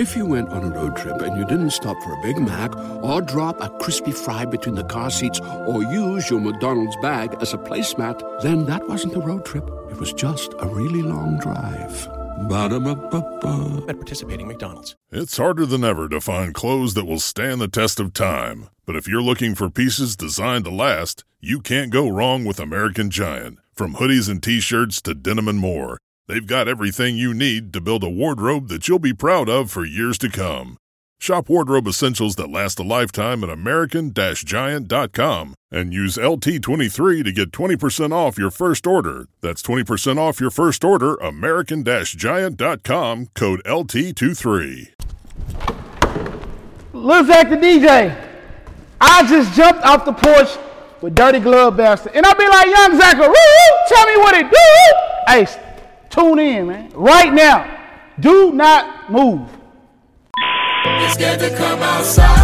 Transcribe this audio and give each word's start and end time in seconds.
If 0.00 0.16
you 0.16 0.24
went 0.24 0.48
on 0.48 0.64
a 0.64 0.70
road 0.70 0.96
trip 0.96 1.20
and 1.20 1.36
you 1.36 1.44
didn't 1.44 1.72
stop 1.72 2.02
for 2.02 2.14
a 2.14 2.22
Big 2.22 2.38
Mac 2.38 2.74
or 3.04 3.20
drop 3.20 3.60
a 3.60 3.68
crispy 3.80 4.12
fry 4.12 4.46
between 4.46 4.74
the 4.74 4.84
car 4.84 5.10
seats 5.10 5.38
or 5.40 5.82
use 5.82 6.30
your 6.30 6.40
McDonald's 6.40 6.96
bag 7.02 7.36
as 7.42 7.52
a 7.52 7.58
placemat, 7.58 8.40
then 8.40 8.64
that 8.64 8.88
wasn't 8.88 9.14
a 9.14 9.20
road 9.20 9.44
trip. 9.44 9.68
It 9.90 9.98
was 9.98 10.14
just 10.14 10.54
a 10.58 10.66
really 10.66 11.02
long 11.02 11.38
drive. 11.38 12.08
Ba-da-ba-ba-ba. 12.48 13.84
At 13.90 13.96
participating 13.96 14.48
McDonald's. 14.48 14.96
It's 15.12 15.36
harder 15.36 15.66
than 15.66 15.84
ever 15.84 16.08
to 16.08 16.20
find 16.22 16.54
clothes 16.54 16.94
that 16.94 17.04
will 17.04 17.20
stand 17.20 17.60
the 17.60 17.68
test 17.68 18.00
of 18.00 18.14
time. 18.14 18.70
But 18.86 18.96
if 18.96 19.06
you're 19.06 19.20
looking 19.20 19.54
for 19.54 19.68
pieces 19.68 20.16
designed 20.16 20.64
to 20.64 20.70
last, 20.70 21.24
you 21.40 21.60
can't 21.60 21.92
go 21.92 22.08
wrong 22.08 22.46
with 22.46 22.58
American 22.58 23.10
Giant. 23.10 23.58
From 23.74 23.96
hoodies 23.96 24.30
and 24.30 24.42
t 24.42 24.60
shirts 24.60 25.02
to 25.02 25.12
denim 25.12 25.46
and 25.46 25.58
more, 25.58 25.98
they've 26.30 26.46
got 26.46 26.68
everything 26.68 27.16
you 27.16 27.34
need 27.34 27.72
to 27.72 27.80
build 27.80 28.04
a 28.04 28.08
wardrobe 28.08 28.68
that 28.68 28.86
you'll 28.86 29.00
be 29.00 29.12
proud 29.12 29.48
of 29.48 29.70
for 29.70 29.84
years 29.84 30.16
to 30.18 30.28
come. 30.28 30.76
Shop 31.18 31.48
wardrobe 31.48 31.88
essentials 31.88 32.36
that 32.36 32.48
last 32.48 32.78
a 32.78 32.82
lifetime 32.82 33.42
at 33.44 33.50
American 33.50 34.14
Giant.com 34.14 35.54
and 35.70 35.92
use 35.92 36.16
LT23 36.16 37.24
to 37.24 37.32
get 37.32 37.50
20% 37.50 38.12
off 38.12 38.38
your 38.38 38.50
first 38.50 38.86
order. 38.86 39.26
That's 39.42 39.60
20% 39.60 40.18
off 40.18 40.40
your 40.40 40.50
first 40.50 40.84
order, 40.84 41.16
American 41.16 41.84
Giant.com, 41.84 43.26
code 43.34 43.62
LT23. 43.66 44.88
Lil 46.92 47.24
the 47.24 47.32
DJ. 47.32 48.26
I 49.00 49.26
just 49.28 49.52
jumped 49.54 49.82
off 49.84 50.04
the 50.04 50.12
porch 50.12 50.56
with 51.02 51.14
Dirty 51.14 51.40
Glove 51.40 51.76
Bastard. 51.76 52.12
And 52.14 52.24
I'll 52.24 52.34
be 52.34 52.48
like, 52.48 52.66
Young 52.66 52.96
Zac, 52.98 53.18
woo, 53.18 53.28
woo, 53.28 53.86
tell 53.88 54.06
me 54.06 54.16
what 54.18 54.34
it 54.34 54.50
do. 54.50 54.56
Hey, 55.28 55.69
tune 56.10 56.38
in, 56.38 56.66
man. 56.66 56.90
Right 56.94 57.32
now. 57.32 57.78
Do 58.18 58.52
not 58.52 59.10
move. 59.10 59.48
It's 60.84 61.14
scared 61.14 61.40
to 61.40 61.56
come 61.56 61.80
outside. 61.80 62.36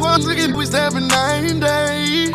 Once 0.00 0.26
again, 0.26 0.56
we 0.56 0.66
seven 0.66 1.06
nine 1.06 1.60
days. 1.60 2.32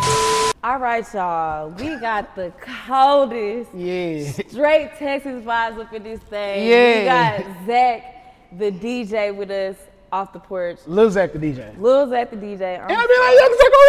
All 0.63 0.77
right, 0.77 1.05
y'all. 1.13 1.69
We 1.71 1.95
got 1.97 2.35
the 2.35 2.53
coldest, 2.87 3.71
Yeah. 3.73 4.31
straight 4.47 4.91
Texas 4.99 5.43
vibes 5.43 5.79
up 5.79 5.91
in 5.91 6.03
this 6.03 6.19
thing. 6.21 6.69
Yeah. 6.69 6.99
We 6.99 7.05
got 7.45 7.65
Zac, 7.65 8.03
the 8.57 8.71
DJ, 8.71 9.31
with 9.35 9.49
us 9.49 9.75
off 10.11 10.33
the 10.33 10.39
porch. 10.39 10.79
Lil 10.85 11.09
Zac 11.09 11.33
the 11.33 11.39
DJ. 11.39 11.77
Lil 11.79 12.09
Zac, 12.09 12.29
the 12.31 12.35
DJ. 12.35 12.79
Um, 12.81 12.89
and 12.89 12.97
I 12.97 13.07
be 13.07 13.17
like, 13.19 13.37
Young 13.39 13.55
Zac, 13.57 13.71
woo, 13.77 13.87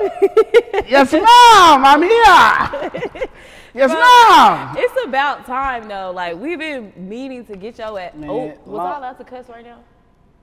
woo. 0.00 0.82
yes, 0.88 1.12
ma'am. 1.12 1.84
I'm 1.84 2.02
here. 2.02 3.26
Yes, 3.76 3.90
ma'am. 3.90 4.74
It's 4.78 5.04
about 5.04 5.44
time 5.44 5.86
though. 5.86 6.10
Like 6.10 6.36
we've 6.36 6.58
been 6.58 6.94
meaning 6.96 7.44
to 7.44 7.56
get 7.56 7.76
your 7.76 8.00
ass. 8.00 8.14
Man, 8.14 8.30
oh, 8.30 8.46
was 8.64 8.78
my- 8.78 8.92
I 8.92 8.96
allowed 8.96 9.18
to 9.18 9.24
cuss 9.24 9.50
right 9.50 9.62
now? 9.62 9.80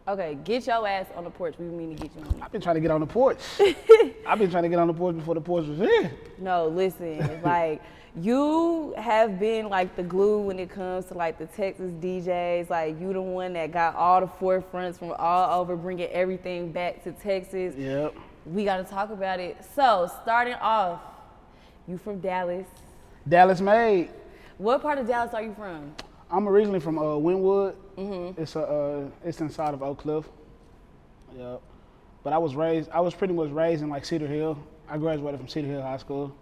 Okay, 0.08 0.38
get 0.44 0.68
your 0.68 0.88
ass 0.88 1.08
on 1.16 1.24
the 1.24 1.32
porch. 1.32 1.56
We 1.58 1.66
mean 1.66 1.96
to 1.96 2.02
get 2.04 2.12
you 2.16 2.22
on. 2.22 2.42
I've 2.44 2.52
been 2.52 2.62
trying 2.62 2.76
to 2.76 2.82
get 2.82 2.92
on 2.92 3.00
the 3.00 3.08
porch. 3.08 3.40
I've 4.28 4.38
been 4.38 4.52
trying 4.52 4.64
to 4.64 4.70
get 4.70 4.78
on 4.78 4.86
the 4.88 4.94
porch 4.94 5.16
before 5.16 5.34
the 5.34 5.42
porch 5.42 5.66
was 5.66 5.80
here. 5.80 6.12
No, 6.38 6.68
listen, 6.68 7.42
like 7.42 7.82
you 8.16 8.94
have 8.98 9.40
been 9.40 9.70
like 9.70 9.96
the 9.96 10.04
glue 10.04 10.40
when 10.40 10.60
it 10.60 10.70
comes 10.70 11.06
to 11.06 11.16
like 11.16 11.40
the 11.40 11.48
Texas 11.48 11.92
DJs. 12.00 12.70
Like 12.70 13.00
you 13.00 13.12
the 13.14 13.22
one 13.22 13.54
that 13.54 13.72
got 13.72 13.96
all 13.96 14.22
the 14.22 14.28
forefronts 14.28 15.00
from 15.00 15.14
all 15.18 15.62
over, 15.62 15.76
bringing 15.76 16.10
everything 16.10 16.72
back 16.72 17.04
to 17.06 17.12
Texas. 17.12 17.76
Yep. 17.76 18.16
We 18.46 18.66
got 18.66 18.78
to 18.78 18.84
talk 18.84 19.10
about 19.10 19.40
it. 19.40 19.58
So 19.76 20.12
starting 20.22 20.54
off, 20.56 21.02
you 21.88 21.98
from 21.98 22.20
Dallas. 22.20 22.68
Dallas 23.28 23.62
made. 23.62 24.10
What 24.58 24.82
part 24.82 25.00
of 25.00 25.08
Dallas 25.08 25.34
are 25.34 25.42
you 25.42 25.54
from? 25.56 25.96
I'm 26.30 26.48
originally 26.48 26.80
from 26.80 27.00
uh, 27.00 27.18
Winwood. 27.18 27.76
It's 27.98 28.56
a, 28.56 28.62
uh, 28.62 29.06
it's 29.24 29.40
inside 29.40 29.74
of 29.74 29.82
Oak 29.82 30.00
Cliff. 30.00 30.26
Yep. 31.36 31.62
But 32.24 32.34
I 32.34 32.38
was 32.38 32.56
raised. 32.56 32.90
I 32.92 33.00
was 33.00 33.14
pretty 33.14 33.34
much 33.34 33.50
raised 33.50 33.82
in 33.82 33.90
like 33.90 34.06
Cedar 34.06 34.28
Hill. 34.28 34.58
I 34.88 34.98
graduated 34.98 35.40
from 35.40 35.50
Cedar 35.50 35.68
Hill 35.68 35.82
High 35.82 35.98
School. 35.98 36.36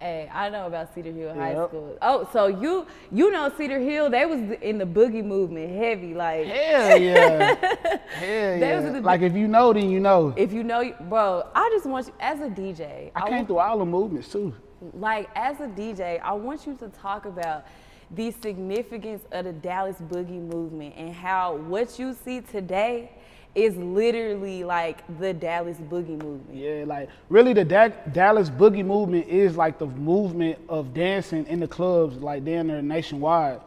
Hey, 0.00 0.30
I 0.32 0.48
know 0.48 0.68
about 0.68 0.94
Cedar 0.94 1.10
Hill 1.10 1.34
High 1.34 1.54
Yep. 1.54 1.68
School. 1.70 1.98
Oh, 2.00 2.28
so 2.32 2.46
you 2.46 2.86
you 3.10 3.32
know 3.32 3.50
Cedar 3.58 3.80
Hill? 3.80 4.08
They 4.08 4.26
was 4.26 4.38
in 4.62 4.78
the 4.78 4.84
boogie 4.84 5.24
movement 5.24 5.74
heavy. 5.76 6.14
Like 6.14 6.46
Hell 6.46 6.98
yeah. 6.98 7.54
Hell 8.12 8.58
yeah. 8.58 8.80
the- 8.92 9.00
Like 9.00 9.22
if 9.22 9.34
you 9.34 9.48
know, 9.48 9.72
then 9.72 9.90
you 9.90 9.98
know. 9.98 10.32
if 10.36 10.52
you 10.52 10.62
know, 10.62 10.94
bro, 11.08 11.42
I 11.52 11.68
just 11.72 11.84
want 11.86 12.06
you 12.06 12.12
as 12.20 12.38
a 12.40 12.48
DJ. 12.48 13.10
I 13.16 13.22
came 13.22 13.34
want- 13.38 13.46
through 13.48 13.58
all 13.58 13.78
the 13.78 13.84
movements 13.86 14.28
too. 14.30 14.54
like 14.94 15.28
as 15.34 15.58
a 15.58 15.66
DJ, 15.66 16.20
I 16.20 16.32
want 16.32 16.64
you 16.64 16.74
to 16.76 16.88
talk 16.90 17.24
about 17.24 17.64
the 18.12 18.30
significance 18.30 19.22
of 19.32 19.46
the 19.46 19.52
Dallas 19.52 19.96
boogie 19.96 20.40
movement 20.40 20.94
and 20.96 21.12
how 21.12 21.56
what 21.56 21.98
you 21.98 22.14
see 22.24 22.40
today 22.40 23.10
is 23.58 23.76
literally 23.76 24.62
like 24.62 25.02
the 25.18 25.34
Dallas 25.34 25.78
boogie 25.78 26.22
movement. 26.22 26.54
Yeah, 26.54 26.84
like 26.86 27.08
really, 27.28 27.52
the 27.52 27.64
da- 27.64 27.88
Dallas 28.12 28.50
boogie 28.50 28.84
movement 28.84 29.26
is 29.26 29.56
like 29.56 29.78
the 29.78 29.86
movement 29.86 30.58
of 30.68 30.94
dancing 30.94 31.44
in 31.46 31.58
the 31.58 31.66
clubs, 31.66 32.16
like 32.18 32.44
down 32.44 32.68
there 32.68 32.80
nationwide. 32.80 33.60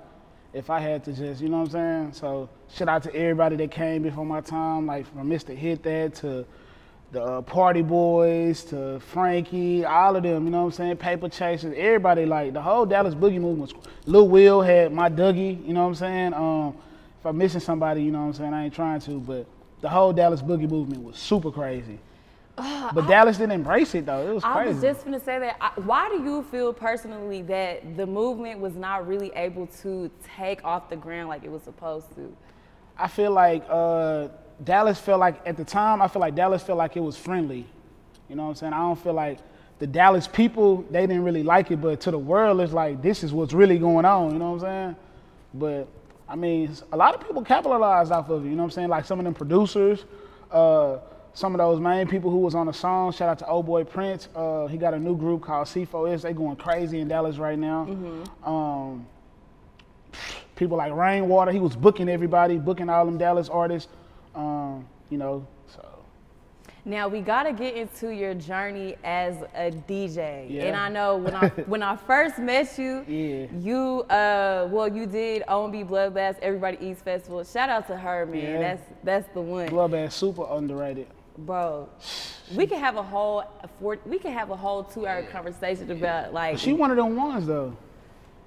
If 0.54 0.70
I 0.70 0.80
had 0.80 1.04
to 1.06 1.14
just, 1.14 1.42
you 1.42 1.50
know 1.50 1.60
what 1.60 1.76
I'm 1.76 2.12
saying? 2.12 2.14
So 2.14 2.50
shout 2.74 2.88
out 2.88 3.04
to 3.04 3.16
everybody 3.16 3.58
that 3.58 3.72
came 3.72 4.04
before 4.04 4.26
my 4.26 4.42
time, 4.42 4.86
like 4.86 5.06
from 5.14 5.30
Mr. 5.30 5.56
Hit 5.56 5.84
That 5.84 6.16
to 6.16 6.46
the 7.12 7.22
uh, 7.22 7.42
Party 7.42 7.82
Boys 7.82 8.64
to 8.66 9.00
Frankie, 9.02 9.84
all 9.84 10.16
of 10.16 10.24
them, 10.24 10.46
you 10.46 10.52
know 10.52 10.60
what 10.60 10.66
I'm 10.68 10.72
saying? 10.72 10.98
Paper 10.98 11.28
Chasers, 11.28 11.74
everybody, 11.78 12.26
like 12.26 12.54
the 12.54 12.62
whole 12.62 12.86
Dallas 12.86 13.14
boogie 13.14 13.42
movement. 13.42 13.74
Lil 14.06 14.30
Will 14.30 14.62
had 14.62 14.94
my 14.94 15.10
Dougie, 15.10 15.66
you 15.68 15.74
know 15.74 15.82
what 15.82 15.90
I'm 15.90 15.96
saying? 15.96 16.34
Um, 16.34 16.78
if 17.20 17.26
I'm 17.26 17.38
missing 17.38 17.60
somebody, 17.60 18.04
you 18.04 18.12
know 18.12 18.22
what 18.22 18.28
I'm 18.28 18.34
saying? 18.34 18.54
I 18.54 18.66
ain't 18.66 18.74
trying 18.74 19.02
to, 19.02 19.20
but 19.20 19.46
the 19.82 19.90
whole 19.90 20.14
Dallas 20.14 20.42
boogie 20.42 20.70
movement 20.70 21.04
was 21.04 21.18
super 21.18 21.52
crazy. 21.52 22.00
But 22.94 23.08
Dallas 23.08 23.38
didn't 23.38 23.54
embrace 23.54 23.96
it 23.96 24.06
though. 24.06 24.30
It 24.30 24.34
was 24.34 24.44
crazy. 24.44 24.70
I 24.70 24.74
was 24.74 24.82
just 24.82 25.06
gonna 25.06 25.20
say 25.20 25.40
that. 25.40 25.58
I, 25.60 25.72
why 25.82 26.10
do 26.10 26.24
you 26.24 26.44
feel 26.44 26.74
personally 26.74 27.42
that 27.44 27.98
the 27.98 28.06
movement 28.06 28.60
was 28.60 28.76
not 28.76 29.08
really 29.08 29.32
able 29.36 29.68
to 29.82 30.12
take 30.38 30.64
off 30.64 30.90
the 30.90 30.96
ground 30.96 31.30
like 31.30 31.44
it 31.44 31.52
was 31.52 31.64
supposed 31.64 32.14
to? 32.16 32.36
I 32.98 33.08
feel 33.08 33.32
like 33.32 33.64
uh, 33.70 34.28
Dallas 34.64 35.00
felt 35.00 35.20
like 35.20 35.42
at 35.48 35.58
the 35.58 35.64
time. 35.64 36.02
I 36.02 36.08
feel 36.08 36.20
like 36.20 36.36
Dallas 36.36 36.62
felt 36.62 36.78
like 36.78 36.96
it 36.96 37.02
was 37.02 37.18
friendly. 37.18 37.66
You 38.30 38.36
know 38.36 38.44
what 38.44 38.50
I'm 38.50 38.56
saying? 38.56 38.74
I 38.74 38.80
don't 38.80 39.00
feel 39.00 39.14
like 39.14 39.40
the 39.80 39.88
Dallas 39.88 40.28
people 40.28 40.86
they 40.92 41.02
didn't 41.02 41.24
really 41.24 41.44
like 41.44 41.72
it, 41.72 41.82
but 41.82 42.00
to 42.02 42.12
the 42.12 42.20
world 42.20 42.62
it's 42.62 42.74
like 42.74 43.02
this 43.02 43.24
is 43.24 43.34
what's 43.34 43.54
really 43.54 43.80
going 43.80 44.06
on. 44.06 44.34
You 44.34 44.40
know 44.40 44.52
what 44.52 44.64
I'm 44.64 44.94
saying? 44.94 44.96
But 45.54 45.88
I 46.32 46.36
mean, 46.36 46.74
a 46.94 46.98
lot 46.98 47.14
of 47.14 47.20
people 47.20 47.44
capitalized 47.44 48.12
off 48.12 48.30
of 48.30 48.46
it. 48.46 48.50
You 48.50 48.56
know 48.56 48.64
what 48.64 48.68
I'm 48.68 48.72
saying? 48.72 48.88
Like 48.88 49.04
some 49.04 49.20
of 49.20 49.26
them 49.26 49.34
producers. 49.34 50.06
Uh, 50.50 51.00
some 51.34 51.54
of 51.54 51.60
those 51.60 51.80
main 51.80 52.08
people 52.08 52.30
who 52.30 52.38
was 52.40 52.56
on 52.56 52.66
the 52.68 52.74
song, 52.74 53.12
shout 53.12 53.30
out 53.30 53.40
to 53.40 53.48
Old 53.48 53.66
Boy 53.66 53.84
Prince. 53.84 54.28
Uh, 54.36 54.68
he 54.68 54.78
got 54.78 54.94
a 54.94 55.00
new 55.00 55.16
group 55.16 55.42
called 55.44 55.68
C4S. 55.68 56.22
They 56.22 56.34
going 56.34 56.56
crazy 56.58 57.00
in 57.00 57.08
Dallas 57.08 57.38
right 57.38 57.58
now. 57.58 57.86
Um, 58.44 59.06
people 60.56 60.78
like 60.78 60.94
Rainwater, 60.94 61.52
he 61.52 61.60
was 61.60 61.76
booking 61.76 62.10
everybody, 62.10 62.58
booking 62.58 62.90
all 62.90 63.06
them 63.06 63.18
Dallas 63.18 63.50
artists. 63.50 63.90
Um, 64.36 64.88
you 65.10 65.18
know, 65.18 65.46
Now 66.84 67.08
we 67.08 67.22
gotta 67.22 67.54
get 67.54 67.76
into 67.76 68.10
your 68.10 68.34
journey 68.34 68.96
as 69.04 69.36
a 69.56 69.70
DJ. 69.88 70.48
Yeah. 70.50 70.64
And 70.64 70.76
I 70.76 70.90
know 70.90 71.18
when 71.18 71.36
I 71.36 71.48
when 71.68 71.84
I 71.84 71.96
first 71.96 72.40
met 72.40 72.78
you, 72.80 73.06
Yeah. 73.08 73.46
you 73.60 74.02
uh 74.10 74.68
well 74.72 74.88
you 74.88 75.06
did 75.06 75.44
OMB 75.48 75.88
Bloodbath 75.88 76.40
Everybody 76.42 76.78
Eats 76.82 77.02
Festival. 77.02 77.44
Shout 77.44 77.70
out 77.70 77.86
to 77.88 77.96
her, 77.98 78.26
man. 78.26 78.42
Yeah. 78.42 78.60
That's 78.60 78.84
that's 79.04 79.28
the 79.34 79.42
one. 79.42 79.70
Bloodbath 79.70 80.12
super 80.12 80.46
underrated. 80.50 81.08
Bro, 81.38 81.88
we 82.56 82.68
can 82.68 82.80
have 82.80 82.98
a 82.98 83.04
whole 83.04 83.44
four, 83.80 83.98
we 84.06 84.20
can 84.20 84.34
have 84.34 84.50
a 84.50 84.56
whole 84.56 84.84
two 84.84 85.06
hour 85.08 85.24
conversation 85.24 85.90
about 85.92 86.34
like 86.34 86.58
She 86.58 86.74
one 86.74 86.90
of 86.92 86.98
them 86.98 87.16
ones 87.16 87.46
though. 87.48 87.76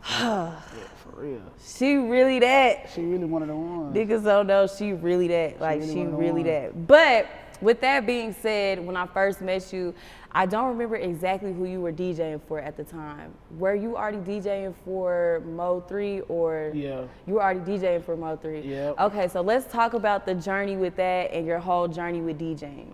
yeah, 0.21 0.61
for 0.97 1.21
real. 1.23 1.41
she 1.65 1.95
really 1.97 2.39
that. 2.41 2.91
She 2.95 3.01
really 3.01 3.25
one 3.25 3.43
of 3.43 3.49
them 3.49 3.79
ones. 3.85 3.97
Niggas 3.97 4.23
don't 4.25 4.47
know 4.49 4.67
she 4.67 4.93
really 4.93 5.29
that. 5.29 5.61
Like 5.61 5.81
really 5.81 5.93
she 5.95 6.03
the 6.05 6.11
really 6.11 6.43
ones. 6.43 6.47
that. 6.75 6.87
But 6.87 7.27
with 7.61 7.81
that 7.81 8.07
being 8.07 8.33
said, 8.33 8.85
when 8.85 8.97
I 8.97 9.07
first 9.07 9.41
met 9.41 9.73
you, 9.73 9.95
I 10.33 10.47
don't 10.47 10.69
remember 10.69 10.97
exactly 10.97 11.53
who 11.53 11.65
you 11.65 11.81
were 11.81 11.93
DJing 11.93 12.41
for 12.49 12.59
at 12.59 12.77
the 12.77 12.85
time. 12.85 13.33
Were 13.57 13.75
you 13.75 13.97
already 13.97 14.19
DJing 14.19 14.75
for 14.85 15.43
Mo3 15.47 16.23
or 16.29 16.73
Yeah. 16.75 17.05
you 17.27 17.35
were 17.35 17.43
already 17.43 17.61
DJing 17.61 18.03
for 18.03 18.17
Mo3? 18.17 18.65
Yep. 18.65 19.01
Okay, 19.01 19.29
so 19.29 19.41
let's 19.43 19.71
talk 19.73 19.95
about 19.95 20.27
the 20.27 20.35
journey 20.35 20.77
with 20.77 20.97
that 20.97 21.33
and 21.33 21.47
your 21.47 21.61
whole 21.61 21.87
journey 21.87 22.21
with 22.21 22.39
DJing. 22.41 22.89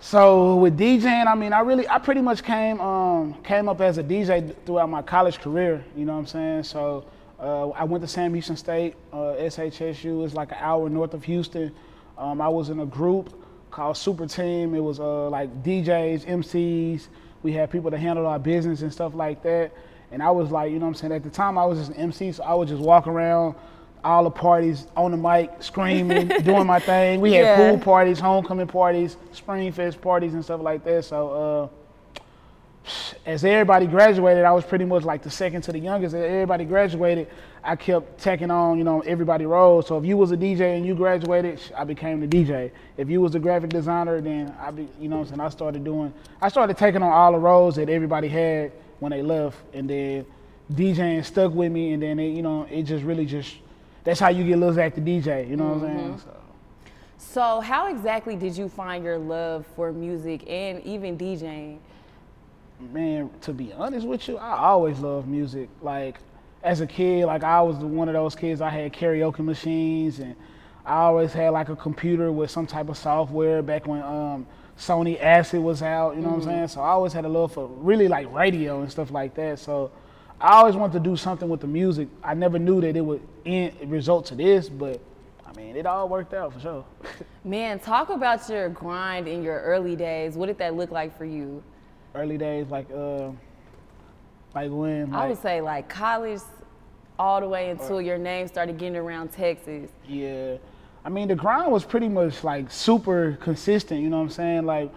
So 0.00 0.56
with 0.56 0.78
DJing, 0.78 1.26
I 1.26 1.34
mean, 1.34 1.52
I 1.52 1.60
really, 1.60 1.88
I 1.88 1.98
pretty 1.98 2.20
much 2.20 2.42
came, 2.42 2.80
um, 2.80 3.34
came 3.42 3.68
up 3.68 3.80
as 3.80 3.98
a 3.98 4.02
DJ 4.02 4.54
throughout 4.66 4.90
my 4.90 5.02
college 5.02 5.40
career. 5.40 5.84
You 5.96 6.04
know 6.04 6.12
what 6.12 6.18
I'm 6.20 6.26
saying? 6.26 6.62
So 6.64 7.04
uh, 7.40 7.70
I 7.70 7.84
went 7.84 8.02
to 8.02 8.08
Sam 8.08 8.32
Houston 8.32 8.56
State, 8.56 8.94
uh, 9.12 9.34
SHSU. 9.38 10.24
It's 10.24 10.34
like 10.34 10.50
an 10.52 10.58
hour 10.60 10.88
north 10.88 11.14
of 11.14 11.24
Houston. 11.24 11.72
Um, 12.16 12.40
I 12.40 12.48
was 12.48 12.68
in 12.68 12.80
a 12.80 12.86
group 12.86 13.34
called 13.74 13.96
Super 13.96 14.26
Team. 14.26 14.74
It 14.74 14.80
was 14.80 15.00
uh, 15.00 15.28
like 15.28 15.62
DJs, 15.64 16.26
MCs. 16.26 17.08
We 17.42 17.52
had 17.52 17.70
people 17.70 17.90
to 17.90 17.98
handle 17.98 18.24
our 18.26 18.38
business 18.38 18.82
and 18.82 18.92
stuff 18.92 19.14
like 19.14 19.42
that. 19.42 19.72
And 20.12 20.22
I 20.22 20.30
was 20.30 20.50
like, 20.52 20.70
you 20.70 20.78
know 20.78 20.86
what 20.86 20.90
I'm 20.90 20.94
saying? 20.94 21.12
At 21.12 21.24
the 21.24 21.30
time, 21.30 21.58
I 21.58 21.66
was 21.66 21.78
just 21.80 21.90
an 21.90 21.96
MC, 21.96 22.30
so 22.32 22.44
I 22.44 22.54
would 22.54 22.68
just 22.68 22.80
walk 22.80 23.06
around. 23.08 23.56
all 24.04 24.22
the 24.24 24.30
parties 24.30 24.86
on 24.98 25.10
the 25.12 25.16
mic, 25.16 25.50
screaming, 25.60 26.28
doing 26.42 26.66
my 26.66 26.78
thing. 26.78 27.20
We 27.22 27.32
had 27.32 27.44
Yeah. 27.44 27.56
pool 27.70 27.78
parties, 27.78 28.20
homecoming 28.20 28.66
parties, 28.66 29.16
spring 29.32 29.72
fest 29.72 30.00
parties, 30.02 30.34
and 30.34 30.44
stuff 30.44 30.60
like 30.60 30.84
that. 30.84 31.06
So, 31.06 31.30
uh, 31.72 31.83
as 33.24 33.44
everybody 33.44 33.86
graduated, 33.86 34.44
I 34.44 34.52
was 34.52 34.64
pretty 34.64 34.84
much 34.84 35.04
like 35.04 35.22
the 35.22 35.30
second 35.30 35.62
to 35.62 35.72
the 35.72 35.78
youngest. 35.78 36.14
As 36.14 36.22
everybody 36.22 36.64
graduated, 36.64 37.28
I 37.62 37.76
kept 37.76 38.20
taking 38.20 38.50
on, 38.50 38.76
you 38.76 38.84
know, 38.84 39.00
everybody 39.00 39.46
roles. 39.46 39.86
So 39.86 39.96
if 39.98 40.04
you 40.04 40.16
was 40.16 40.32
a 40.32 40.36
DJ 40.36 40.76
and 40.76 40.84
you 40.84 40.94
graduated, 40.94 41.60
I 41.76 41.84
became 41.84 42.20
the 42.20 42.26
DJ. 42.26 42.70
If 42.96 43.08
you 43.08 43.20
was 43.20 43.34
a 43.34 43.38
graphic 43.38 43.70
designer, 43.70 44.20
then 44.20 44.54
I 44.60 44.70
be, 44.70 44.88
you 45.00 45.08
know, 45.08 45.16
what 45.16 45.22
I'm 45.22 45.28
saying 45.28 45.40
I 45.40 45.48
started 45.48 45.84
doing, 45.84 46.12
I 46.42 46.48
started 46.48 46.76
taking 46.76 47.02
on 47.02 47.10
all 47.10 47.32
the 47.32 47.38
roles 47.38 47.76
that 47.76 47.88
everybody 47.88 48.28
had 48.28 48.72
when 48.98 49.10
they 49.10 49.22
left, 49.22 49.56
and 49.72 49.88
then 49.88 50.26
DJing 50.72 51.24
stuck 51.24 51.52
with 51.52 51.72
me, 51.72 51.92
and 51.92 52.02
then 52.02 52.18
it, 52.18 52.28
you 52.28 52.42
know, 52.42 52.64
it 52.70 52.82
just 52.82 53.04
really 53.04 53.26
just, 53.26 53.56
that's 54.04 54.20
how 54.20 54.28
you 54.28 54.44
get 54.44 54.58
Lil 54.58 54.72
Zac 54.72 54.94
the 54.94 55.00
DJ. 55.00 55.48
You 55.48 55.56
know 55.56 55.68
what 55.68 55.74
I'm 55.74 55.80
saying? 55.80 56.14
Mm-hmm. 56.14 56.30
So. 56.30 56.40
So, 57.16 57.60
how 57.60 57.88
exactly 57.88 58.36
did 58.36 58.56
you 58.56 58.68
find 58.68 59.02
your 59.02 59.18
love 59.18 59.66
for 59.74 59.92
music 59.92 60.48
and 60.48 60.80
even 60.84 61.18
DJing? 61.18 61.78
Man, 62.80 63.30
to 63.42 63.52
be 63.52 63.72
honest 63.72 64.06
with 64.06 64.28
you, 64.28 64.38
I 64.38 64.58
always 64.58 64.98
loved 64.98 65.28
music. 65.28 65.68
Like 65.80 66.18
as 66.62 66.80
a 66.80 66.86
kid, 66.86 67.26
like 67.26 67.44
I 67.44 67.60
was 67.60 67.76
one 67.76 68.08
of 68.08 68.14
those 68.14 68.34
kids. 68.34 68.60
I 68.60 68.70
had 68.70 68.92
karaoke 68.92 69.40
machines, 69.40 70.18
and 70.18 70.34
I 70.84 70.96
always 71.02 71.32
had 71.32 71.50
like 71.50 71.68
a 71.68 71.76
computer 71.76 72.32
with 72.32 72.50
some 72.50 72.66
type 72.66 72.88
of 72.88 72.96
software. 72.96 73.62
Back 73.62 73.86
when 73.86 74.02
um, 74.02 74.46
Sony 74.78 75.20
Acid 75.20 75.60
was 75.60 75.82
out, 75.82 76.16
you 76.16 76.22
know 76.22 76.30
what 76.30 76.36
I'm 76.36 76.42
saying. 76.42 76.68
So 76.68 76.80
I 76.80 76.88
always 76.88 77.12
had 77.12 77.24
a 77.24 77.28
love 77.28 77.52
for 77.52 77.66
really 77.66 78.08
like 78.08 78.32
radio 78.32 78.80
and 78.80 78.90
stuff 78.90 79.10
like 79.10 79.34
that. 79.34 79.58
So 79.58 79.90
I 80.40 80.54
always 80.54 80.74
wanted 80.74 80.94
to 80.94 81.00
do 81.00 81.16
something 81.16 81.48
with 81.48 81.60
the 81.60 81.66
music. 81.66 82.08
I 82.22 82.34
never 82.34 82.58
knew 82.58 82.80
that 82.80 82.96
it 82.96 83.00
would 83.00 83.22
end, 83.46 83.90
result 83.90 84.26
to 84.26 84.34
this, 84.34 84.68
but 84.68 85.00
I 85.46 85.52
mean, 85.52 85.76
it 85.76 85.86
all 85.86 86.08
worked 86.08 86.34
out 86.34 86.52
for 86.52 86.60
sure. 86.60 86.84
Man, 87.44 87.78
talk 87.78 88.08
about 88.10 88.48
your 88.48 88.68
grind 88.70 89.28
in 89.28 89.42
your 89.42 89.60
early 89.60 89.94
days. 89.96 90.34
What 90.34 90.46
did 90.46 90.58
that 90.58 90.74
look 90.74 90.90
like 90.90 91.16
for 91.16 91.24
you? 91.24 91.62
Early 92.14 92.38
days, 92.38 92.66
like 92.68 92.86
uh, 92.92 93.30
like 94.54 94.70
when 94.70 95.12
I 95.12 95.28
would 95.28 95.42
say 95.42 95.60
like 95.60 95.88
college 95.88 96.40
all 97.18 97.40
the 97.40 97.48
way 97.48 97.70
until 97.70 98.00
your 98.00 98.18
name 98.18 98.46
started 98.48 98.78
getting 98.78 98.96
around 98.96 99.32
Texas. 99.32 99.90
Yeah. 100.06 100.56
I 101.04 101.08
mean, 101.10 101.28
the 101.28 101.34
grind 101.34 101.70
was 101.70 101.84
pretty 101.84 102.08
much 102.08 102.42
like 102.44 102.70
super 102.70 103.36
consistent, 103.40 104.00
you 104.00 104.08
know 104.08 104.18
what 104.18 104.24
I'm 104.24 104.30
saying? 104.30 104.66
Like, 104.66 104.92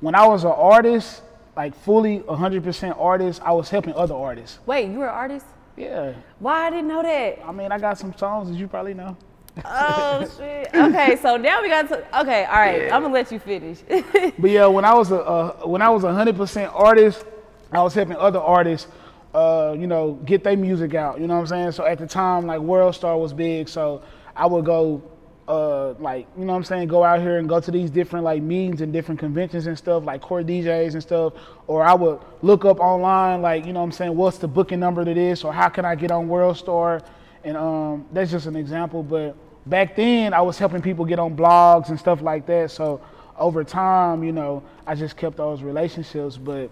when 0.00 0.14
I 0.14 0.26
was 0.26 0.44
an 0.44 0.50
artist, 0.50 1.22
like 1.56 1.74
fully 1.74 2.20
100% 2.20 2.98
artist, 2.98 3.40
I 3.44 3.52
was 3.52 3.70
helping 3.70 3.94
other 3.94 4.14
artists. 4.14 4.58
Wait, 4.66 4.90
you 4.90 4.98
were 4.98 5.08
an 5.08 5.14
artist? 5.14 5.46
Yeah. 5.76 6.14
Why 6.40 6.66
I 6.66 6.70
didn't 6.70 6.88
know 6.88 7.02
that? 7.02 7.38
I 7.44 7.52
mean, 7.52 7.70
I 7.70 7.78
got 7.78 7.98
some 7.98 8.14
songs 8.16 8.50
that 8.50 8.56
you 8.56 8.66
probably 8.66 8.94
know. 8.94 9.16
Oh 9.64 10.26
shit. 10.38 10.74
Okay, 10.74 11.16
so 11.16 11.36
now 11.36 11.60
we 11.60 11.68
got 11.68 11.88
to. 11.88 12.20
Okay, 12.20 12.44
all 12.44 12.54
right. 12.54 12.84
I'm 12.84 13.02
gonna 13.02 13.12
let 13.12 13.30
you 13.30 13.38
finish. 13.38 13.78
But 14.38 14.50
yeah, 14.50 14.66
when 14.66 14.84
I 14.84 14.94
was 14.94 15.10
a 15.10 15.20
uh, 15.20 15.66
when 15.66 15.82
I 15.82 15.90
was 15.90 16.04
a 16.04 16.08
100% 16.08 16.72
artist, 16.74 17.24
I 17.70 17.82
was 17.82 17.94
helping 17.94 18.16
other 18.16 18.38
artists, 18.38 18.88
uh, 19.34 19.74
you 19.78 19.86
know, 19.86 20.12
get 20.24 20.42
their 20.42 20.56
music 20.56 20.94
out. 20.94 21.20
You 21.20 21.26
know 21.26 21.34
what 21.34 21.40
I'm 21.40 21.46
saying? 21.46 21.72
So 21.72 21.84
at 21.86 21.98
the 21.98 22.06
time, 22.06 22.46
like 22.46 22.60
World 22.60 22.94
Star 22.94 23.16
was 23.18 23.32
big, 23.32 23.68
so 23.68 24.02
I 24.34 24.46
would 24.46 24.64
go, 24.64 25.02
uh, 25.48 25.92
like 25.94 26.26
you 26.38 26.44
know 26.46 26.52
what 26.52 26.58
I'm 26.58 26.64
saying, 26.64 26.88
go 26.88 27.04
out 27.04 27.20
here 27.20 27.38
and 27.38 27.48
go 27.48 27.60
to 27.60 27.70
these 27.70 27.90
different 27.90 28.24
like 28.24 28.42
meetings 28.42 28.80
and 28.80 28.90
different 28.92 29.20
conventions 29.20 29.66
and 29.66 29.76
stuff, 29.76 30.04
like 30.04 30.22
core 30.22 30.42
DJs 30.42 30.94
and 30.94 31.02
stuff. 31.02 31.34
Or 31.66 31.82
I 31.82 31.92
would 31.92 32.20
look 32.40 32.64
up 32.64 32.80
online, 32.80 33.42
like 33.42 33.66
you 33.66 33.74
know 33.74 33.80
what 33.80 33.86
I'm 33.86 33.92
saying, 33.92 34.16
what's 34.16 34.38
the 34.38 34.48
booking 34.48 34.80
number 34.80 35.04
to 35.04 35.12
this, 35.12 35.44
or 35.44 35.52
how 35.52 35.68
can 35.68 35.84
I 35.84 35.94
get 35.94 36.10
on 36.10 36.26
World 36.28 36.56
Star, 36.56 37.02
and 37.44 37.56
um, 37.56 38.06
that's 38.12 38.30
just 38.30 38.46
an 38.46 38.56
example. 38.56 39.02
But 39.02 39.36
back 39.66 39.96
then, 39.96 40.34
I 40.34 40.40
was 40.40 40.58
helping 40.58 40.82
people 40.82 41.04
get 41.04 41.18
on 41.18 41.36
blogs 41.36 41.88
and 41.88 41.98
stuff 41.98 42.22
like 42.22 42.46
that. 42.46 42.70
So 42.70 43.00
over 43.38 43.64
time, 43.64 44.22
you 44.22 44.32
know, 44.32 44.62
I 44.86 44.94
just 44.94 45.16
kept 45.16 45.36
those 45.36 45.62
relationships. 45.62 46.36
But 46.36 46.70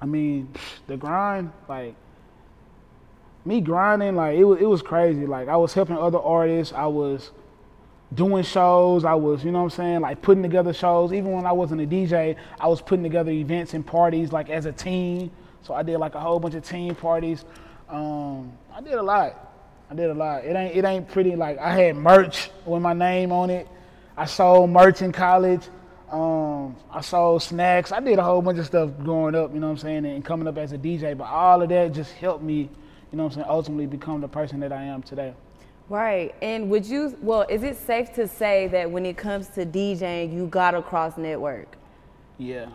I 0.00 0.06
mean, 0.06 0.48
the 0.86 0.96
grind, 0.96 1.52
like 1.68 1.94
me 3.44 3.60
grinding, 3.60 4.16
like 4.16 4.36
it 4.36 4.44
was 4.44 4.60
it 4.60 4.66
was 4.66 4.82
crazy. 4.82 5.26
Like 5.26 5.48
I 5.48 5.56
was 5.56 5.72
helping 5.72 5.96
other 5.96 6.18
artists. 6.18 6.72
I 6.74 6.86
was 6.86 7.30
doing 8.14 8.44
shows. 8.44 9.04
I 9.04 9.14
was, 9.14 9.44
you 9.44 9.50
know 9.50 9.58
what 9.58 9.64
I'm 9.64 9.70
saying, 9.70 10.00
like 10.00 10.22
putting 10.22 10.42
together 10.42 10.72
shows. 10.72 11.12
Even 11.12 11.32
when 11.32 11.46
I 11.46 11.52
wasn't 11.52 11.80
a 11.80 11.86
DJ, 11.86 12.36
I 12.60 12.66
was 12.68 12.80
putting 12.80 13.02
together 13.02 13.30
events 13.30 13.74
and 13.74 13.86
parties 13.86 14.32
like 14.32 14.48
as 14.48 14.66
a 14.66 14.72
team. 14.72 15.30
So 15.62 15.74
I 15.74 15.82
did 15.82 15.98
like 15.98 16.14
a 16.14 16.20
whole 16.20 16.38
bunch 16.38 16.54
of 16.54 16.64
team 16.64 16.94
parties. 16.94 17.44
Um, 17.88 18.52
I 18.72 18.80
did 18.80 18.94
a 18.94 19.02
lot. 19.02 19.45
I 19.90 19.94
did 19.94 20.10
a 20.10 20.14
lot. 20.14 20.44
It 20.44 20.56
ain't 20.56 20.76
it 20.76 20.84
ain't 20.84 21.08
pretty 21.08 21.36
like 21.36 21.58
I 21.58 21.74
had 21.74 21.96
merch 21.96 22.50
with 22.64 22.82
my 22.82 22.92
name 22.92 23.32
on 23.32 23.50
it. 23.50 23.68
I 24.16 24.24
sold 24.24 24.70
merch 24.70 25.02
in 25.02 25.12
college. 25.12 25.62
Um, 26.10 26.76
I 26.90 27.00
sold 27.00 27.42
snacks. 27.42 27.92
I 27.92 28.00
did 28.00 28.18
a 28.18 28.22
whole 28.22 28.40
bunch 28.40 28.58
of 28.58 28.66
stuff 28.66 28.90
growing 29.02 29.34
up, 29.34 29.52
you 29.52 29.60
know 29.60 29.66
what 29.66 29.72
I'm 29.72 29.78
saying, 29.78 30.06
and 30.06 30.24
coming 30.24 30.46
up 30.46 30.56
as 30.56 30.72
a 30.72 30.78
DJ. 30.78 31.16
But 31.16 31.24
all 31.24 31.62
of 31.62 31.68
that 31.68 31.92
just 31.92 32.12
helped 32.12 32.44
me, 32.44 32.54
you 32.62 32.68
know 33.12 33.24
what 33.24 33.32
I'm 33.32 33.34
saying, 33.34 33.46
ultimately 33.48 33.86
become 33.86 34.20
the 34.20 34.28
person 34.28 34.60
that 34.60 34.72
I 34.72 34.84
am 34.84 35.02
today. 35.02 35.34
right. 35.88 36.34
And 36.42 36.70
would 36.70 36.86
you? 36.86 37.16
Well, 37.20 37.44
is 37.48 37.62
it 37.62 37.76
safe 37.76 38.12
to 38.14 38.28
say 38.28 38.68
that 38.68 38.90
when 38.90 39.04
it 39.04 39.16
comes 39.16 39.48
to 39.48 39.66
DJing, 39.66 40.32
you 40.32 40.46
got 40.46 40.72
to 40.72 40.82
cross 40.82 41.16
network? 41.16 41.76
Yeah. 42.38 42.66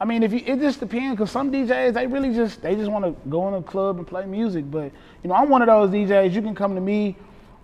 I 0.00 0.04
mean, 0.04 0.22
if 0.22 0.32
you, 0.32 0.42
it 0.44 0.58
just 0.58 0.80
depends, 0.80 1.18
cause 1.18 1.30
some 1.30 1.52
DJs 1.52 1.94
they 1.94 2.06
really 2.06 2.34
just 2.34 2.60
they 2.62 2.74
just 2.74 2.90
want 2.90 3.04
to 3.04 3.28
go 3.30 3.46
in 3.48 3.54
a 3.54 3.62
club 3.62 3.98
and 3.98 4.06
play 4.06 4.26
music. 4.26 4.68
But 4.70 4.90
you 5.22 5.28
know, 5.28 5.34
I'm 5.34 5.48
one 5.48 5.62
of 5.62 5.68
those 5.68 5.90
DJs. 5.90 6.32
You 6.32 6.42
can 6.42 6.54
come 6.54 6.74
to 6.74 6.80
me, 6.80 7.16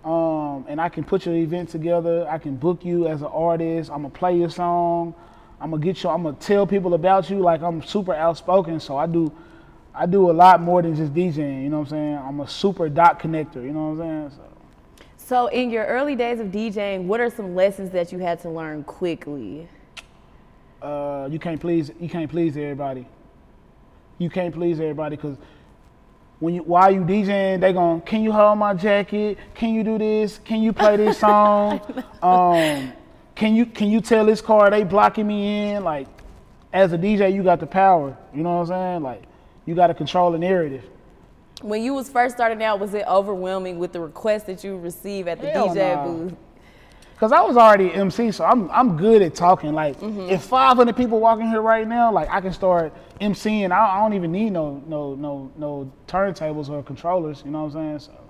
um, 0.05 0.65
and 0.69 0.79
I 0.79 0.87
can 0.87 1.03
put 1.03 1.25
your 1.25 1.35
event 1.35 1.69
together. 1.69 2.25
I 2.29 2.37
can 2.37 2.55
book 2.55 2.85
you 2.85 3.07
as 3.07 3.21
an 3.21 3.27
artist. 3.27 3.91
I'm 3.91 4.03
gonna 4.03 4.09
play 4.09 4.37
your 4.37 4.49
song. 4.49 5.13
I'm 5.59 5.71
gonna 5.71 5.83
get 5.83 6.03
you. 6.03 6.09
I'm 6.09 6.23
gonna 6.23 6.37
tell 6.37 6.65
people 6.65 6.93
about 6.93 7.29
you. 7.29 7.39
Like 7.39 7.61
I'm 7.61 7.83
super 7.83 8.13
outspoken, 8.13 8.79
so 8.79 8.97
I 8.97 9.07
do, 9.07 9.31
I 9.93 10.05
do 10.05 10.31
a 10.31 10.33
lot 10.33 10.61
more 10.61 10.81
than 10.81 10.95
just 10.95 11.13
DJing. 11.13 11.63
You 11.63 11.69
know 11.69 11.79
what 11.79 11.87
I'm 11.87 11.89
saying? 11.89 12.17
I'm 12.17 12.39
a 12.39 12.47
super 12.47 12.87
dot 12.87 13.19
connector. 13.19 13.55
You 13.55 13.73
know 13.73 13.89
what 13.89 14.03
I'm 14.03 14.29
saying? 14.29 14.31
So. 14.37 14.47
So, 15.17 15.47
in 15.47 15.69
your 15.69 15.85
early 15.85 16.15
days 16.15 16.39
of 16.39 16.47
DJing, 16.47 17.05
what 17.05 17.21
are 17.21 17.29
some 17.29 17.55
lessons 17.55 17.91
that 17.91 18.11
you 18.11 18.19
had 18.19 18.41
to 18.41 18.49
learn 18.49 18.83
quickly? 18.83 19.69
Uh, 20.81 21.27
you 21.31 21.39
can't 21.39 21.59
please 21.59 21.91
you 21.99 22.09
can't 22.09 22.29
please 22.29 22.57
everybody. 22.57 23.05
You 24.17 24.29
can't 24.29 24.53
please 24.53 24.79
everybody 24.79 25.15
because 25.15 25.37
when 26.39 26.55
you 26.55 26.63
while 26.63 26.91
you 26.91 27.01
DJing, 27.01 27.59
they 27.59 27.73
gon' 27.73 28.01
can 28.01 28.23
you 28.23 28.31
hold 28.31 28.57
my 28.57 28.73
jacket? 28.73 29.37
Can 29.53 29.73
you 29.73 29.83
do 29.83 29.97
this? 29.97 30.39
Can 30.39 30.61
you 30.61 30.73
play 30.73 30.97
this 30.97 31.17
song? 31.27 31.81
um, 32.21 32.93
can 33.35 33.55
you 33.55 33.65
can 33.65 33.89
you 33.89 34.01
tell 34.01 34.25
this 34.25 34.41
car 34.41 34.69
they 34.69 34.83
blocking 34.83 35.27
me 35.27 35.71
in? 35.71 35.83
Like 35.83 36.07
as 36.73 36.93
a 36.93 36.97
DJ, 36.97 37.33
you 37.33 37.43
got 37.43 37.59
the 37.59 37.67
power. 37.67 38.17
You 38.33 38.43
know 38.43 38.57
what 38.57 38.61
I'm 38.61 38.67
saying? 38.67 39.03
Like 39.03 39.23
you 39.65 39.75
got 39.75 39.87
to 39.87 39.93
control 39.93 40.31
the 40.31 40.39
narrative. 40.39 40.83
When 41.61 41.83
you 41.83 41.93
was 41.93 42.09
first 42.09 42.35
starting 42.35 42.63
out, 42.63 42.79
was 42.79 42.95
it 42.95 43.05
overwhelming 43.07 43.77
with 43.77 43.91
the 43.91 43.99
requests 43.99 44.43
that 44.43 44.63
you 44.63 44.79
receive 44.79 45.27
at 45.27 45.39
the 45.39 45.49
Hell 45.51 45.69
DJ 45.69 45.95
nah. 45.95 46.07
booth? 46.07 46.33
Cause 47.21 47.31
I 47.31 47.41
was 47.41 47.55
already 47.55 47.93
MC, 47.93 48.31
so 48.31 48.43
I'm 48.43 48.67
I'm 48.71 48.97
good 48.97 49.21
at 49.21 49.35
talking. 49.35 49.73
Like 49.73 49.99
mm-hmm. 49.99 50.21
if 50.21 50.41
500 50.41 50.97
people 50.97 51.19
walking 51.19 51.47
here 51.47 51.61
right 51.61 51.87
now, 51.87 52.11
like 52.11 52.27
I 52.31 52.41
can 52.41 52.51
start 52.51 52.91
MCing. 53.21 53.71
I, 53.71 53.97
I 53.97 53.99
don't 53.99 54.13
even 54.13 54.31
need 54.31 54.49
no 54.49 54.83
no 54.87 55.13
no 55.13 55.51
no 55.55 55.91
turntables 56.07 56.67
or 56.69 56.81
controllers. 56.81 57.43
You 57.45 57.51
know 57.51 57.65
what 57.65 57.75
I'm 57.75 57.99
saying? 57.99 57.99
So 57.99 58.21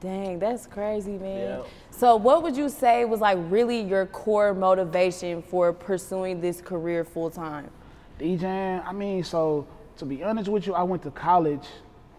Dang, 0.00 0.38
that's 0.38 0.66
crazy, 0.66 1.12
man. 1.12 1.38
Yeah. 1.40 1.62
So, 1.90 2.16
what 2.16 2.42
would 2.42 2.54
you 2.54 2.68
say 2.68 3.06
was 3.06 3.20
like 3.20 3.38
really 3.48 3.80
your 3.80 4.04
core 4.04 4.52
motivation 4.52 5.40
for 5.40 5.72
pursuing 5.72 6.38
this 6.38 6.60
career 6.60 7.02
full 7.02 7.30
time? 7.30 7.70
DJing. 8.18 8.86
I 8.86 8.92
mean, 8.92 9.24
so 9.24 9.66
to 9.96 10.04
be 10.04 10.22
honest 10.22 10.50
with 10.50 10.66
you, 10.66 10.74
I 10.74 10.82
went 10.82 11.02
to 11.04 11.10
college. 11.10 11.66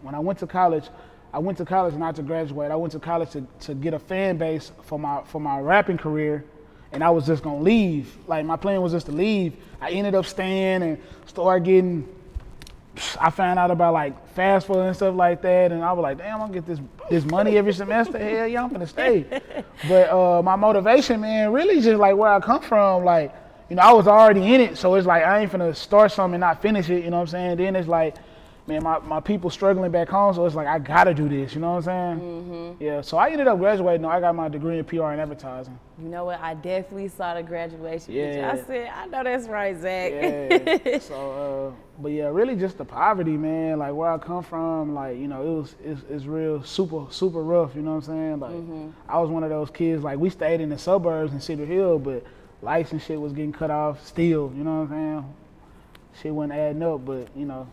When 0.02 0.16
I 0.16 0.20
went 0.20 0.40
to 0.40 0.48
college, 0.48 0.86
I 1.34 1.40
went 1.40 1.58
to 1.60 1.66
college 1.66 1.96
not 1.96 2.16
to 2.18 2.24
graduate. 2.24 2.72
I 2.72 2.76
went 2.76 2.92
to 2.92 3.00
college 3.00 3.32
to, 3.32 3.46
to 3.62 3.74
get 3.74 3.94
a 3.94 4.00
fan 4.00 4.38
base 4.38 4.72
for 4.84 5.00
my 5.00 5.22
for 5.24 5.40
my 5.40 5.60
rapping 5.60 5.98
career, 5.98 6.44
and 6.92 7.04
I 7.04 7.10
was 7.10 7.26
just 7.26 7.42
gonna 7.42 7.62
leave. 7.62 8.14
Like 8.28 8.46
my 8.46 8.58
plan 8.58 8.82
was 8.82 8.92
just 8.92 9.06
to 9.06 9.12
leave. 9.12 9.56
I 9.80 9.92
ended 9.92 10.14
up 10.14 10.26
staying 10.26 10.84
and 10.84 10.98
started 11.28 11.64
getting. 11.64 12.08
I 13.20 13.30
found 13.30 13.58
out 13.58 13.72
about 13.72 13.94
like 13.94 14.28
fast 14.34 14.68
food 14.68 14.80
and 14.80 14.96
stuff 14.96 15.16
like 15.16 15.42
that, 15.44 15.72
and 15.72 15.82
I 15.82 15.94
was 15.94 16.04
like, 16.04 16.18
damn, 16.18 16.42
I'm 16.42 16.50
gonna 16.50 16.54
get 16.54 16.66
this 16.66 16.80
this 17.10 17.24
money 17.24 17.58
every 17.58 17.74
semester. 17.74 18.18
Hell 18.18 18.48
yeah, 18.48 18.64
I'm 18.64 18.70
gonna 18.70 18.88
stay. 18.88 19.42
But 19.88 20.12
uh, 20.12 20.44
my 20.44 20.56
motivation, 20.56 21.22
man, 21.22 21.52
really 21.52 21.82
just 21.82 22.00
like 22.00 22.16
where 22.16 22.30
I 22.30 22.40
come 22.40 22.62
from. 22.62 23.04
Like, 23.04 23.34
you 23.68 23.76
know, 23.76 23.82
I 23.82 23.94
was 23.94 24.06
already 24.06 24.54
in 24.54 24.62
it, 24.62 24.78
so 24.78 24.94
it's 24.94 25.08
like 25.08 25.24
I 25.24 25.40
ain't 25.40 25.52
finna 25.52 25.76
start 25.76 26.12
something 26.12 26.36
and 26.36 26.42
not 26.42 26.62
finish 26.62 26.90
it. 26.90 27.04
You 27.04 27.10
know 27.10 27.18
what 27.18 27.22
I'm 27.22 27.28
saying? 27.28 27.58
Then 27.58 27.76
it's 27.76 27.88
like, 27.88 28.16
man, 28.68 28.84
my, 28.84 29.00
my 29.00 29.20
people 29.20 29.50
struggling 29.50 29.92
back 29.92 30.08
home, 30.10 30.34
so 30.34 30.46
it's 30.46 30.56
like 30.56 30.68
I 30.68 30.80
gotta 30.80 31.14
do 31.14 31.28
this. 31.28 31.54
You 31.56 31.62
know 31.62 31.74
what 31.76 31.88
I'm 31.88 32.18
saying? 32.20 32.20
Mm-hmm. 32.78 32.84
Yeah. 32.84 33.02
So 33.02 33.18
I 33.18 33.30
ended 33.30 33.48
up 33.48 33.58
graduating. 33.60 34.06
I 34.06 34.20
got 34.20 34.36
my 34.36 34.48
degree 34.50 34.78
in 34.80 34.86
PR 34.86 35.06
and 35.06 35.20
advertising. 35.22 35.78
You 36.02 36.08
know 36.10 36.26
what? 36.26 36.40
I 36.40 36.54
definitely 36.54 37.10
saw 37.10 37.34
the 37.34 37.44
graduation 37.44 38.14
Yeah. 38.14 38.52
picture. 38.54 38.64
I 38.64 38.68
said, 38.68 38.92
I 38.96 39.06
know 39.08 39.24
that's 39.24 39.48
right, 39.48 39.78
Zac. 39.80 40.12
Yeah. 40.12 41.00
so, 41.00 41.74
uh, 41.76 42.02
but 42.02 42.10
yeah, 42.10 42.28
really 42.28 42.56
just 42.56 42.78
the 42.78 42.86
poverty, 42.86 43.38
man. 43.38 43.80
Like 43.80 43.94
where 43.94 44.10
I 44.12 44.18
come 44.18 44.44
from, 44.44 44.94
like 44.94 45.18
you 45.18 45.28
know, 45.28 45.42
it 45.42 45.58
was 45.62 45.76
it's, 45.84 46.02
it's 46.10 46.26
real 46.26 46.64
super 46.64 47.06
super 47.10 47.44
rough. 47.44 47.76
You 47.76 47.82
know 47.82 47.92
what 47.96 48.08
I'm 48.08 48.16
saying? 48.16 48.40
Like 48.40 48.52
Mm-hmm. 48.52 48.90
I 49.10 49.20
was 49.20 49.30
one 49.30 49.44
of 49.44 49.50
those 49.50 49.70
kids. 49.70 50.04
Like 50.04 50.18
we 50.20 50.30
stayed 50.30 50.62
in 50.62 50.70
the 50.70 50.78
suburbs 50.78 51.34
in 51.34 51.42
Cedar 51.42 51.66
Hill, 51.66 52.00
but 52.00 52.24
lights 52.62 52.92
and 52.92 53.02
shit 53.02 53.20
was 53.20 53.34
getting 53.34 53.52
cut 53.54 53.72
off 53.72 54.06
still. 54.06 54.52
You 54.56 54.64
know 54.64 54.82
what 54.82 54.92
I'm 54.92 55.22
saying? 55.24 55.34
Shit 56.22 56.34
wasn't 56.36 56.54
adding 56.54 56.84
up, 56.84 57.04
but 57.06 57.28
you 57.36 57.46
know, 57.46 57.68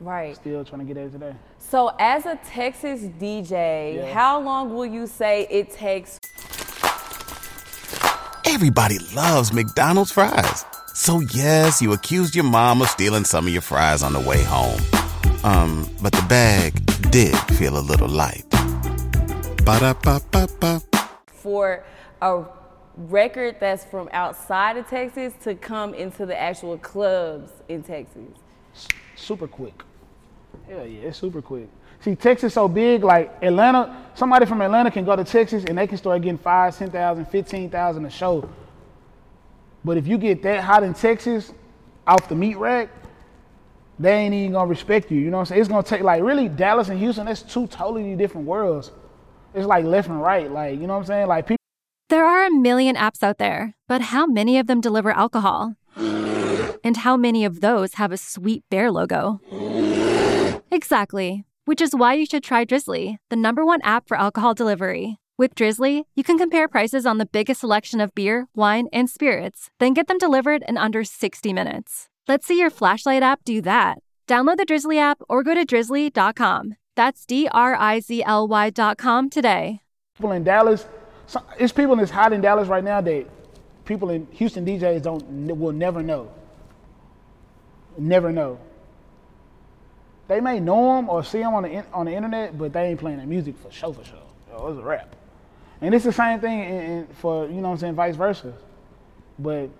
right. 0.00 0.34
still 0.36 0.64
trying 0.64 0.80
to 0.80 0.84
get 0.86 0.94
there 0.94 1.08
today. 1.08 1.34
So, 1.58 1.92
as 1.98 2.26
a 2.26 2.38
Texas 2.44 3.02
DJ, 3.20 3.96
Yeah. 3.96 4.12
how 4.12 4.40
long 4.40 4.74
will 4.74 4.86
you 4.86 5.06
say 5.06 5.46
it 5.50 5.70
takes 5.70 6.18
Everybody 8.46 8.98
loves 9.14 9.52
McDonald's 9.52 10.10
fries. 10.10 10.64
So 10.94 11.20
yes, 11.20 11.80
you 11.80 11.92
accused 11.92 12.34
your 12.34 12.44
mom 12.44 12.82
of 12.82 12.88
stealing 12.88 13.24
some 13.24 13.46
of 13.46 13.52
your 13.52 13.62
fries 13.62 14.02
on 14.02 14.12
the 14.12 14.20
way 14.20 14.42
home. 14.42 14.80
Um, 15.44 15.88
but 16.02 16.12
the 16.12 16.22
bag 16.28 16.74
did 17.10 17.34
feel 17.56 17.78
a 17.78 17.80
little 17.80 18.08
light. 18.08 18.44
Ba-da-ba-ba-ba. 19.64 20.82
for 21.26 21.84
a 22.20 22.44
record 22.96 23.56
that's 23.60 23.84
from 23.84 24.08
outside 24.12 24.76
of 24.76 24.86
Texas 24.88 25.32
to 25.44 25.54
come 25.54 25.94
into 25.94 26.26
the 26.26 26.38
actual 26.38 26.76
clubs 26.78 27.50
in 27.68 27.82
Texas? 27.82 28.28
super 29.16 29.46
quick. 29.46 29.82
Hell 30.70 30.86
yeah, 30.86 31.08
it's 31.08 31.18
super 31.18 31.42
quick. 31.42 31.68
See, 31.98 32.14
Texas 32.14 32.54
so 32.54 32.68
big, 32.68 33.02
like 33.02 33.36
Atlanta, 33.42 34.06
somebody 34.14 34.46
from 34.46 34.62
Atlanta 34.62 34.88
can 34.88 35.04
go 35.04 35.16
to 35.16 35.24
Texas 35.24 35.64
and 35.64 35.76
they 35.76 35.88
can 35.88 35.98
start 35.98 36.22
getting 36.22 36.38
five, 36.38 36.78
10,000, 36.78 37.24
15,000 37.24 38.04
a 38.04 38.10
show. 38.10 38.48
But 39.84 39.96
if 39.96 40.06
you 40.06 40.16
get 40.16 40.44
that 40.44 40.62
hot 40.62 40.84
in 40.84 40.94
Texas 40.94 41.52
off 42.06 42.28
the 42.28 42.36
meat 42.36 42.56
rack, 42.56 42.88
they 43.98 44.12
ain't 44.12 44.32
even 44.32 44.52
gonna 44.52 44.70
respect 44.70 45.10
you. 45.10 45.18
You 45.18 45.30
know 45.30 45.38
what 45.38 45.40
I'm 45.40 45.46
saying? 45.46 45.60
It's 45.60 45.68
gonna 45.68 45.82
take 45.82 46.02
like 46.02 46.22
really 46.22 46.48
Dallas 46.48 46.88
and 46.88 47.00
Houston, 47.00 47.26
that's 47.26 47.42
two 47.42 47.66
totally 47.66 48.14
different 48.14 48.46
worlds. 48.46 48.92
It's 49.52 49.66
like 49.66 49.84
left 49.84 50.08
and 50.08 50.22
right. 50.22 50.48
Like, 50.48 50.78
you 50.78 50.86
know 50.86 50.94
what 50.94 51.00
I'm 51.00 51.06
saying? 51.06 51.26
Like 51.26 51.48
people 51.48 51.64
There 52.10 52.24
are 52.24 52.46
a 52.46 52.50
million 52.52 52.94
apps 52.94 53.24
out 53.24 53.38
there, 53.38 53.74
but 53.88 54.02
how 54.02 54.24
many 54.24 54.56
of 54.56 54.68
them 54.68 54.80
deliver 54.80 55.10
alcohol? 55.10 55.74
And 56.82 56.98
how 56.98 57.16
many 57.16 57.44
of 57.44 57.60
those 57.60 57.94
have 57.94 58.12
a 58.12 58.16
sweet 58.16 58.62
bear 58.70 58.92
logo? 58.92 59.40
Exactly, 60.72 61.44
which 61.64 61.80
is 61.80 61.96
why 61.96 62.14
you 62.14 62.24
should 62.24 62.44
try 62.44 62.64
Drizzly, 62.64 63.18
the 63.28 63.36
number 63.36 63.64
one 63.64 63.82
app 63.82 64.06
for 64.06 64.16
alcohol 64.16 64.54
delivery. 64.54 65.18
With 65.36 65.56
Drizzly, 65.56 66.04
you 66.14 66.22
can 66.22 66.38
compare 66.38 66.68
prices 66.68 67.04
on 67.06 67.18
the 67.18 67.26
biggest 67.26 67.60
selection 67.60 68.00
of 68.00 68.14
beer, 68.14 68.46
wine, 68.54 68.86
and 68.92 69.10
spirits, 69.10 69.70
then 69.80 69.94
get 69.94 70.06
them 70.06 70.18
delivered 70.18 70.62
in 70.68 70.76
under 70.76 71.02
60 71.02 71.52
minutes. 71.52 72.08
Let's 72.28 72.46
see 72.46 72.58
your 72.58 72.70
flashlight 72.70 73.22
app 73.22 73.42
do 73.44 73.60
that. 73.62 73.98
Download 74.28 74.58
the 74.58 74.64
Drizzly 74.64 74.96
app 74.96 75.18
or 75.28 75.42
go 75.42 75.54
to 75.54 75.64
drizzly.com. 75.64 76.76
That's 76.94 77.26
D 77.26 77.48
R 77.50 77.74
I 77.74 77.98
Z 77.98 78.22
L 78.22 78.46
Y.com 78.46 79.30
today. 79.30 79.80
people 80.14 80.32
in 80.32 80.44
Dallas, 80.44 80.86
it's 81.58 81.72
people 81.72 81.96
that's 81.96 82.12
hot 82.12 82.32
in 82.32 82.40
Dallas 82.40 82.68
right 82.68 82.84
now 82.84 83.00
that 83.00 83.26
people 83.86 84.10
in 84.10 84.28
Houston 84.32 84.64
DJs 84.64 85.02
don't 85.02 85.58
will 85.58 85.72
never 85.72 86.00
know. 86.00 86.30
Never 87.98 88.30
know. 88.30 88.60
They 90.30 90.40
may 90.40 90.60
know 90.60 90.94
them 90.94 91.10
or 91.10 91.24
see 91.24 91.40
them 91.40 91.54
on 91.54 91.64
the 91.64 91.70
in- 91.70 91.86
on 91.92 92.06
the 92.06 92.12
internet, 92.14 92.56
but 92.56 92.72
they 92.72 92.84
ain't 92.84 93.00
playing 93.00 93.16
their 93.16 93.26
music 93.26 93.56
for 93.58 93.68
show 93.72 93.92
for 93.92 94.04
show. 94.04 94.22
Oh, 94.52 94.68
it's 94.68 94.78
a 94.78 94.82
rap, 94.82 95.16
and 95.80 95.92
it's 95.92 96.04
the 96.04 96.12
same 96.12 96.38
thing 96.38 96.60
in, 96.60 96.80
in, 96.82 97.06
for 97.14 97.48
you 97.48 97.54
know 97.54 97.62
what 97.62 97.70
I'm 97.70 97.78
saying, 97.78 97.94
vice 97.96 98.14
versa. 98.14 98.54
But 99.40 99.70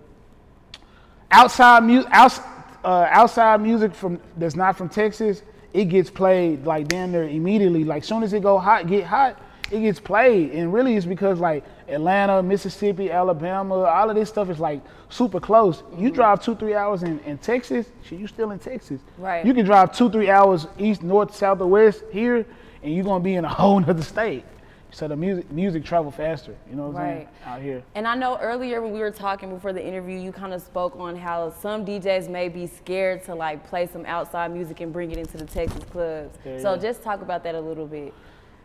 outside 1.31 1.85
music, 1.85 2.11
outs, 2.11 2.41
uh, 2.85 3.07
outside 3.11 3.61
music 3.61 3.95
from 3.95 4.21
that's 4.37 4.57
not 4.57 4.77
from 4.77 4.89
Texas, 4.89 5.45
it 5.73 5.85
gets 5.85 6.11
played 6.11 6.67
like 6.67 6.89
damn 6.89 7.13
near 7.13 7.29
immediately. 7.29 7.85
Like 7.85 8.03
soon 8.03 8.25
as 8.25 8.33
it 8.33 8.43
go 8.43 8.59
hot, 8.59 8.89
get 8.89 9.05
hot, 9.05 9.41
it 9.71 9.81
gets 9.81 10.01
played. 10.01 10.53
And 10.53 10.73
really, 10.73 10.97
it's 10.97 11.07
because 11.07 11.39
like 11.39 11.65
Atlanta, 11.89 12.43
Mississippi, 12.43 13.11
Alabama, 13.11 13.75
all 13.77 14.11
of 14.11 14.17
this 14.17 14.29
stuff 14.29 14.51
is 14.51 14.59
like 14.59 14.81
super 15.09 15.41
close. 15.41 15.83
You 15.93 16.09
mm-hmm. 16.09 16.15
drive 16.15 16.43
two, 16.43 16.57
three 16.57 16.75
hours 16.75 17.03
in, 17.03 17.21
in 17.21 17.39
Texas, 17.39 17.87
shit, 18.03 18.19
you 18.19 18.27
still 18.27 18.51
in 18.51 18.59
Texas. 18.59 19.01
Right. 19.19 19.45
You 19.45 19.55
can 19.55 19.65
drive 19.65 19.97
two, 19.97 20.11
three 20.11 20.31
hours 20.31 20.67
east, 20.79 21.03
north, 21.03 21.35
south, 21.35 21.61
or 21.61 21.67
west 21.67 22.03
here, 22.11 22.47
and 22.83 22.95
you're 22.95 23.05
gonna 23.05 23.23
be 23.23 23.35
in 23.35 23.45
a 23.45 23.49
whole 23.55 23.81
nother 23.81 24.03
state. 24.03 24.45
So 24.93 25.07
the 25.07 25.15
music 25.15 25.49
music 25.53 25.85
travel 25.85 26.11
faster. 26.11 26.57
You 26.69 26.75
know 26.75 26.89
what 26.89 27.01
I'm 27.01 27.09
saying? 27.09 27.29
Right. 27.47 27.53
Out 27.53 27.63
here. 27.63 27.83
And 27.95 28.09
I 28.09 28.17
know 28.17 28.39
earlier 28.41 28.83
when 28.83 28.93
we 28.93 28.99
were 28.99 29.13
talking 29.13 29.49
before 29.55 29.73
the 29.73 29.87
interview, 29.87 30.19
you 30.19 30.33
kind 30.33 30.53
of 30.53 30.61
spoke 30.61 30.97
on 30.97 31.15
how 31.15 31.53
some 31.53 31.87
DJs 31.87 32.29
may 32.29 32.49
be 32.49 32.67
scared 32.67 33.25
to 33.27 33.37
like 33.37 33.65
play 33.69 33.87
some 33.87 34.05
outside 34.07 34.53
music 34.53 34.81
and 34.81 34.93
bring 34.93 35.13
it 35.13 35.19
into 35.19 35.37
the 35.37 35.45
Texas 35.45 35.85
clubs. 35.85 36.37
Yeah, 36.45 36.59
so 36.59 36.75
yeah. 36.75 36.81
just 36.81 37.05
talk 37.05 37.23
about 37.23 37.45
that 37.45 37.55
a 37.55 37.61
little 37.61 37.87
bit. 37.87 38.13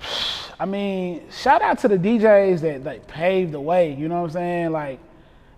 I 0.60 0.66
mean, 0.66 1.30
shout 1.32 1.62
out 1.62 1.80
to 1.80 1.88
the 1.88 1.98
DJs 1.98 2.62
that 2.62 2.84
like 2.84 3.08
paved 3.08 3.52
the 3.52 3.60
way. 3.60 3.94
You 3.94 4.08
know 4.08 4.22
what 4.22 4.28
I'm 4.28 4.34
saying? 4.34 4.72
Like, 4.72 5.00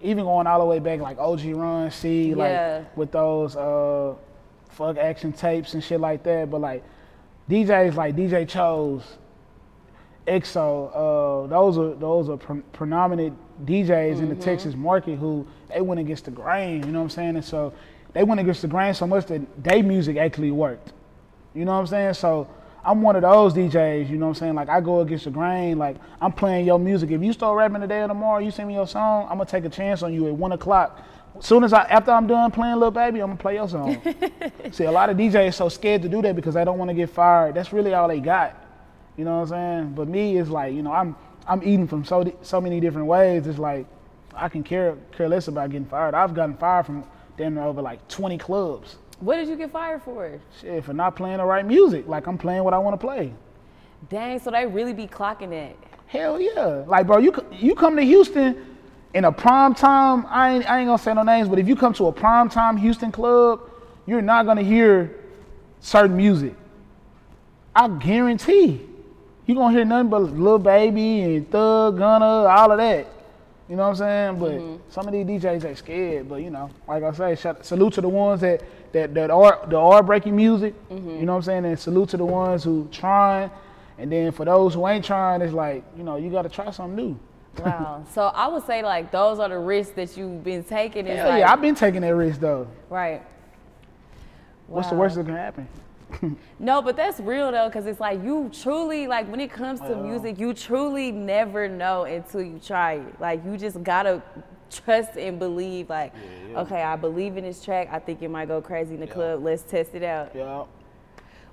even 0.02 0.24
going 0.26 0.48
all 0.48 0.60
the 0.60 0.66
way 0.66 0.80
back, 0.80 1.00
like 1.00 1.18
OG 1.20 1.46
Ron 1.54 1.92
C, 1.92 2.30
Yeah. 2.30 2.36
like 2.84 2.98
with 2.98 3.12
those 3.12 3.56
uh, 3.56 4.16
fuck 4.70 4.98
action 4.98 5.34
tapes 5.34 5.74
and 5.74 5.84
shit 5.84 6.00
like 6.00 6.24
that. 6.24 6.50
But 6.50 6.62
like 6.62 6.84
DJs 7.50 7.96
like 7.96 8.16
DJ 8.16 8.48
Chose, 8.48 9.04
EXO, 10.28 10.92
uh, 10.94 11.48
those 11.48 11.78
are 11.78 11.94
those 11.96 12.30
are 12.30 12.38
pre- 12.38 12.62
predominant 12.74 13.38
DJs 13.66 14.20
in 14.20 14.30
the 14.30 14.36
Texas 14.36 14.76
market 14.76 15.18
who 15.18 15.48
they 15.70 15.82
went 15.82 16.00
against 16.00 16.26
the 16.26 16.32
grain. 16.32 16.84
You 16.86 16.92
know 16.92 17.00
what 17.00 17.04
I'm 17.06 17.10
saying? 17.12 17.36
And 17.36 17.46
so 17.46 17.72
they 18.14 18.24
went 18.24 18.40
against 18.42 18.62
the 18.64 18.68
grain 18.68 18.94
so 18.94 19.06
much 19.08 19.28
that 19.28 19.42
their 19.64 19.84
music 19.84 20.18
actually 20.18 20.52
worked. 20.52 20.94
You 21.54 21.66
know 21.66 21.74
what 21.74 21.80
I'm 21.80 21.88
saying? 21.88 22.14
So 22.16 22.48
I'm 22.88 23.02
one 23.02 23.18
of 23.18 23.22
those 23.24 23.54
DJs, 23.54 24.10
you 24.10 24.18
know 24.18 24.28
what 24.28 24.38
I'm 24.38 24.40
saying? 24.40 24.56
Like 24.56 24.70
I 24.70 24.80
go 24.80 25.02
against 25.02 25.26
the 25.26 25.30
grain, 25.30 25.78
like 25.78 25.98
I'm 26.22 26.32
playing 26.32 26.66
your 26.66 26.80
music. 26.80 27.12
If 27.12 27.22
you 27.22 27.34
start 27.34 27.58
rapping 27.58 27.82
today 27.82 28.02
or 28.02 28.08
tomorrow, 28.08 28.40
you 28.40 28.50
send 28.50 28.70
me 28.70 28.76
your 28.76 28.88
song, 28.88 29.28
I'm 29.30 29.38
gonna 29.38 29.50
take 29.50 29.66
a 29.66 29.70
chance 29.70 30.04
on 30.04 30.14
you 30.14 30.26
at 30.28 30.34
one 30.34 30.54
o'clock. 30.54 31.04
As 31.38 31.46
soon 31.46 31.66
as 31.66 31.74
I 31.74 31.84
after 31.84 32.12
I'm 32.12 32.28
done 32.28 32.50
playing 32.50 32.78
Lil 32.78 32.92
Baby, 32.92 33.20
I'm 33.20 33.28
gonna 33.28 33.40
play 33.40 33.56
your 33.56 33.68
song. 33.68 34.02
See, 34.72 34.86
a 34.86 34.92
lot 34.92 35.10
of 35.10 35.18
DJs 35.18 35.50
are 35.50 35.52
so 35.52 35.68
scared 35.68 36.02
to 36.04 36.08
do 36.08 36.22
that 36.22 36.38
because 36.38 36.54
they 36.54 36.64
don't 36.64 36.78
want 36.78 36.88
to 36.88 36.96
get 36.96 37.10
fired. 37.10 37.56
That's 37.56 37.74
really 37.74 37.94
all 37.94 38.08
they 38.08 38.22
got. 38.22 38.56
You 39.18 39.26
know 39.26 39.42
what 39.42 39.52
I'm 39.52 39.84
saying? 39.84 39.94
But 39.94 40.08
me 40.08 40.38
it's 40.38 40.50
like, 40.50 40.74
you 40.74 40.82
know, 40.82 40.94
I'm 40.94 41.14
I'm 41.46 41.62
eating 41.64 41.88
from 41.88 42.06
so 42.06 42.34
so 42.42 42.62
many 42.62 42.80
different 42.80 43.08
ways. 43.08 43.48
It's 43.48 43.60
like 43.60 43.86
I 44.34 44.48
can 44.48 44.64
care 44.64 44.96
care 45.12 45.28
less 45.28 45.50
about 45.50 45.72
getting 45.72 45.88
fired. 45.88 46.16
I've 46.16 46.34
gotten 46.34 46.56
fired 46.56 46.86
from 46.86 47.04
damn 47.36 47.56
near 47.56 47.66
over 47.66 47.82
like 47.82 48.08
20 48.08 48.38
clubs. 48.38 48.96
What 49.20 49.38
did 49.38 49.48
you 49.48 49.56
get 49.56 49.72
fired 49.72 50.04
for? 50.04 50.40
Shit, 50.62 50.84
for 50.84 50.94
not 50.94 51.16
playing 51.16 51.38
the 51.38 51.46
right 51.46 51.66
music. 51.66 52.08
Like 52.08 52.28
I'm 52.28 52.38
playing 52.38 52.64
what 52.64 52.74
I 52.74 52.78
want 52.78 53.00
to 53.00 53.06
play. 53.06 53.34
Dang, 54.10 54.40
so 54.40 54.52
they 54.52 54.66
really 54.66 54.94
be 54.94 55.08
clocking 55.08 55.52
it. 55.52 55.78
Hell 56.06 56.40
yeah. 56.40 56.84
Like 56.88 57.08
bro, 57.08 57.18
you 57.18 57.34
you 57.52 57.76
come 57.76 57.96
to 57.96 58.02
Houston 58.04 58.78
in 59.14 59.26
a 59.26 59.32
prime 59.32 59.74
time. 59.74 60.26
I 60.30 60.56
ain't 60.56 60.70
I 60.70 60.80
ain't 60.80 60.88
gonna 60.88 60.98
say 61.00 61.14
no 61.14 61.24
names, 61.24 61.50
but 61.50 61.58
if 61.60 61.68
you 61.68 61.76
come 61.76 61.94
to 61.94 62.08
a 62.08 62.12
prime 62.12 62.50
time 62.50 62.78
Houston 62.78 63.12
club, 63.12 63.62
you're 64.06 64.22
not 64.22 64.46
gonna 64.46 64.62
hear 64.62 65.16
certain 65.80 66.16
music. 66.16 66.54
I 67.76 67.88
guarantee. 67.88 68.82
You 69.46 69.56
gonna 69.56 69.74
hear 69.74 69.86
nothing 69.86 70.10
but 70.10 70.22
Lil 70.22 70.60
Baby 70.60 71.22
and 71.22 71.50
Thug 71.50 71.98
Gunna, 71.98 72.26
all 72.26 72.72
of 72.72 72.78
that. 72.78 73.08
You 73.70 73.76
know 73.76 73.84
what 73.84 73.90
I'm 73.90 73.96
saying? 73.96 74.40
But 74.40 74.52
mm-hmm. 74.52 74.84
some 74.90 75.08
of 75.08 75.14
these 75.14 75.26
DJs 75.26 75.62
they 75.62 75.76
scared. 75.76 76.30
But 76.30 76.38
you 76.38 76.50
know, 76.50 76.70
like 76.88 77.04
I 77.04 77.12
say, 77.12 77.36
shout, 77.36 77.66
salute 77.66 77.94
to 77.94 78.02
the 78.02 78.10
ones 78.10 78.42
that 78.42 78.62
that 78.98 79.14
that 79.14 79.32
are 79.32 79.66
the 79.68 79.78
are 79.78 80.04
breaking 80.04 80.36
music. 80.36 80.74
Mm-hmm. 80.90 81.10
You 81.10 81.26
know 81.26 81.34
what 81.34 81.38
I'm 81.38 81.44
saying? 81.44 81.66
And 81.66 81.80
salute 81.80 82.10
to 82.10 82.18
the 82.18 82.26
ones 82.26 82.64
who 82.64 82.88
trying. 82.92 83.52
And 84.00 84.12
then 84.12 84.32
for 84.32 84.46
those 84.46 84.76
who 84.76 84.88
ain't 84.88 85.06
trying, 85.06 85.42
it's 85.42 85.54
like 85.54 85.84
you 85.98 86.04
know 86.04 86.18
you 86.18 86.30
got 86.30 86.44
to 86.44 86.50
try 86.50 86.70
something 86.72 86.96
new. 86.96 87.20
Wow. 87.64 88.06
so 88.12 88.28
I 88.28 88.48
would 88.48 88.66
say 88.66 88.84
like 88.84 89.12
those 89.12 89.40
are 89.40 89.50
the 89.50 89.58
risks 89.58 89.94
that 89.96 90.16
you've 90.18 90.44
been 90.44 90.64
taking. 90.64 91.06
Hell 91.06 91.30
like, 91.30 91.40
yeah, 91.40 91.52
I've 91.52 91.62
been 91.62 91.76
taking 91.76 92.02
that 92.02 92.16
risk 92.16 92.40
though. 92.40 92.68
right. 92.90 93.24
What's 94.68 94.90
the 94.90 94.96
worst 94.96 95.16
that 95.16 95.26
can 95.26 95.36
happen? 95.36 95.68
No, 96.60 96.82
but 96.82 96.96
that's 96.96 97.20
real 97.20 97.52
though, 97.52 97.68
because 97.68 97.86
it's 97.86 98.00
like 98.00 98.24
you 98.24 98.50
truly 98.62 99.08
like 99.08 99.30
when 99.30 99.40
it 99.40 99.52
comes 99.52 99.80
to 99.82 99.96
music, 99.96 100.40
you 100.40 100.54
truly 100.54 101.12
never 101.12 101.68
know 101.68 102.06
until 102.06 102.42
you 102.42 102.60
try 102.60 102.94
it. 102.94 103.22
Like 103.22 103.46
you 103.46 103.58
just 103.58 103.84
gotta 103.84 104.24
trust 104.70 105.18
and 105.18 105.40
believe. 105.40 105.90
Like, 105.90 106.14
okay, 106.56 106.82
I 106.82 106.96
believe 106.96 107.38
in 107.38 107.44
this 107.44 107.64
track. 107.64 107.90
I 107.92 108.00
think 108.00 108.22
it 108.22 108.30
might 108.30 108.48
go 108.48 108.62
crazy 108.62 108.96
in 108.96 109.00
the 109.00 109.08
club. 109.08 109.44
Let's 109.44 109.64
test 109.64 109.96
it 109.96 110.04
out. 110.04 110.32
Yeah. 110.36 110.64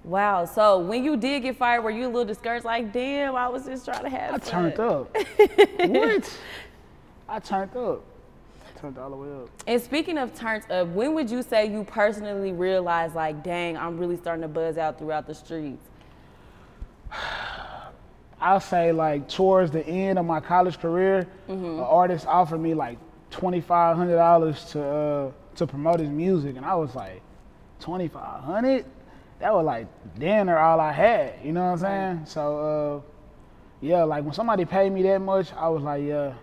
Wow. 0.05 0.45
So 0.45 0.79
when 0.81 1.03
you 1.03 1.17
did 1.17 1.43
get 1.43 1.57
fired, 1.57 1.83
were 1.83 1.91
you 1.91 2.07
a 2.07 2.09
little 2.09 2.25
discouraged? 2.25 2.65
Like, 2.65 2.93
damn, 2.93 3.35
I 3.35 3.49
was 3.49 3.65
just 3.65 3.85
trying 3.85 4.05
to 4.05 4.11
have 4.11 4.35
I 4.35 4.39
fun. 4.39 4.73
turned 4.73 4.81
up. 4.81 5.17
what? 5.77 6.39
I 7.29 7.39
turned 7.39 7.77
up. 7.77 8.05
turned 8.79 8.99
all 8.99 9.11
the 9.11 9.17
way 9.17 9.43
up. 9.43 9.49
And 9.67 9.81
speaking 9.81 10.19
of 10.19 10.35
turns 10.35 10.65
up, 10.71 10.89
when 10.89 11.15
would 11.15 11.31
you 11.31 11.43
say 11.43 11.71
you 11.71 11.85
personally 11.85 12.53
realized, 12.53 13.15
like, 13.15 13.43
dang, 13.43 13.79
I'm 13.79 13.97
really 13.97 14.17
starting 14.17 14.43
to 14.43 14.49
buzz 14.49 14.77
out 14.77 14.99
throughout 14.99 15.27
the 15.27 15.35
streets? 15.35 15.89
I'll 18.45 18.61
say 18.61 18.93
like 18.93 19.27
towards 19.27 19.71
the 19.71 19.85
end 19.87 20.19
of 20.19 20.27
my 20.27 20.39
college 20.39 20.79
career, 20.79 21.27
an 21.49 21.81
artist 21.81 22.27
offered 22.27 22.59
me 22.59 22.75
like 22.75 22.99
twenty 23.31 23.63
five 23.63 23.97
hundred 23.97 24.17
dollars 24.17 24.63
to 24.73 24.85
uh, 24.85 25.33
to 25.57 25.67
promote 25.67 25.99
his 25.99 26.11
music, 26.11 26.57
and 26.57 26.67
I 26.67 26.75
was 26.75 26.95
like, 26.95 27.23
twenty 27.81 28.07
five 28.07 28.45
hundred? 28.45 28.85
That 29.39 29.55
was 29.55 29.65
like 29.65 29.87
damn 30.19 30.45
near 30.47 30.59
all 30.59 30.79
I 30.79 30.93
had. 30.93 31.37
You 31.43 31.53
know 31.53 31.65
what 31.65 31.73
I'm 31.73 31.79
saying? 31.79 32.27
So 32.27 33.03
uh, 33.03 33.11
yeah, 33.81 34.03
like 34.03 34.25
when 34.25 34.35
somebody 34.35 34.67
paid 34.67 34.93
me 34.93 35.03
that 35.05 35.23
much, 35.23 35.51
I 35.55 35.71
was 35.71 35.83
like, 35.83 36.05
yeah. 36.05 36.35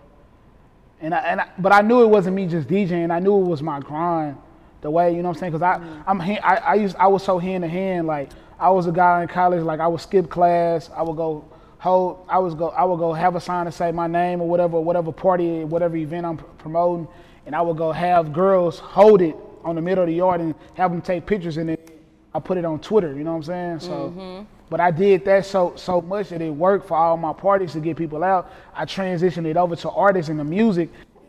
And 1.00 1.14
I, 1.14 1.18
and 1.18 1.40
I, 1.40 1.48
but 1.56 1.72
I 1.72 1.82
knew 1.82 2.02
it 2.02 2.08
wasn't 2.08 2.34
me 2.34 2.48
just 2.48 2.66
DJing. 2.66 3.12
I 3.12 3.20
knew 3.20 3.40
it 3.42 3.46
was 3.46 3.62
my 3.62 3.78
grind, 3.78 4.36
the 4.80 4.90
way 4.90 5.14
you 5.14 5.22
know 5.22 5.28
what 5.28 5.36
I'm 5.36 5.40
saying. 5.40 5.52
Cause 5.52 5.62
I 5.62 5.80
I'm 6.04 6.20
I, 6.20 6.38
I 6.38 6.74
used 6.74 6.96
I 6.96 7.06
was 7.06 7.22
so 7.22 7.38
hand 7.38 7.62
to 7.62 7.68
hand. 7.68 8.08
Like 8.08 8.30
I 8.58 8.70
was 8.70 8.88
a 8.88 8.92
guy 8.92 9.22
in 9.22 9.28
college. 9.28 9.62
Like 9.62 9.78
I 9.78 9.86
would 9.86 10.00
skip 10.00 10.28
class. 10.28 10.90
I 10.96 11.02
would 11.02 11.16
go 11.16 11.44
hold. 11.82 12.24
I 12.28 12.38
was 12.38 12.54
go. 12.54 12.68
I 12.68 12.84
would 12.84 12.98
go 12.98 13.12
have 13.12 13.34
a 13.36 13.40
sign 13.40 13.66
to 13.66 13.72
say 13.72 13.92
my 13.92 14.06
name 14.06 14.40
or 14.40 14.48
whatever 14.48 14.80
whatever 14.80 15.12
party 15.12 15.64
whatever 15.64 15.96
event 15.96 16.24
I'm 16.24 16.38
promoting, 16.38 17.08
and 17.46 17.54
I 17.54 17.60
would 17.60 17.76
go 17.76 17.92
have 17.92 18.32
girls 18.32 18.78
hold 18.78 19.20
it 19.20 19.36
on 19.64 19.74
the 19.74 19.82
middle 19.82 20.04
of 20.04 20.08
the 20.08 20.14
yard 20.14 20.40
and 20.40 20.54
have 20.74 20.90
them 20.90 21.02
take 21.02 21.26
pictures 21.26 21.56
and 21.56 21.70
it. 21.70 22.00
I 22.34 22.40
put 22.40 22.56
it 22.56 22.64
on 22.64 22.78
Twitter. 22.78 23.12
You 23.14 23.24
know 23.24 23.32
what 23.32 23.48
I'm 23.48 23.78
saying? 23.78 23.80
So. 23.80 24.14
Mm-hmm. 24.16 24.44
But 24.70 24.80
I 24.80 24.90
did 24.90 25.26
that 25.26 25.44
so 25.44 25.74
so 25.76 26.00
much 26.00 26.30
that 26.30 26.40
it 26.40 26.48
worked 26.48 26.88
for 26.88 26.96
all 26.96 27.18
my 27.18 27.34
parties 27.34 27.72
to 27.72 27.80
get 27.80 27.98
people 27.98 28.24
out. 28.24 28.50
I 28.74 28.86
transitioned 28.86 29.44
it 29.44 29.58
over 29.58 29.76
to 29.76 29.90
artists 29.90 30.30
and 30.30 30.40
the 30.40 30.44
music. 30.44 30.88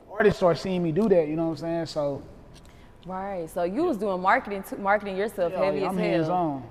Artists 0.10 0.38
start 0.38 0.58
seeing 0.60 0.82
me 0.82 0.94
do 0.94 1.10
that. 1.10 1.28
You 1.28 1.36
know 1.36 1.48
what 1.48 1.60
I'm 1.64 1.86
saying? 1.86 1.86
So 1.88 2.24
Right. 3.06 3.50
So 3.50 3.64
you 3.64 3.84
was 3.84 3.98
doing 3.98 4.22
marketing, 4.22 4.64
marketing 4.80 5.18
yourself 5.18 5.52
yeah, 5.52 5.60
oh 5.60 5.66
heavy 5.66 5.84
I'm 5.84 5.98
as 5.98 6.04
hands 6.04 6.28
hell. 6.28 6.36
on. 6.36 6.64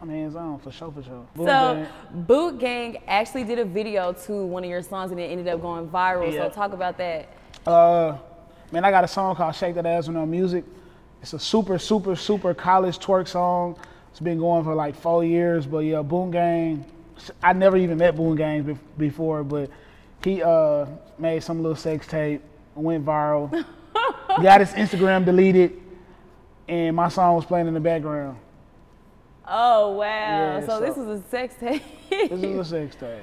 I'm 0.00 0.08
hands 0.08 0.36
on 0.36 0.58
for 0.60 0.70
sure 0.70 0.92
for 0.92 1.02
sure. 1.02 1.26
Boom, 1.34 1.46
So 1.46 1.74
bang. 1.74 1.86
Boot 2.24 2.58
Gang 2.58 2.98
actually 3.08 3.44
did 3.44 3.58
a 3.58 3.64
video 3.64 4.12
to 4.12 4.46
one 4.46 4.62
of 4.62 4.70
your 4.70 4.82
songs 4.82 5.10
and 5.10 5.18
it 5.20 5.24
ended 5.24 5.48
up 5.48 5.60
going 5.60 5.88
viral. 5.88 6.32
Yeah. 6.32 6.48
So 6.48 6.50
talk 6.54 6.72
about 6.72 6.96
that. 6.98 7.28
Uh, 7.66 8.16
man, 8.70 8.84
I 8.84 8.90
got 8.90 9.02
a 9.02 9.08
song 9.08 9.34
called 9.34 9.54
"Shake 9.56 9.74
That 9.74 9.86
Ass 9.86 10.06
with 10.06 10.16
No 10.16 10.24
Music." 10.24 10.64
It's 11.20 11.32
a 11.32 11.38
super, 11.38 11.78
super, 11.78 12.14
super 12.14 12.54
college 12.54 12.98
twerk 13.00 13.26
song. 13.26 13.76
It's 14.10 14.20
been 14.20 14.38
going 14.38 14.62
for 14.62 14.74
like 14.74 14.94
four 14.94 15.24
years, 15.24 15.66
but 15.66 15.78
yeah, 15.78 16.02
Boom 16.02 16.30
Gang. 16.30 16.84
I 17.42 17.52
never 17.52 17.76
even 17.76 17.98
met 17.98 18.14
Boom 18.14 18.36
Gang 18.36 18.62
bef- 18.64 18.78
before, 18.96 19.42
but 19.42 19.68
he 20.22 20.42
uh, 20.42 20.86
made 21.18 21.42
some 21.42 21.60
little 21.60 21.76
sex 21.76 22.06
tape, 22.06 22.40
went 22.76 23.04
viral, 23.04 23.50
got 24.42 24.60
his 24.60 24.70
Instagram 24.70 25.24
deleted, 25.24 25.80
and 26.68 26.94
my 26.94 27.08
song 27.08 27.34
was 27.34 27.44
playing 27.44 27.66
in 27.66 27.74
the 27.74 27.80
background. 27.80 28.38
Oh 29.50 29.92
wow. 29.92 30.04
Yeah, 30.04 30.66
so, 30.66 30.80
this 30.80 30.94
so- 30.94 31.04
was 31.04 31.20
a 31.20 31.28
sex 31.30 31.54
tape. 31.58 31.82
This 32.10 32.32
is 32.42 32.56
a 32.58 32.64
sex 32.76 32.96
tape. 32.96 33.22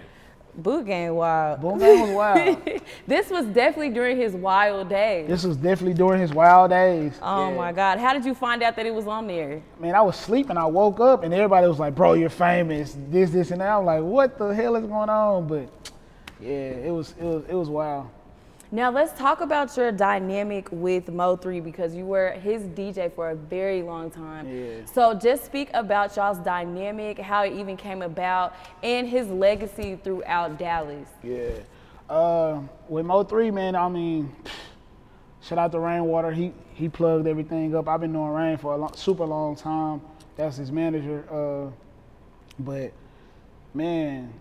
Boot 0.58 0.86
Gang 0.86 1.13
wild. 1.13 1.60
Boom 1.60 1.77
Gang 1.79 2.01
was 2.01 2.10
wild. 2.12 2.82
this 3.08 3.29
was 3.29 3.46
definitely 3.48 3.89
during 3.89 4.15
his 4.15 4.34
wild 4.34 4.88
days. 4.88 5.27
This 5.27 5.44
was 5.44 5.58
definitely 5.58 5.96
during 5.96 6.22
his 6.22 6.32
wild 6.34 6.70
days. 6.70 7.20
oh 7.22 7.50
Yeah. 7.50 7.58
my 7.58 7.72
God. 7.74 8.00
How 8.00 8.13
did 8.13 8.24
you 8.24 8.34
find 8.34 8.63
out 8.63 8.77
that 8.77 8.86
it 8.86 8.94
was 8.94 9.05
on 9.05 9.27
there? 9.27 9.62
man, 9.79 9.96
I 9.96 10.01
was 10.01 10.15
sleeping. 10.15 10.55
I 10.55 10.65
woke 10.65 11.00
up 11.01 11.24
and 11.24 11.34
everybody 11.34 11.67
was 11.67 11.77
like, 11.79 11.94
"Bro, 11.94 12.13
you're 12.13 12.29
famous." 12.29 12.96
This, 13.10 13.32
this, 13.32 13.51
and 13.51 13.60
that. 13.60 13.70
I'm 13.70 13.86
like, 13.86 14.01
"What 14.01 14.38
the 14.38 14.50
hell 14.55 14.75
is 14.77 14.86
going 14.86 15.10
on?" 15.10 15.46
But 15.48 15.67
yeah, 16.39 16.50
it 16.88 16.91
was, 16.91 17.13
it 17.20 17.24
was, 17.24 17.44
it 17.50 17.53
was 17.55 17.70
wild. 17.70 18.08
Now 18.72 18.89
let's 18.89 19.17
talk 19.17 19.41
about 19.41 19.77
your 19.77 19.91
dynamic 19.91 20.67
with 20.72 21.05
Mo3 21.05 21.63
because 21.63 21.93
you 21.93 22.05
were 22.05 22.31
his 22.31 22.63
DJ 22.63 23.13
for 23.13 23.29
a 23.29 23.36
very 23.36 23.84
long 23.84 24.10
time. 24.10 24.48
Yeah. 24.48 24.86
So 24.86 25.13
just 25.13 25.45
speak 25.45 25.69
about 25.74 26.15
y'all's 26.15 26.39
dynamic, 26.39 27.19
how 27.19 27.43
it 27.43 27.53
even 27.53 27.77
came 27.77 28.01
about, 28.01 28.55
and 28.81 29.07
his 29.07 29.27
legacy 29.27 30.00
throughout 30.03 30.57
Dallas. 30.57 31.07
Yeah. 31.24 31.51
Uh, 32.10 32.62
with 32.89 33.05
Mo 33.05 33.24
three, 33.24 33.51
man. 33.51 33.75
I 33.75 33.88
mean, 33.88 34.36
shout 35.41 35.60
out 35.60 35.72
to 35.72 35.79
Rainwater. 35.79 36.31
He 36.31 36.51
he 36.74 36.89
plugged 36.89 37.27
everything 37.27 37.75
up. 37.75 37.88
I've 37.88 38.01
been 38.01 38.13
doing 38.13 38.29
Rain 38.29 38.57
for 38.57 38.74
a 38.74 38.77
long, 38.77 38.95
super 38.95 39.25
long 39.25 39.55
time. 39.55 40.01
That's 40.36 40.57
his 40.57 40.72
manager. 40.72 41.24
Uh, 41.31 41.72
but 42.60 42.93
man, 43.75 44.34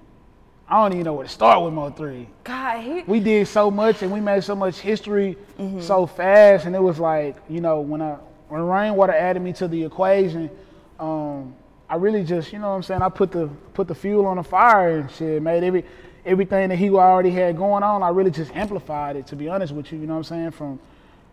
I 0.69 0.83
don't 0.83 0.93
even 0.93 1.05
know 1.05 1.13
where 1.15 1.27
to 1.27 1.31
start 1.31 1.63
with 1.63 1.75
Mo 1.75 1.91
three. 1.91 2.29
God, 2.43 2.81
he 2.81 3.03
we 3.03 3.21
did 3.21 3.47
so 3.49 3.71
much 3.71 4.03
and 4.03 4.11
we 4.11 4.21
made 4.21 4.43
so 4.45 4.55
much 4.55 4.79
history 4.79 5.37
so 5.81 6.07
fast 6.07 6.67
and 6.67 6.75
it 6.75 6.83
was 6.83 6.99
like 6.99 7.37
you 7.49 7.61
know 7.61 7.81
when 7.81 8.01
i 8.03 8.17
when 8.49 8.63
rainwater 8.63 9.13
added 9.13 9.41
me 9.43 9.53
to 9.53 9.69
the 9.69 9.85
equation 9.85 10.51
um, 10.99 11.55
i 11.89 11.95
really 11.97 12.25
just 12.25 12.53
you 12.53 12.59
know 12.59 12.71
what 12.71 12.77
i'm 12.77 12.83
saying 12.83 13.03
i 13.03 13.09
put 13.09 13.31
the 13.31 13.47
put 13.73 13.87
the 13.89 13.95
fuel 13.95 14.27
on 14.27 14.37
the 14.37 14.43
fire 14.43 14.99
and 15.01 15.11
shit 15.11 15.43
made 15.43 15.63
every 15.63 15.85
everything 16.25 16.69
that 16.69 16.77
he 16.77 16.91
already 16.91 17.31
had 17.31 17.57
going 17.57 17.83
on 17.83 18.03
i 18.03 18.09
really 18.09 18.31
just 18.31 18.55
amplified 18.57 19.17
it 19.17 19.27
to 19.27 19.37
be 19.37 19.49
honest 19.49 19.73
with 19.73 19.93
you 19.93 19.99
you 19.99 20.07
know 20.07 20.15
what 20.15 20.19
i'm 20.19 20.25
saying? 20.25 20.51
From 20.51 20.81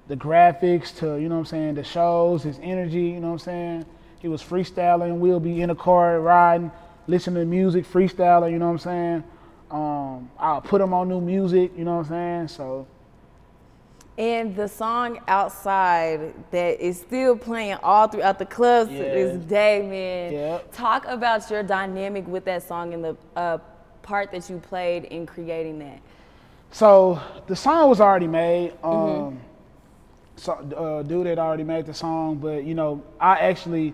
the 0.07 0.15
graphics 0.15 0.95
to 0.99 1.17
you 1.17 1.29
know 1.29 1.35
what 1.35 1.41
i'm 1.41 1.45
saying 1.45 1.75
the 1.75 1.83
shows 1.83 2.43
his 2.43 2.59
energy 2.61 3.01
you 3.01 3.19
know 3.19 3.27
what 3.27 3.33
i'm 3.33 3.39
saying? 3.39 3.85
He 4.19 4.27
was 4.27 4.41
freestyling 4.43 5.17
we'll 5.17 5.39
be 5.39 5.61
in 5.61 5.69
a 5.71 5.75
car 5.75 6.19
riding 6.19 6.71
listening 7.11 7.43
to 7.43 7.45
music 7.45 7.85
freestyling 7.85 8.51
you 8.51 8.57
know 8.57 8.65
what 8.67 8.71
i'm 8.71 8.79
saying 8.79 9.23
um, 9.71 10.29
I'll 10.37 10.61
put 10.61 10.79
them 10.79 10.93
on 10.93 11.07
new 11.07 11.21
music, 11.21 11.71
you 11.77 11.85
know 11.85 11.97
what 11.97 12.11
I'm 12.11 12.47
saying? 12.47 12.47
So 12.49 12.87
and 14.17 14.55
the 14.55 14.67
song 14.67 15.19
outside 15.27 16.33
that 16.51 16.79
is 16.81 16.99
still 16.99 17.37
playing 17.37 17.77
all 17.81 18.07
throughout 18.07 18.37
the 18.37 18.45
clubs 18.45 18.91
to 18.91 18.97
this 18.97 19.37
day, 19.45 19.81
man. 19.81 20.33
Yep. 20.33 20.73
Talk 20.73 21.05
about 21.05 21.49
your 21.49 21.63
dynamic 21.63 22.27
with 22.27 22.43
that 22.45 22.63
song 22.63 22.93
and 22.93 23.03
the 23.03 23.17
uh, 23.37 23.59
part 24.01 24.31
that 24.33 24.49
you 24.49 24.59
played 24.59 25.05
in 25.05 25.25
creating 25.25 25.79
that. 25.79 26.01
So 26.71 27.21
the 27.47 27.55
song 27.55 27.89
was 27.89 28.01
already 28.01 28.27
made. 28.27 28.73
Um, 28.83 29.39
so 30.35 30.53
uh, 30.53 31.03
dude 31.03 31.27
had 31.27 31.39
already 31.39 31.63
made 31.63 31.85
the 31.85 31.93
song, 31.93 32.35
but 32.35 32.65
you 32.65 32.75
know, 32.75 33.01
I 33.19 33.37
actually 33.37 33.93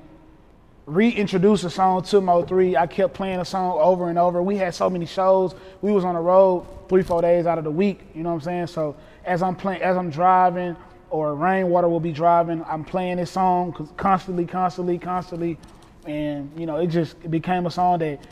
reintroduced 0.87 1.65
a 1.65 1.69
song 1.69 2.01
to 2.01 2.21
Mo 2.21 2.41
three. 2.43 2.75
I 2.77 2.87
kept 2.87 3.13
playing 3.13 3.39
a 3.39 3.45
song 3.45 3.77
over 3.79 4.09
and 4.09 4.17
over. 4.17 4.41
We 4.41 4.55
had 4.55 4.73
so 4.73 4.89
many 4.89 5.05
shows. 5.05 5.53
We 5.81 5.91
was 5.91 6.05
on 6.05 6.15
the 6.15 6.21
road 6.21 6.65
three, 6.87 7.03
four 7.03 7.21
days 7.21 7.45
out 7.45 7.57
of 7.57 7.65
the 7.65 7.71
week. 7.71 7.99
You 8.15 8.23
know 8.23 8.29
what 8.29 8.35
I'm 8.35 8.41
saying? 8.41 8.67
So 8.67 8.95
as 9.25 9.43
I'm 9.43 9.55
playing, 9.55 9.81
as 9.81 9.97
I'm 9.97 10.09
driving, 10.09 10.75
or 11.09 11.35
Rainwater 11.35 11.89
will 11.89 11.99
be 11.99 12.13
driving, 12.13 12.63
I'm 12.65 12.83
playing 12.83 13.17
this 13.17 13.31
song 13.31 13.89
constantly, 13.97 14.45
constantly, 14.45 14.97
constantly, 14.97 15.57
and 16.05 16.49
you 16.57 16.65
know, 16.65 16.77
it 16.77 16.87
just 16.87 17.17
it 17.23 17.31
became 17.31 17.65
a 17.65 17.71
song 17.71 17.99
that 17.99 18.25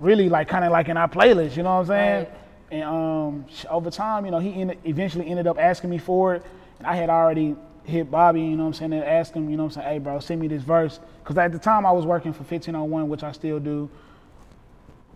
really 0.00 0.28
like 0.28 0.48
kind 0.48 0.64
of 0.64 0.72
like 0.72 0.88
in 0.88 0.96
our 0.96 1.08
playlist. 1.08 1.56
You 1.56 1.62
know 1.62 1.76
what 1.76 1.80
I'm 1.82 1.86
saying? 1.86 2.18
Right. 2.24 2.36
And 2.72 2.84
um, 2.84 3.46
over 3.68 3.90
time, 3.90 4.24
you 4.24 4.30
know, 4.30 4.38
he 4.38 4.60
ended, 4.60 4.78
eventually 4.84 5.26
ended 5.28 5.46
up 5.46 5.58
asking 5.58 5.90
me 5.90 5.98
for 5.98 6.34
it. 6.34 6.44
And 6.78 6.86
I 6.86 6.94
had 6.94 7.10
already 7.10 7.56
hit 7.90 8.10
Bobby, 8.10 8.40
you 8.40 8.56
know 8.56 8.64
what 8.64 8.68
I'm 8.68 8.74
saying, 8.74 8.92
and 8.92 9.04
ask 9.04 9.32
him, 9.32 9.50
you 9.50 9.56
know 9.56 9.64
what 9.64 9.76
I'm 9.76 9.82
saying, 9.82 9.94
hey, 9.94 9.98
bro, 9.98 10.20
send 10.20 10.40
me 10.40 10.48
this 10.48 10.62
verse. 10.62 11.00
Because 11.22 11.36
at 11.38 11.52
the 11.52 11.58
time 11.58 11.84
I 11.84 11.92
was 11.92 12.06
working 12.06 12.32
for 12.32 12.40
1501, 12.40 13.08
which 13.08 13.22
I 13.22 13.32
still 13.32 13.60
do. 13.60 13.90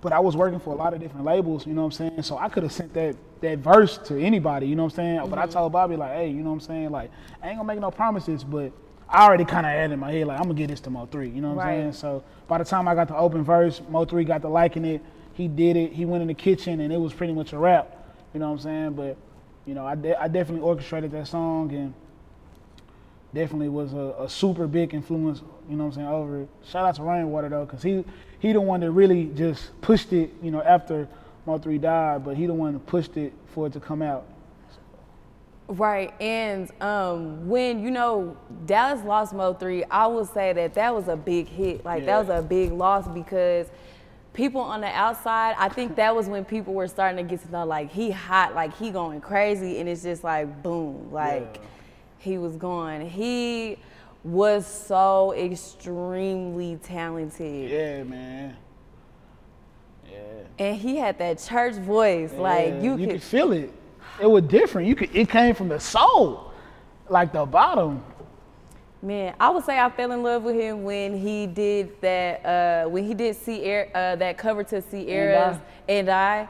But 0.00 0.12
I 0.12 0.20
was 0.20 0.36
working 0.36 0.60
for 0.60 0.74
a 0.74 0.76
lot 0.76 0.92
of 0.92 1.00
different 1.00 1.24
labels, 1.24 1.66
you 1.66 1.72
know 1.72 1.84
what 1.84 1.98
I'm 2.00 2.10
saying? 2.10 2.22
So 2.24 2.36
I 2.36 2.50
could 2.50 2.62
have 2.62 2.72
sent 2.72 2.92
that, 2.92 3.16
that 3.40 3.58
verse 3.58 3.96
to 3.98 4.18
anybody, 4.18 4.66
you 4.66 4.76
know 4.76 4.84
what 4.84 4.92
I'm 4.92 4.96
saying? 4.96 5.30
But 5.30 5.38
I 5.38 5.44
mm-hmm. 5.44 5.52
told 5.52 5.72
Bobby, 5.72 5.96
like, 5.96 6.12
hey, 6.12 6.28
you 6.28 6.42
know 6.42 6.50
what 6.50 6.56
I'm 6.56 6.60
saying? 6.60 6.90
Like, 6.90 7.10
I 7.42 7.48
ain't 7.48 7.56
gonna 7.56 7.66
make 7.66 7.80
no 7.80 7.90
promises, 7.90 8.44
but 8.44 8.70
I 9.08 9.24
already 9.24 9.46
kind 9.46 9.64
of 9.64 9.72
had 9.72 9.92
in 9.92 9.98
my 9.98 10.12
head, 10.12 10.26
like, 10.26 10.38
I'm 10.38 10.44
gonna 10.44 10.54
get 10.54 10.68
this 10.68 10.80
to 10.80 10.90
Mo3, 10.90 11.34
you 11.34 11.40
know 11.40 11.52
what 11.52 11.64
Right. 11.64 11.74
I'm 11.74 11.80
saying? 11.80 11.92
So 11.94 12.24
by 12.48 12.58
the 12.58 12.64
time 12.64 12.86
I 12.86 12.94
got 12.94 13.08
the 13.08 13.16
open 13.16 13.44
verse, 13.44 13.80
Mo3 13.80 14.26
got 14.26 14.42
to 14.42 14.48
liking 14.48 14.84
it. 14.84 15.00
He 15.32 15.48
did 15.48 15.76
it. 15.76 15.92
He 15.92 16.04
went 16.04 16.22
in 16.22 16.28
the 16.28 16.34
kitchen, 16.34 16.80
and 16.80 16.92
it 16.92 16.98
was 16.98 17.12
pretty 17.12 17.32
much 17.32 17.52
a 17.52 17.58
wrap. 17.58 17.90
You 18.32 18.40
know 18.40 18.46
what 18.46 18.52
I'm 18.52 18.60
saying? 18.60 18.92
But 18.92 19.16
you 19.66 19.74
know, 19.74 19.86
I, 19.86 19.94
de- 19.94 20.20
I 20.20 20.28
definitely 20.28 20.62
orchestrated 20.62 21.10
that 21.12 21.26
song, 21.26 21.72
and 21.72 21.94
definitely 23.34 23.68
was 23.68 23.92
a, 23.92 24.14
a 24.18 24.28
super 24.28 24.66
big 24.66 24.94
influence. 24.94 25.42
You 25.68 25.76
know 25.76 25.84
what 25.84 25.90
I'm 25.90 25.94
saying? 25.96 26.08
Over 26.08 26.40
it. 26.42 26.48
Shout 26.66 26.86
out 26.86 26.94
to 26.96 27.02
Rainwater 27.02 27.48
though, 27.48 27.66
cause 27.66 27.82
he 27.82 28.04
he 28.38 28.52
the 28.52 28.60
one 28.60 28.80
that 28.80 28.90
really 28.90 29.26
just 29.34 29.78
pushed 29.80 30.12
it. 30.12 30.30
You 30.42 30.50
know, 30.50 30.62
after 30.62 31.08
Mo 31.46 31.58
three 31.58 31.78
died, 31.78 32.24
but 32.24 32.36
he 32.36 32.46
the 32.46 32.54
one 32.54 32.72
that 32.74 32.86
pushed 32.86 33.16
it 33.16 33.32
for 33.54 33.66
it 33.66 33.72
to 33.74 33.80
come 33.80 34.02
out. 34.02 34.26
Right, 35.66 36.12
and 36.20 36.70
um, 36.82 37.48
when 37.48 37.82
you 37.82 37.90
know 37.90 38.36
Dallas 38.66 39.02
lost 39.04 39.32
Mo 39.32 39.54
three, 39.54 39.82
I 39.84 40.06
will 40.06 40.26
say 40.26 40.52
that 40.52 40.74
that 40.74 40.94
was 40.94 41.08
a 41.08 41.16
big 41.16 41.48
hit. 41.48 41.84
Like 41.84 42.04
that 42.04 42.18
was 42.18 42.28
a 42.28 42.42
big 42.42 42.70
loss 42.70 43.08
because 43.08 43.68
people 44.34 44.60
on 44.60 44.82
the 44.82 44.88
outside, 44.88 45.54
I 45.58 45.70
think 45.70 45.96
that 45.96 46.14
was 46.14 46.26
when 46.26 46.44
people 46.44 46.74
were 46.74 46.88
starting 46.88 47.16
to 47.16 47.22
get 47.22 47.42
to 47.46 47.50
know 47.50 47.64
like 47.64 47.90
he 47.90 48.10
hot, 48.10 48.54
like 48.54 48.76
he 48.76 48.90
going 48.90 49.22
crazy, 49.22 49.78
and 49.78 49.88
it's 49.88 50.02
just 50.02 50.22
like 50.22 50.62
boom, 50.62 51.10
like 51.10 51.58
Yeah. 51.62 51.68
He 52.24 52.38
was 52.38 52.56
gone. 52.56 53.02
He 53.02 53.76
was 54.24 54.66
so 54.66 55.34
extremely 55.34 56.76
talented, 56.82 57.70
Yeah, 57.70 58.02
man. 58.04 58.56
Yeah. 60.10 60.18
and 60.58 60.76
he 60.76 60.96
had 60.96 61.18
that 61.18 61.38
church 61.38 61.74
voice. 61.74 62.32
Like 62.32 62.82
you, 62.82 62.96
you 62.96 63.06
could 63.06 63.10
could 63.16 63.22
feel 63.22 63.52
it. 63.52 63.72
It 64.20 64.26
was 64.26 64.44
different. 64.44 64.88
You 64.88 64.94
could. 64.94 65.14
It 65.14 65.28
came 65.28 65.54
from 65.54 65.68
the 65.68 65.78
soul. 65.80 66.52
like 67.08 67.32
the 67.32 67.44
bottom. 67.44 68.02
Man, 69.02 69.34
I 69.38 69.50
would 69.50 69.64
say 69.64 69.78
I 69.78 69.90
fell 69.90 70.12
in 70.12 70.22
love 70.22 70.44
with 70.44 70.54
him 70.54 70.82
when 70.84 71.18
he 71.18 71.46
did 71.46 72.00
that. 72.00 72.46
Uh, 72.46 72.88
when 72.88 73.04
he 73.04 73.12
did 73.12 73.36
Sierra, 73.36 73.88
uh, 73.94 74.16
that 74.16 74.38
cover 74.38 74.64
to 74.64 74.80
Sierra's 74.80 75.58
and 75.88 76.08
I. 76.08 76.48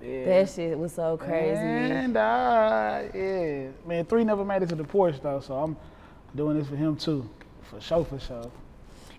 That 0.00 0.50
shit 0.50 0.78
was 0.78 0.92
so 0.92 1.16
crazy. 1.16 1.58
And 1.58 2.16
I, 2.16 3.10
yeah, 3.14 3.68
man, 3.86 4.04
three 4.04 4.24
never 4.24 4.44
made 4.44 4.62
it 4.62 4.68
to 4.68 4.74
the 4.74 4.84
porch 4.84 5.16
though, 5.22 5.40
so 5.40 5.54
I'm 5.54 5.76
doing 6.34 6.58
this 6.58 6.68
for 6.68 6.76
him 6.76 6.96
too, 6.96 7.28
for 7.70 7.80
sure, 7.80 8.04
for 8.04 8.18
sure. 8.18 8.50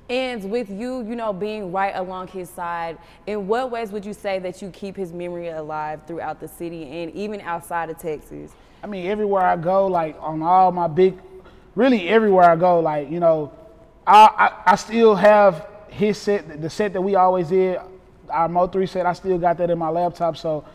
And 0.09 0.49
with 0.49 0.69
you, 0.69 1.03
you 1.03 1.15
know, 1.15 1.33
being 1.33 1.71
right 1.71 1.93
along 1.93 2.27
his 2.29 2.49
side, 2.49 2.97
in 3.25 3.47
what 3.47 3.71
ways 3.71 3.91
would 3.91 4.05
you 4.05 4.13
say 4.13 4.39
that 4.39 4.61
you 4.61 4.69
keep 4.69 4.95
his 4.95 5.11
memory 5.11 5.49
alive 5.49 6.01
throughout 6.07 6.39
the 6.39 6.47
city 6.47 6.83
and 6.83 7.11
even 7.13 7.41
outside 7.41 7.89
of 7.89 7.97
Texas? 7.97 8.53
I 8.81 8.87
mean, 8.87 9.07
everywhere 9.07 9.43
I 9.43 9.57
go, 9.57 9.87
like 9.87 10.15
on 10.21 10.41
all 10.41 10.71
my 10.71 10.87
big, 10.87 11.19
really 11.75 12.07
everywhere 12.07 12.49
I 12.49 12.55
go, 12.55 12.79
like 12.79 13.09
you 13.09 13.19
know, 13.19 13.51
I 14.05 14.27
I, 14.65 14.71
I 14.71 14.75
still 14.75 15.15
have 15.15 15.67
his 15.89 16.17
set, 16.17 16.61
the 16.61 16.69
set 16.69 16.93
that 16.93 17.01
we 17.01 17.15
always 17.15 17.49
did, 17.49 17.79
our 18.29 18.47
Mo 18.47 18.67
three 18.67 18.85
set. 18.87 19.05
I 19.05 19.13
still 19.13 19.37
got 19.37 19.57
that 19.57 19.69
in 19.69 19.77
my 19.77 19.89
laptop. 19.89 20.37
So 20.37 20.65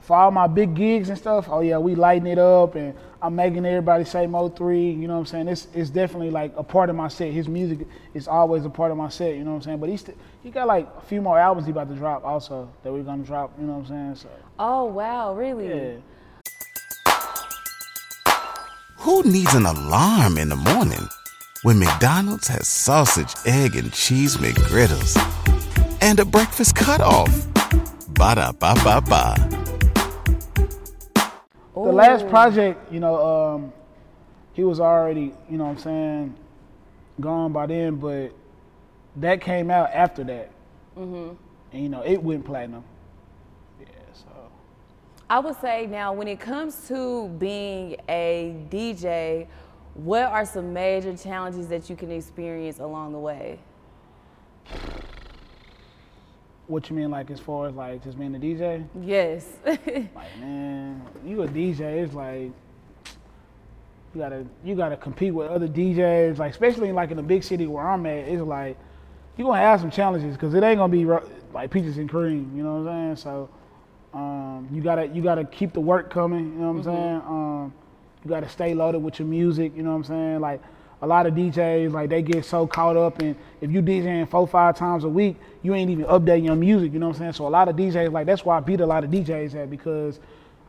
for 0.00 0.16
all 0.16 0.30
my 0.30 0.46
big 0.46 0.74
gigs 0.74 1.08
and 1.08 1.18
stuff, 1.18 1.48
oh 1.48 1.60
yeah, 1.60 1.78
we 1.78 1.94
lighting 1.94 2.28
it 2.28 2.38
up 2.38 2.74
and 2.74 2.94
I'm 3.20 3.34
making 3.34 3.64
everybody 3.66 4.04
say 4.04 4.26
Mo 4.26 4.48
three. 4.48 4.90
You 4.90 5.08
know 5.08 5.14
what 5.14 5.20
I'm 5.20 5.26
saying? 5.26 5.48
It's 5.48 5.66
it's 5.74 5.90
definitely 5.90 6.30
like 6.30 6.52
a 6.56 6.62
part 6.62 6.90
of 6.90 6.96
my 6.96 7.08
set. 7.08 7.32
His 7.32 7.48
music 7.48 7.80
is 8.14 8.28
always 8.28 8.64
a 8.64 8.70
part 8.70 8.90
of 8.90 8.96
my 8.96 9.08
set. 9.08 9.34
You 9.36 9.44
know 9.44 9.50
what 9.50 9.56
I'm 9.56 9.62
saying? 9.62 9.78
But 9.78 9.88
he's 9.88 10.02
st- 10.02 10.16
he 10.42 10.50
got 10.50 10.66
like 10.66 10.88
a 10.96 11.00
few 11.02 11.20
more 11.20 11.38
albums 11.38 11.66
he 11.66 11.72
about 11.72 11.88
to 11.88 11.94
drop 11.96 12.24
also 12.24 12.68
that 12.82 12.92
we're 12.92 13.02
gonna 13.02 13.24
drop. 13.24 13.52
You 13.58 13.66
know 13.66 13.74
what 13.74 13.90
I'm 13.90 14.14
saying? 14.14 14.14
So 14.16 14.28
Oh 14.58 14.84
wow, 14.84 15.34
really? 15.34 15.68
yeah. 15.68 15.96
Who 18.98 19.22
needs 19.24 19.54
an 19.54 19.66
alarm 19.66 20.36
in 20.36 20.48
the 20.48 20.56
morning 20.56 21.08
when 21.62 21.78
McDonald's 21.78 22.48
has 22.48 22.66
sausage, 22.68 23.34
egg, 23.46 23.76
and 23.76 23.92
cheese 23.92 24.36
McGriddles 24.36 25.14
and 26.06 26.20
a 26.20 26.24
breakfast 26.24 26.76
cutoff? 26.76 27.28
Ba 28.14 28.36
da 28.36 28.52
ba 28.52 28.74
ba 28.84 29.00
ba. 29.00 29.34
the 31.74 31.92
last 31.92 32.28
project, 32.28 32.92
you 32.92 33.00
know, 33.00 33.16
um, 33.26 33.72
he 34.52 34.62
was 34.62 34.78
already, 34.78 35.34
you 35.50 35.58
know 35.58 35.64
what 35.64 35.70
I'm 35.70 35.78
saying, 35.78 36.34
gone 37.20 37.52
by 37.52 37.66
then, 37.66 37.96
but 37.96 38.32
that 39.16 39.40
came 39.40 39.68
out 39.68 39.90
after 39.92 40.22
that. 40.24 40.50
Mm-hmm. 40.96 41.34
And, 41.72 41.82
you 41.82 41.88
know, 41.88 42.02
it 42.02 42.22
went 42.22 42.46
platinum. 42.46 42.84
Yeah, 43.80 43.86
so. 44.14 44.30
I 45.28 45.40
would 45.40 45.60
say 45.60 45.86
now, 45.86 46.12
when 46.12 46.28
it 46.28 46.38
comes 46.38 46.86
to 46.86 47.28
being 47.38 47.96
a 48.08 48.54
DJ, 48.70 49.48
what 49.94 50.22
are 50.22 50.46
some 50.46 50.72
major 50.72 51.16
challenges 51.16 51.66
that 51.66 51.90
you 51.90 51.96
can 51.96 52.12
experience 52.12 52.78
along 52.78 53.12
the 53.12 53.18
way? 53.18 53.58
What 56.68 56.90
you 56.90 56.96
mean, 56.96 57.10
like, 57.10 57.30
as 57.30 57.38
far 57.38 57.68
as, 57.68 57.74
like, 57.74 58.02
just 58.02 58.18
being 58.18 58.34
a 58.34 58.38
DJ? 58.38 58.84
Yes. 59.00 59.46
Like, 59.66 60.38
man, 60.40 61.00
you 61.24 61.42
a 61.42 61.48
DJ, 61.48 61.80
it's 62.02 62.14
like, 62.14 62.50
you 64.14 64.20
gotta, 64.20 64.44
you 64.64 64.74
gotta 64.74 64.96
compete 64.96 65.32
with 65.32 65.48
other 65.48 65.68
DJs, 65.68 66.38
like, 66.38 66.50
especially, 66.50 66.90
like, 66.92 67.10
in 67.10 67.16
the 67.18 67.22
big 67.22 67.44
city 67.44 67.66
where 67.66 67.86
I'm 67.86 68.04
at, 68.06 68.26
it's 68.28 68.42
like, 68.42 68.76
you 69.36 69.44
gonna 69.44 69.60
have 69.60 69.80
some 69.80 69.90
challenges, 69.90 70.34
because 70.34 70.54
it 70.54 70.62
ain't 70.64 70.78
gonna 70.78 70.90
be, 70.92 71.04
like, 71.52 71.70
peaches 71.70 71.98
and 71.98 72.08
cream, 72.08 72.50
you 72.56 72.62
know 72.64 72.80
what 72.80 72.90
I'm 72.90 73.16
saying? 73.16 73.16
So, 73.16 73.48
um, 74.12 74.68
you 74.72 74.82
gotta, 74.82 75.06
you 75.06 75.22
gotta 75.22 75.44
keep 75.44 75.72
the 75.72 75.80
work 75.80 76.10
coming, 76.10 76.52
you 76.54 76.58
know 76.58 76.72
what 76.72 76.78
I'm 76.78 76.82
saying? 76.84 77.22
Um, 77.28 77.74
you 78.24 78.30
gotta 78.30 78.48
stay 78.48 78.74
loaded 78.74 79.02
with 79.02 79.20
your 79.20 79.28
music, 79.28 79.72
you 79.76 79.82
know 79.84 79.90
what 79.90 79.96
I'm 79.96 80.04
saying? 80.04 80.40
Like, 80.40 80.60
a 81.06 81.08
lot 81.08 81.24
of 81.24 81.34
DJs, 81.34 81.92
like, 81.92 82.10
they 82.10 82.20
get 82.20 82.44
so 82.44 82.66
caught 82.66 82.96
up 82.96 83.22
in, 83.22 83.36
if 83.60 83.70
you 83.70 83.80
DJing 83.80 84.28
four, 84.28 84.46
five 84.48 84.76
times 84.76 85.04
a 85.04 85.08
week, 85.08 85.36
you 85.62 85.72
ain't 85.72 85.88
even 85.88 86.04
updating 86.06 86.46
your 86.46 86.56
music, 86.56 86.92
you 86.92 86.98
know 86.98 87.06
what 87.06 87.14
I'm 87.16 87.20
saying? 87.20 87.32
So 87.34 87.46
a 87.46 87.48
lot 87.48 87.68
of 87.68 87.76
DJs, 87.76 88.10
like, 88.10 88.26
that's 88.26 88.44
why 88.44 88.56
I 88.56 88.60
beat 88.60 88.80
a 88.80 88.86
lot 88.86 89.04
of 89.04 89.10
DJs 89.10 89.54
at, 89.54 89.70
because 89.70 90.18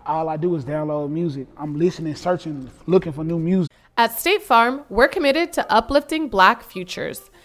all 0.06 0.30
I 0.30 0.38
do 0.38 0.56
is 0.56 0.63
download 0.63 1.10
music. 1.10 1.47
I'm 1.58 1.78
listening, 1.78 2.13
searching, 2.13 2.69
looking 2.86 3.12
for 3.13 3.23
new 3.23 3.39
music. 3.39 3.71
At 3.97 4.17
State 4.19 4.43
Farm, 4.43 4.84
we're 4.89 5.08
committed 5.08 5.52
to 5.54 5.71
uplifting 5.71 6.30
Black 6.30 6.62
futures. 6.62 7.32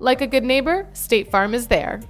Like 0.00 0.22
a 0.22 0.26
good 0.26 0.44
neighbor, 0.44 0.88
State 0.94 1.30
Farm 1.30 1.52
is 1.52 1.66
there. 1.66 2.00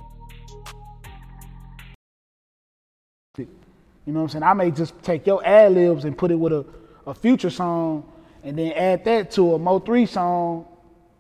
You 3.37 4.15
know 4.15 4.21
what 4.21 4.25
I'm 4.25 4.29
saying? 4.31 4.43
I 4.45 4.53
may 4.55 4.71
just 4.71 5.01
take 5.03 5.27
your 5.27 5.45
ad 5.45 5.73
libs 5.73 6.05
and 6.05 6.17
put 6.17 6.31
it 6.31 6.37
with 6.37 6.53
a, 6.53 6.65
a 7.07 7.15
future 7.15 7.51
song 7.51 8.11
and 8.43 8.59
then 8.59 8.73
add 8.73 9.05
that 9.05 9.31
to 9.33 9.55
a 9.55 9.59
Mo3 9.59 10.09
song 10.09 10.67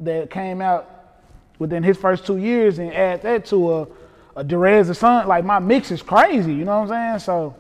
that 0.00 0.30
came 0.30 0.62
out 0.62 1.18
within 1.59 1.83
his 1.83 1.96
first 1.96 2.24
two 2.24 2.38
years 2.38 2.78
and 2.78 2.92
add 2.94 3.22
that 3.22 3.44
to 3.46 3.72
a, 3.72 3.83
a 4.37 4.44
Derez 4.44 4.88
or 4.88 4.94
something. 4.94 5.28
Like 5.28 5.44
my 5.44 5.59
mix 5.59 5.90
is 5.90 6.02
crazy, 6.02 6.54
you 6.54 6.64
know 6.64 6.80
what 6.80 6.90
I'm 6.90 7.18
saying? 7.18 7.18
So, 7.18 7.54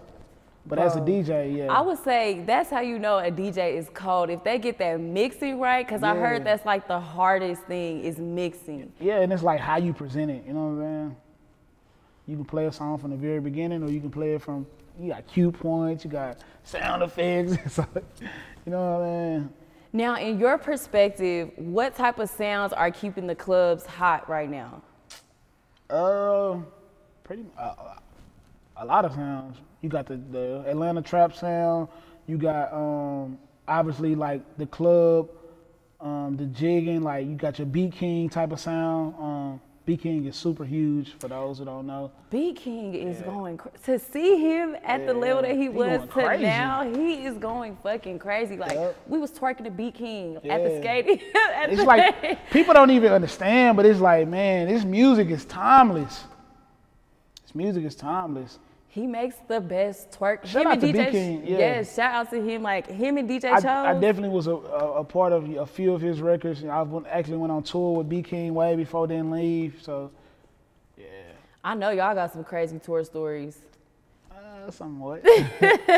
but 0.66 0.78
as 0.78 0.94
a 0.94 1.00
DJ, 1.00 1.56
yeah. 1.56 1.72
I 1.72 1.80
would 1.80 1.98
say 1.98 2.42
that's 2.46 2.70
how 2.70 2.80
you 2.80 2.98
know 2.98 3.18
a 3.18 3.30
DJ 3.30 3.76
is 3.76 3.88
cold 3.94 4.30
if 4.30 4.44
they 4.44 4.58
get 4.58 4.78
that 4.78 5.00
mixing 5.00 5.58
right. 5.58 5.86
Because 5.86 6.02
I 6.02 6.14
heard 6.14 6.44
that's 6.44 6.66
like 6.66 6.86
the 6.86 7.00
hardest 7.00 7.62
thing 7.62 8.04
is 8.04 8.18
mixing. 8.18 8.92
Yeah, 9.00 9.20
and 9.20 9.32
it's 9.32 9.42
like 9.42 9.60
how 9.60 9.78
you 9.78 9.92
present 9.92 10.30
it. 10.30 10.44
You 10.46 10.52
know 10.52 10.66
what 10.66 10.84
I'm 10.84 11.08
saying? 11.08 11.16
You 12.26 12.36
can 12.36 12.44
play 12.44 12.66
a 12.66 12.72
song 12.72 12.98
from 12.98 13.10
the 13.10 13.16
very 13.16 13.40
beginning, 13.40 13.82
or 13.82 13.90
you 13.90 14.00
can 14.00 14.10
play 14.10 14.34
it 14.34 14.42
from. 14.42 14.66
You 14.98 15.12
got 15.12 15.26
cue 15.26 15.50
points, 15.50 16.04
you 16.04 16.10
got 16.10 16.38
sound 16.62 17.02
effects. 17.02 17.78
you 17.78 18.72
know 18.72 18.98
what 18.98 19.06
I 19.06 19.38
mean? 19.38 19.52
Now, 19.92 20.16
in 20.16 20.38
your 20.38 20.58
perspective, 20.58 21.50
what 21.56 21.96
type 21.96 22.18
of 22.18 22.28
sounds 22.28 22.72
are 22.72 22.90
keeping 22.90 23.26
the 23.26 23.34
clubs 23.34 23.86
hot 23.86 24.28
right 24.28 24.48
now? 24.48 24.82
Uh, 25.88 26.58
pretty 27.24 27.46
uh, 27.58 27.94
a 28.76 28.84
lot 28.84 29.04
of 29.04 29.12
sounds. 29.14 29.56
You 29.82 29.88
got 29.88 30.06
the, 30.06 30.16
the 30.30 30.64
Atlanta 30.66 31.02
trap 31.02 31.34
sound. 31.34 31.88
You 32.26 32.38
got 32.38 32.72
um 32.72 33.38
obviously 33.66 34.14
like 34.14 34.42
the 34.58 34.66
club, 34.66 35.28
um 36.00 36.36
the 36.36 36.46
jigging. 36.46 37.02
Like 37.02 37.26
you 37.26 37.34
got 37.34 37.58
your 37.58 37.66
BeatKing 37.66 38.30
type 38.30 38.52
of 38.52 38.60
sound. 38.60 39.14
Um, 39.18 39.60
BeatKing 39.88 40.28
is 40.28 40.36
super 40.36 40.64
huge 40.64 41.14
for 41.18 41.26
those 41.26 41.58
who 41.58 41.64
don't 41.64 41.86
know. 41.86 42.12
BeatKing 42.30 42.94
is 42.94 43.22
going 43.22 43.56
cra- 43.56 43.72
to 43.86 43.98
see 43.98 44.36
him 44.36 44.76
at 44.84 45.04
the 45.06 45.14
level 45.14 45.42
that 45.42 45.52
he, 45.56 45.62
He 45.62 45.68
was 45.70 46.02
to 46.02 46.06
crazy. 46.06 46.44
now. 46.44 46.84
He 46.94 47.24
is 47.24 47.38
going 47.38 47.76
fucking 47.82 48.18
crazy. 48.20 48.56
Like 48.58 48.72
Yup. 48.74 48.94
we 49.08 49.18
was 49.18 49.32
twerking 49.32 49.64
to 49.64 49.70
BeatKing 49.70 50.48
at 50.48 50.62
the 50.62 50.78
skating. 50.80 51.20
at 51.56 51.70
It's 51.70 51.80
the- 51.80 51.86
like 51.86 52.50
people 52.50 52.74
don't 52.74 52.90
even 52.90 53.10
understand, 53.12 53.76
but 53.78 53.86
it's 53.86 53.98
like 54.00 54.28
man, 54.28 54.68
this 54.68 54.84
music 54.84 55.30
is 55.30 55.44
timeless. 55.46 56.24
This 57.42 57.54
music 57.54 57.84
is 57.84 57.94
timeless. 57.96 58.58
He 58.92 59.06
makes 59.06 59.36
the 59.46 59.60
best 59.60 60.10
twerk. 60.10 60.44
Shout 60.44 60.62
him 60.62 60.66
out 60.68 60.72
and 60.72 60.82
to 60.82 60.92
DJ. 60.92 61.10
BeatKing, 61.12 61.48
yeah. 61.48 61.58
Yes, 61.58 61.94
shout 61.94 62.12
out 62.12 62.30
to 62.30 62.42
him. 62.42 62.62
Like 62.62 62.88
him 62.88 63.18
and 63.18 63.30
DJ 63.30 63.44
I, 63.52 63.56
Chose. 63.60 63.64
I 63.66 63.94
definitely 63.94 64.30
was 64.30 64.48
a, 64.48 64.54
a, 64.56 64.92
a 65.00 65.04
part 65.04 65.32
of 65.32 65.48
a 65.48 65.64
few 65.64 65.94
of 65.94 66.00
his 66.00 66.20
records. 66.20 66.64
I 66.64 66.82
went, 66.82 67.06
actually 67.06 67.36
went 67.38 67.52
on 67.52 67.62
tour 67.62 67.98
with 67.98 68.08
BeatKing 68.10 68.50
way 68.50 68.74
before 68.74 69.06
then 69.06 69.30
leave. 69.30 69.78
So, 69.80 70.10
yeah, 70.96 71.04
I 71.62 71.74
know 71.76 71.90
y'all 71.90 72.14
got 72.16 72.32
some 72.32 72.42
crazy 72.42 72.80
tour 72.80 73.04
stories. 73.04 73.58
uh, 74.32 74.70
somewhat. 74.72 75.22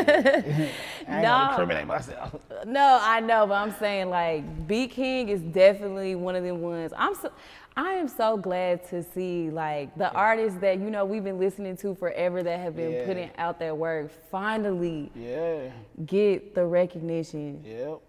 I 0.07 0.69
No. 1.07 1.47
incriminate 1.49 1.87
myself. 1.87 2.35
No, 2.65 2.99
I 3.01 3.19
know, 3.19 3.47
but 3.47 3.55
I'm 3.55 3.71
saying 3.79 4.09
like 4.11 4.67
BeatKing 4.67 5.29
is 5.29 5.41
definitely 5.41 6.15
one 6.15 6.35
of 6.35 6.43
them 6.43 6.61
ones. 6.61 6.93
I'm 6.95 7.15
so 7.15 7.31
I 7.75 7.93
am 7.93 8.07
so 8.07 8.37
glad 8.37 8.87
to 8.89 9.01
see 9.01 9.49
like 9.49 9.95
the 9.97 10.11
artists 10.13 10.59
that 10.59 10.79
you 10.79 10.89
know 10.91 11.05
we've 11.05 11.23
been 11.23 11.39
listening 11.39 11.75
to 11.77 11.95
forever 11.95 12.43
that 12.43 12.59
have 12.59 12.75
been 12.75 12.91
Yeah. 12.91 13.05
putting 13.05 13.31
out 13.37 13.57
their 13.59 13.73
work 13.73 14.11
finally 14.29 15.11
Yeah, 15.15 15.69
get 16.05 16.53
the 16.53 16.65
recognition. 16.65 17.63
yep. 17.65 17.99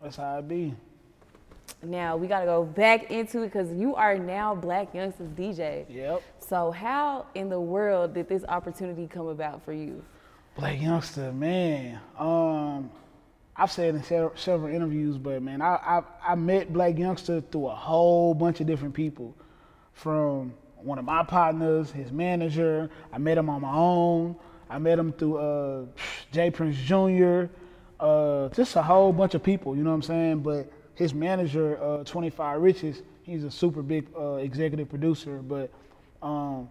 That's 0.00 0.16
how 0.16 0.38
it 0.38 0.48
be. 0.48 0.74
Now 1.84 2.16
we 2.16 2.26
gotta 2.26 2.46
go 2.46 2.64
back 2.64 3.10
into 3.12 3.42
it 3.42 3.46
because 3.52 3.72
you 3.72 3.94
are 3.94 4.16
now 4.18 4.56
Blac 4.56 4.92
Youngsta's 4.92 5.30
DJ. 5.36 5.86
Yep. 5.88 6.22
So 6.40 6.72
how 6.72 7.26
in 7.36 7.48
the 7.48 7.60
world 7.60 8.12
did 8.14 8.28
this 8.28 8.44
opportunity 8.48 9.06
come 9.06 9.28
about 9.28 9.62
for 9.64 9.72
you? 9.72 10.02
Blac 10.58 10.80
Youngsta, 10.80 11.32
man. 11.34 12.00
Um, 12.18 12.90
I've 13.54 13.70
said 13.70 13.94
in 13.94 14.02
several, 14.02 14.72
interviews, 14.72 15.18
but 15.18 15.42
man, 15.42 15.60
I, 15.60 15.74
I 15.74 16.32
I 16.32 16.34
met 16.34 16.72
Blac 16.72 16.98
Youngsta 16.98 17.44
through 17.50 17.68
a 17.68 17.74
whole 17.74 18.32
bunch 18.32 18.60
of 18.60 18.66
different 18.66 18.94
people, 18.94 19.36
from 19.92 20.54
one 20.76 20.98
of 20.98 21.04
my 21.04 21.22
partners, 21.22 21.90
his 21.90 22.10
manager. 22.12 22.90
I 23.12 23.18
met 23.18 23.38
him 23.38 23.48
on 23.48 23.60
my 23.60 23.72
own. 23.74 24.36
I 24.68 24.78
met 24.78 24.98
him 24.98 25.12
through 25.12 25.36
uh, 25.36 25.84
Jay 26.32 26.50
Prince 26.50 26.76
Jr. 26.78 27.44
Uh, 28.00 28.48
just 28.48 28.74
a 28.76 28.82
whole 28.82 29.12
bunch 29.12 29.34
of 29.34 29.42
people. 29.42 29.76
You 29.76 29.82
know 29.84 29.90
what 29.90 29.96
I'm 29.96 30.02
saying? 30.02 30.40
But 30.40 30.72
his 30.94 31.14
manager, 31.14 31.82
uh, 31.82 32.04
25 32.04 32.60
Riches, 32.60 33.02
he's 33.22 33.44
a 33.44 33.50
super 33.50 33.82
big 33.82 34.08
uh, 34.18 34.34
executive 34.34 34.88
producer. 34.88 35.42
But 35.42 35.70
um, 36.22 36.70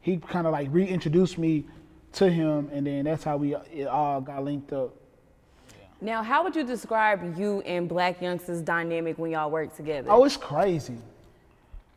he 0.00 0.16
kind 0.16 0.46
of 0.46 0.52
like 0.52 0.68
reintroduced 0.70 1.38
me 1.38 1.66
to 2.12 2.30
him, 2.30 2.70
and 2.72 2.86
then 2.86 3.04
that's 3.04 3.24
how 3.24 3.36
we 3.36 3.54
it 3.54 3.86
all 3.86 4.20
got 4.20 4.42
linked 4.42 4.72
up. 4.72 4.96
Now, 6.04 6.22
how 6.22 6.44
would 6.44 6.54
you 6.54 6.64
describe 6.64 7.38
you 7.38 7.62
and 7.62 7.88
Blac 7.88 8.18
Youngsta's 8.18 8.60
dynamic 8.60 9.16
when 9.16 9.30
y'all 9.30 9.50
work 9.50 9.74
together? 9.74 10.10
Oh, 10.10 10.24
it's 10.24 10.36
crazy. 10.36 10.98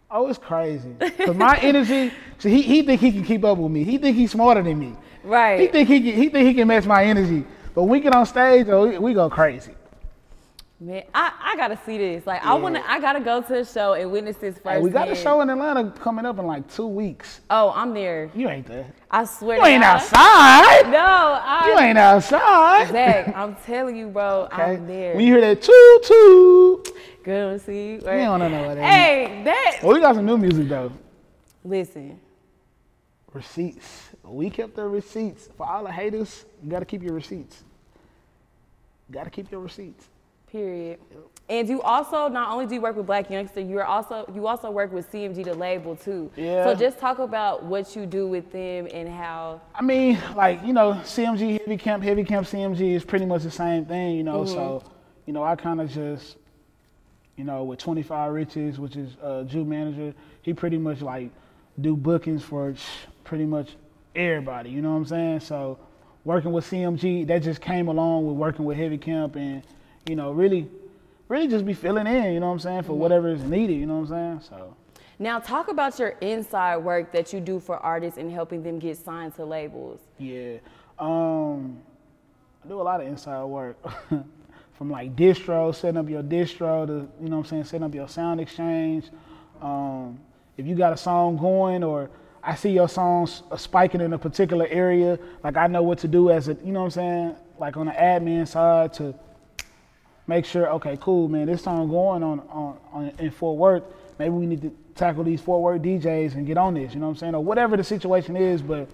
Oh, 0.09 0.29
it's 0.29 0.39
crazy. 0.39 0.95
Cause 1.25 1.35
my 1.35 1.57
energy, 1.61 2.13
so 2.39 2.47
he, 2.47 2.61
he 2.61 2.83
think 2.83 3.01
he 3.01 3.11
can 3.11 3.25
keep 3.25 3.43
up 3.43 3.57
with 3.57 3.69
me. 3.69 3.83
He 3.83 3.97
think 3.97 4.15
he's 4.15 4.31
smarter 4.31 4.63
than 4.63 4.79
me. 4.79 4.95
right. 5.25 5.59
He 5.59 5.67
think 5.67 5.89
he 5.89 5.99
can, 5.99 6.13
he 6.21 6.29
think 6.29 6.47
he 6.47 6.53
can 6.53 6.69
match 6.69 6.85
my 6.85 7.03
energy. 7.03 7.45
But 7.75 7.83
when 7.83 7.91
we 7.91 7.99
get 7.99 8.15
on 8.15 8.25
stage, 8.25 8.67
oh, 8.69 8.87
we, 8.87 8.97
we 8.97 9.13
go 9.13 9.29
crazy. 9.29 9.73
Man, 10.79 11.03
I, 11.11 11.33
I 11.41 11.55
gotta 11.55 11.79
see 11.87 11.97
this. 11.97 12.27
Like, 12.27 12.45
I 12.45 12.53
wanna, 12.53 12.83
I 12.87 12.99
gotta 12.99 13.19
go 13.19 13.41
to 13.41 13.59
a 13.61 13.65
show 13.65 13.93
and 13.93 14.11
witness 14.11 14.37
this 14.37 14.59
first. 14.59 14.75
Hey, 14.75 14.79
we 14.79 14.91
got 14.91 15.07
a 15.09 15.15
show 15.15 15.41
in 15.41 15.49
Atlanta 15.49 15.89
coming 15.89 16.23
up 16.23 16.37
in 16.37 16.45
like 16.45 16.71
two 16.71 16.85
weeks. 16.85 17.41
Oh, 17.49 17.71
I'm 17.75 17.95
there. 17.95 18.29
You 18.35 18.47
ain't 18.47 18.67
there. 18.67 18.85
I 19.09 19.25
swear. 19.25 19.57
You 19.57 19.63
to 19.63 19.69
ain't 19.69 19.81
God. 19.81 19.95
outside. 19.95 20.91
No, 20.91 20.99
I. 20.99 21.67
You 21.73 21.79
ain't 21.79 21.97
outside. 21.97 22.89
Zac, 22.91 23.35
I'm 23.35 23.55
telling 23.65 23.97
you, 23.97 24.09
bro, 24.09 24.47
Okay. 24.53 24.75
I'm 24.75 24.85
there. 24.85 25.15
When 25.15 25.25
you 25.25 25.33
hear 25.33 25.41
that 25.41 25.63
toot 25.63 26.03
toot, 26.03 26.89
Good 27.23 27.59
to 27.59 27.65
see 27.65 27.87
you. 27.87 27.93
you 27.95 27.99
don't 28.01 28.39
know 28.39 28.67
what 28.67 28.75
that. 28.75 28.83
Hey, 28.83 29.41
that. 29.45 29.79
Well, 29.81 29.95
we 29.95 29.99
got 29.99 30.13
some 30.13 30.27
new 30.27 30.37
music 30.37 30.69
though. 30.69 30.91
Listen, 31.63 32.19
Receipts. 33.33 34.09
We 34.23 34.49
kept 34.51 34.75
the 34.75 34.87
receipts. 34.87 35.49
For 35.57 35.67
all 35.67 35.83
the 35.85 35.91
haters, 35.91 36.45
you 36.63 36.69
gotta 36.69 36.85
keep 36.85 37.01
your 37.01 37.13
receipts. 37.13 37.63
You 39.09 39.13
gotta 39.15 39.29
keep 39.31 39.51
your 39.51 39.61
receipts. 39.61 40.07
Period. 40.57 40.99
And 41.49 41.69
you 41.69 41.83
also 41.83 42.27
not 42.27 42.51
only 42.51 42.65
do 42.65 42.73
you 42.73 42.81
work 42.81 42.95
with 42.95 43.05
Blac 43.05 43.27
Youngsta, 43.27 43.69
you're 43.69 43.85
also 43.85 44.29
you 44.33 44.47
also 44.47 44.71
work 44.71 44.91
with 44.91 45.11
CMG 45.11 45.43
the 45.43 45.53
label 45.53 45.95
too. 45.95 46.31
Yeah. 46.35 46.63
So 46.63 46.73
just 46.73 46.97
talk 46.97 47.19
about 47.19 47.63
what 47.63 47.95
you 47.95 48.07
do 48.07 48.27
with 48.27 48.51
them 48.51 48.87
and 48.91 49.07
how. 49.07 49.61
I 49.75 49.83
mean, 49.83 50.17
like, 50.35 50.65
you 50.65 50.73
know, 50.73 50.93
CMG, 51.03 51.59
Heavy 51.59 51.77
Camp, 51.77 52.03
Heavy 52.03 52.23
Camp 52.23 52.47
CMG 52.47 52.95
is 52.95 53.05
pretty 53.05 53.27
much 53.27 53.43
the 53.43 53.51
same 53.51 53.85
thing, 53.85 54.15
you 54.15 54.23
know. 54.23 54.45
So, 54.45 54.81
you 55.27 55.31
know, 55.31 55.43
I 55.43 55.55
kind 55.55 55.79
of 55.79 55.91
just, 55.91 56.37
you 57.35 57.43
know, 57.43 57.63
with 57.63 57.77
25 57.77 58.33
Riches, 58.33 58.79
which 58.79 58.95
is 58.95 59.15
uh, 59.21 59.43
Jew 59.43 59.63
manager, 59.63 60.15
he 60.41 60.55
pretty 60.55 60.79
much 60.79 61.01
like 61.01 61.29
do 61.79 61.95
bookings 61.95 62.43
for 62.43 62.73
pretty 63.23 63.45
much 63.45 63.75
everybody, 64.15 64.71
you 64.71 64.81
know 64.81 64.89
what 64.89 64.97
I'm 64.97 65.05
saying? 65.05 65.39
So, 65.41 65.77
working 66.25 66.51
with 66.51 66.65
CMG, 66.65 67.27
that 67.27 67.43
just 67.43 67.61
came 67.61 67.89
along 67.89 68.25
with 68.25 68.35
working 68.35 68.65
with 68.65 68.75
Heavy 68.75 68.97
Camp 68.97 69.35
and, 69.35 69.61
you 70.07 70.15
know, 70.15 70.31
really, 70.31 70.69
really 71.27 71.47
just 71.47 71.65
be 71.65 71.73
filling 71.73 72.07
in, 72.07 72.33
you 72.33 72.39
know 72.39 72.47
what 72.47 72.53
I'm 72.53 72.59
saying, 72.59 72.83
for 72.83 72.93
whatever 72.93 73.29
is 73.29 73.43
needed, 73.43 73.73
you 73.73 73.85
know 73.85 73.99
what 73.99 74.11
I'm 74.11 74.39
saying? 74.39 74.49
So, 74.49 74.75
Now 75.19 75.39
talk 75.39 75.67
about 75.67 75.99
your 75.99 76.09
inside 76.21 76.77
work 76.77 77.11
that 77.11 77.33
you 77.33 77.39
do 77.39 77.59
for 77.59 77.77
artists 77.77 78.17
and 78.17 78.31
helping 78.31 78.63
them 78.63 78.79
get 78.79 78.97
signed 78.97 79.35
to 79.35 79.45
labels. 79.45 79.99
Yeah. 80.17 80.57
Um, 80.97 81.79
I 82.63 82.67
do 82.69 82.79
a 82.79 82.83
lot 82.83 83.01
of 83.01 83.07
inside 83.07 83.43
work. 83.45 83.77
From 84.77 84.91
like 84.91 85.15
distro, 85.15 85.73
setting 85.73 85.97
up 85.97 86.07
your 86.07 86.21
distro 86.21 86.85
to, 86.85 86.93
you 87.19 87.29
know 87.29 87.37
what 87.37 87.45
I'm 87.45 87.49
saying, 87.49 87.63
setting 87.63 87.83
up 87.83 87.95
your 87.95 88.07
sound 88.07 88.39
exchange. 88.39 89.09
Um, 89.59 90.19
if 90.55 90.67
you 90.67 90.75
got 90.75 90.93
a 90.93 90.97
song 90.97 91.35
going 91.35 91.83
or 91.83 92.11
I 92.43 92.53
see 92.53 92.69
your 92.69 92.87
songs 92.87 93.41
spiking 93.57 94.01
in 94.01 94.13
a 94.13 94.19
particular 94.19 94.67
area, 94.67 95.17
like 95.43 95.57
I 95.57 95.65
know 95.65 95.81
what 95.81 95.97
to 95.99 96.07
do 96.07 96.29
as 96.29 96.47
a, 96.47 96.53
you 96.63 96.71
know 96.71 96.81
what 96.81 96.85
I'm 96.85 96.91
saying, 96.91 97.35
like 97.57 97.75
on 97.75 97.87
the 97.87 97.91
admin 97.91 98.47
side 98.47 98.93
to 98.93 99.15
make 100.27 100.45
sure, 100.45 100.69
okay, 100.73 100.97
cool, 100.99 101.27
man, 101.27 101.47
this 101.47 101.63
song 101.63 101.89
going 101.89 102.21
on, 102.21 102.41
on, 102.49 102.77
on 102.91 103.11
in 103.17 103.31
Fort 103.31 103.57
Worth. 103.57 103.83
Maybe 104.19 104.31
we 104.31 104.45
need 104.45 104.61
to 104.61 104.75
tackle 104.95 105.23
these 105.23 105.41
Fort 105.41 105.61
Worth 105.61 105.81
DJs 105.81 106.35
and 106.35 106.45
get 106.45 106.57
on 106.57 106.73
this, 106.73 106.93
you 106.93 106.99
know 106.99 107.07
what 107.07 107.13
I'm 107.13 107.17
saying, 107.17 107.35
or 107.35 107.43
whatever 107.43 107.77
the 107.77 107.83
situation 107.83 108.35
is. 108.35 108.61
But 108.61 108.89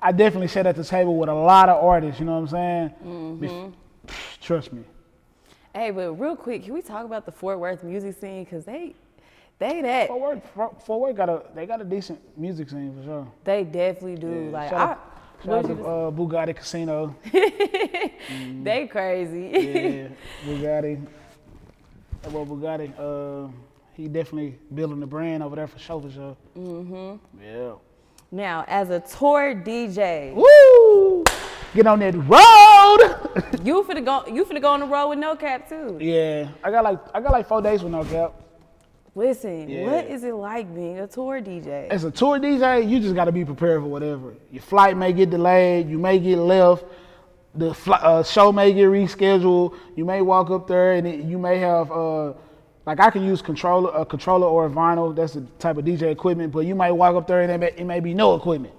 I 0.00 0.12
definitely 0.12 0.48
sat 0.48 0.66
at 0.66 0.76
the 0.76 0.84
table 0.84 1.16
with 1.16 1.28
a 1.28 1.34
lot 1.34 1.68
of 1.68 1.82
artists, 1.84 2.18
you 2.20 2.26
know 2.26 2.40
what 2.40 2.40
I'm 2.40 2.48
saying? 2.48 2.90
Bef- 3.04 3.50
mm-hmm. 3.50 4.10
Trust 4.40 4.72
me. 4.72 4.82
Hey, 5.74 5.90
but 5.90 6.14
real 6.14 6.34
quick, 6.34 6.64
can 6.64 6.74
we 6.74 6.82
talk 6.82 7.04
about 7.04 7.26
the 7.26 7.32
Fort 7.32 7.58
Worth 7.58 7.84
music 7.84 8.16
scene? 8.18 8.44
Cause 8.46 8.64
they, 8.64 8.94
they 9.58 9.82
that 9.82 10.08
Fort 10.08 10.20
Worth, 10.20 10.50
Fort- 10.54 10.82
Fort 10.86 11.00
Worth 11.00 11.16
got 11.16 11.28
a 11.28 11.42
they 11.54 11.66
got 11.66 11.80
a 11.80 11.84
decent 11.84 12.18
music 12.38 12.70
scene 12.70 12.96
for 12.96 13.04
sure. 13.04 13.32
they 13.44 13.62
definitely 13.64 14.16
do. 14.16 14.46
Yeah, 14.46 14.50
Like 14.50 14.70
shout 14.70 14.80
I, 14.80 14.92
out, 14.92 15.19
shout 15.44 15.64
out 15.64 15.66
to 15.66 15.72
uh, 15.84 16.10
Bugatti 16.10 16.54
Casino. 16.56 17.14
they 18.62 18.86
crazy. 18.86 19.50
yeah, 19.52 20.08
Bugatti. 20.46 21.06
Boy 22.30 22.44
Bugatti, 22.44 22.92
uh, 22.98 23.50
he 23.94 24.08
definitely 24.08 24.58
building 24.74 25.00
the 25.00 25.06
brand 25.06 25.42
over 25.42 25.56
there 25.56 25.66
for 25.66 25.78
sure, 25.78 26.00
for 26.02 26.10
sure. 26.10 26.36
Mm-hmm. 26.56 27.42
Yeah. 27.42 27.72
now, 28.30 28.64
as 28.68 28.90
a 28.90 29.00
tour 29.00 29.54
DJ, 29.54 30.34
Woo! 30.34 31.24
Get 31.74 31.86
on 31.86 32.00
that 32.00 32.14
road. 32.16 33.64
you 33.64 33.82
finna 33.84 34.04
go, 34.04 34.26
you 34.26 34.44
finna 34.44 34.60
go 34.60 34.70
on 34.72 34.80
the 34.80 34.86
road 34.86 35.08
with 35.10 35.18
NoCap 35.20 35.68
too. 35.68 35.98
yeah, 36.04 36.48
I 36.64 36.70
got 36.70 36.82
like 36.84 36.98
I 37.14 37.20
got 37.20 37.32
like 37.32 37.46
four 37.46 37.62
days 37.62 37.82
with 37.82 37.92
NoCap. 37.92 38.32
Listen, 39.14 39.68
Yeah. 39.68 39.90
what 39.90 40.06
is 40.06 40.22
it 40.22 40.34
like 40.34 40.72
being 40.74 41.00
a 41.00 41.06
tour 41.06 41.40
DJ? 41.40 41.88
As 41.90 42.04
a 42.04 42.10
tour 42.10 42.38
DJ, 42.38 42.88
you 42.88 43.00
just 43.00 43.14
got 43.14 43.24
to 43.24 43.32
be 43.32 43.44
prepared 43.44 43.80
for 43.82 43.88
whatever. 43.88 44.34
Your 44.52 44.62
flight 44.62 44.96
may 44.96 45.12
get 45.12 45.30
delayed, 45.30 45.88
you 45.88 45.98
may 45.98 46.18
get 46.18 46.38
left, 46.38 46.84
the 47.54 47.70
uh, 47.90 48.22
show 48.22 48.52
may 48.52 48.72
get 48.72 48.84
rescheduled. 48.88 49.74
You 49.96 50.04
may 50.04 50.22
walk 50.22 50.50
up 50.50 50.68
there 50.68 50.92
and 50.92 51.06
it, 51.06 51.24
you 51.24 51.38
may 51.38 51.58
have 51.58 51.90
uh, 51.90 52.32
like 52.86 53.00
I 53.00 53.10
can 53.10 53.24
use 53.24 53.42
controller, 53.42 53.90
a 53.94 54.06
controller 54.06 54.46
or 54.46 54.66
a 54.66 54.70
vinyl. 54.70 55.14
That's 55.14 55.34
the 55.34 55.42
type 55.58 55.76
of 55.76 55.84
DJ 55.84 56.12
equipment. 56.12 56.52
But 56.52 56.60
you 56.60 56.74
might 56.76 56.92
walk 56.92 57.16
up 57.16 57.26
there 57.26 57.42
and 57.42 57.50
it 57.50 57.58
may, 57.58 57.72
it 57.76 57.84
may 57.84 57.98
be 58.00 58.14
no 58.14 58.36
equipment. 58.36 58.72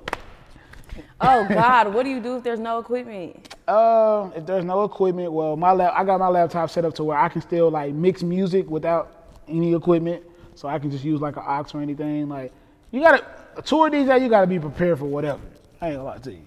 oh 1.20 1.46
God, 1.50 1.94
what 1.94 2.04
do 2.04 2.10
you 2.10 2.22
do 2.22 2.38
if 2.38 2.44
there's 2.44 2.60
no 2.60 2.80
equipment? 2.80 3.54
Uh, 3.67 4.30
if 4.36 4.46
there's 4.46 4.63
no 4.63 4.86
equipment, 4.86 5.32
well, 5.34 5.58
my 5.58 5.74
lap, 5.74 5.94
I 5.96 6.06
got 6.06 6.20
my 6.20 6.30
laptop 6.30 6.70
set 6.70 6.86
up 6.86 6.94
to 6.96 7.04
where 7.04 7.17
I 7.17 7.28
can 7.28 7.41
still 7.41 7.70
like 7.70 7.94
mix 7.94 8.24
music 8.24 8.70
without 8.70 9.21
any 9.52 9.74
equipment, 9.74 10.24
so 10.56 10.68
I 10.68 10.80
can 10.80 10.92
just 10.92 11.04
use 11.04 11.22
like 11.22 11.38
an 11.38 11.44
aux 11.46 11.66
or 11.74 11.82
anything. 11.82 12.30
Like, 12.30 12.52
you 12.92 13.02
gotta 13.02 13.26
a 13.58 13.62
tour 13.62 13.90
DJ, 13.90 14.22
you 14.22 14.30
gotta 14.30 14.48
be 14.48 14.60
prepared 14.60 15.00
for 15.00 15.06
whatever. 15.06 15.42
I 15.80 15.88
ain't 15.88 15.98
gonna 15.98 16.08
lie 16.08 16.18
to 16.20 16.32
you, 16.32 16.46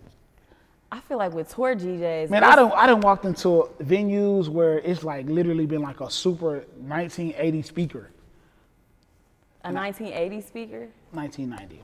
I 0.94 1.00
feel 1.00 1.18
like 1.18 1.32
with 1.32 1.52
tour 1.52 1.74
DJs, 1.74 2.30
man. 2.30 2.44
I 2.44 2.54
don't, 2.54 2.72
I 2.72 2.86
don't 2.86 3.02
walked 3.02 3.24
into 3.24 3.68
venues 3.82 4.48
where 4.48 4.78
it's 4.78 5.02
like 5.02 5.26
literally 5.26 5.66
been 5.66 5.82
like 5.82 6.00
a 6.00 6.08
super 6.08 6.64
1980 6.78 7.62
speaker, 7.62 8.10
a 9.64 9.72
1980 9.72 10.40
speaker, 10.40 10.88
1990. 11.10 11.82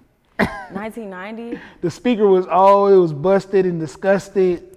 1990. 0.73 1.61
The 1.81 1.91
speaker 1.91 2.27
was 2.29 2.47
oh, 2.49 2.87
it 2.87 2.97
was 2.97 3.13
busted 3.13 3.67
and 3.67 3.81
disgusted. 3.81 4.70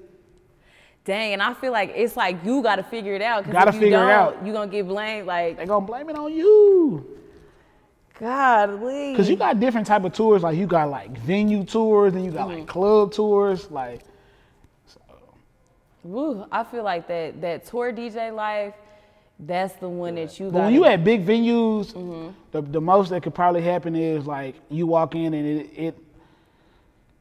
Dang, 1.06 1.34
and 1.34 1.42
I 1.42 1.54
feel 1.54 1.72
like 1.74 1.92
it's 1.96 2.16
like 2.16 2.38
you 2.46 2.62
got 2.64 2.78
to 2.78 2.84
figure 2.84 3.14
it 3.14 3.22
out. 3.22 3.44
'cause 3.44 3.52
Gotta 3.52 3.70
if 3.70 3.76
you 3.76 3.82
figure 3.82 3.98
it 3.98 4.02
don't, 4.02 4.10
out. 4.10 4.46
You 4.46 4.54
gonna 4.54 4.72
get 4.72 4.88
blamed. 4.88 5.28
Like 5.28 5.58
They 5.58 5.66
gonna 5.66 5.86
blame 5.86 6.10
it 6.10 6.16
on 6.18 6.32
you. 6.34 7.06
God, 8.20 8.80
please. 8.80 9.18
Cause 9.18 9.28
you 9.30 9.36
got 9.36 9.60
different 9.60 9.86
type 9.88 10.04
of 10.06 10.14
tours. 10.14 10.44
Like 10.44 10.56
you 10.58 10.66
got 10.68 10.90
like 10.90 11.18
venue 11.20 11.66
tours, 11.66 12.14
and 12.14 12.24
you 12.24 12.32
got 12.32 12.48
Mm-hmm. 12.48 12.60
like 12.60 12.68
club 12.68 13.12
tours. 13.12 13.70
Like 13.70 14.02
Woo, 16.04 16.46
I 16.52 16.64
feel 16.64 16.84
like 16.84 17.08
that 17.08 17.40
that 17.42 17.66
tour 17.66 17.92
DJ 17.94 18.34
life. 18.34 18.74
That's 19.40 19.74
the 19.76 19.90
one 19.90 20.16
that 20.16 20.40
you 20.40 20.48
But 20.52 20.60
got. 20.60 20.64
when 20.66 20.74
you 20.74 20.86
at 20.86 21.04
big 21.04 21.26
venues, 21.26 21.94
Mm-hmm. 21.94 22.30
the, 22.52 22.62
the 22.62 22.80
most 22.82 23.10
that 23.10 23.24
could 23.24 23.34
probably 23.34 23.62
happen 23.62 23.96
is 23.96 24.26
like 24.26 24.56
you 24.70 24.86
walk 24.88 25.16
in 25.16 25.34
and 25.34 25.46
it, 25.62 25.70
it 25.76 25.98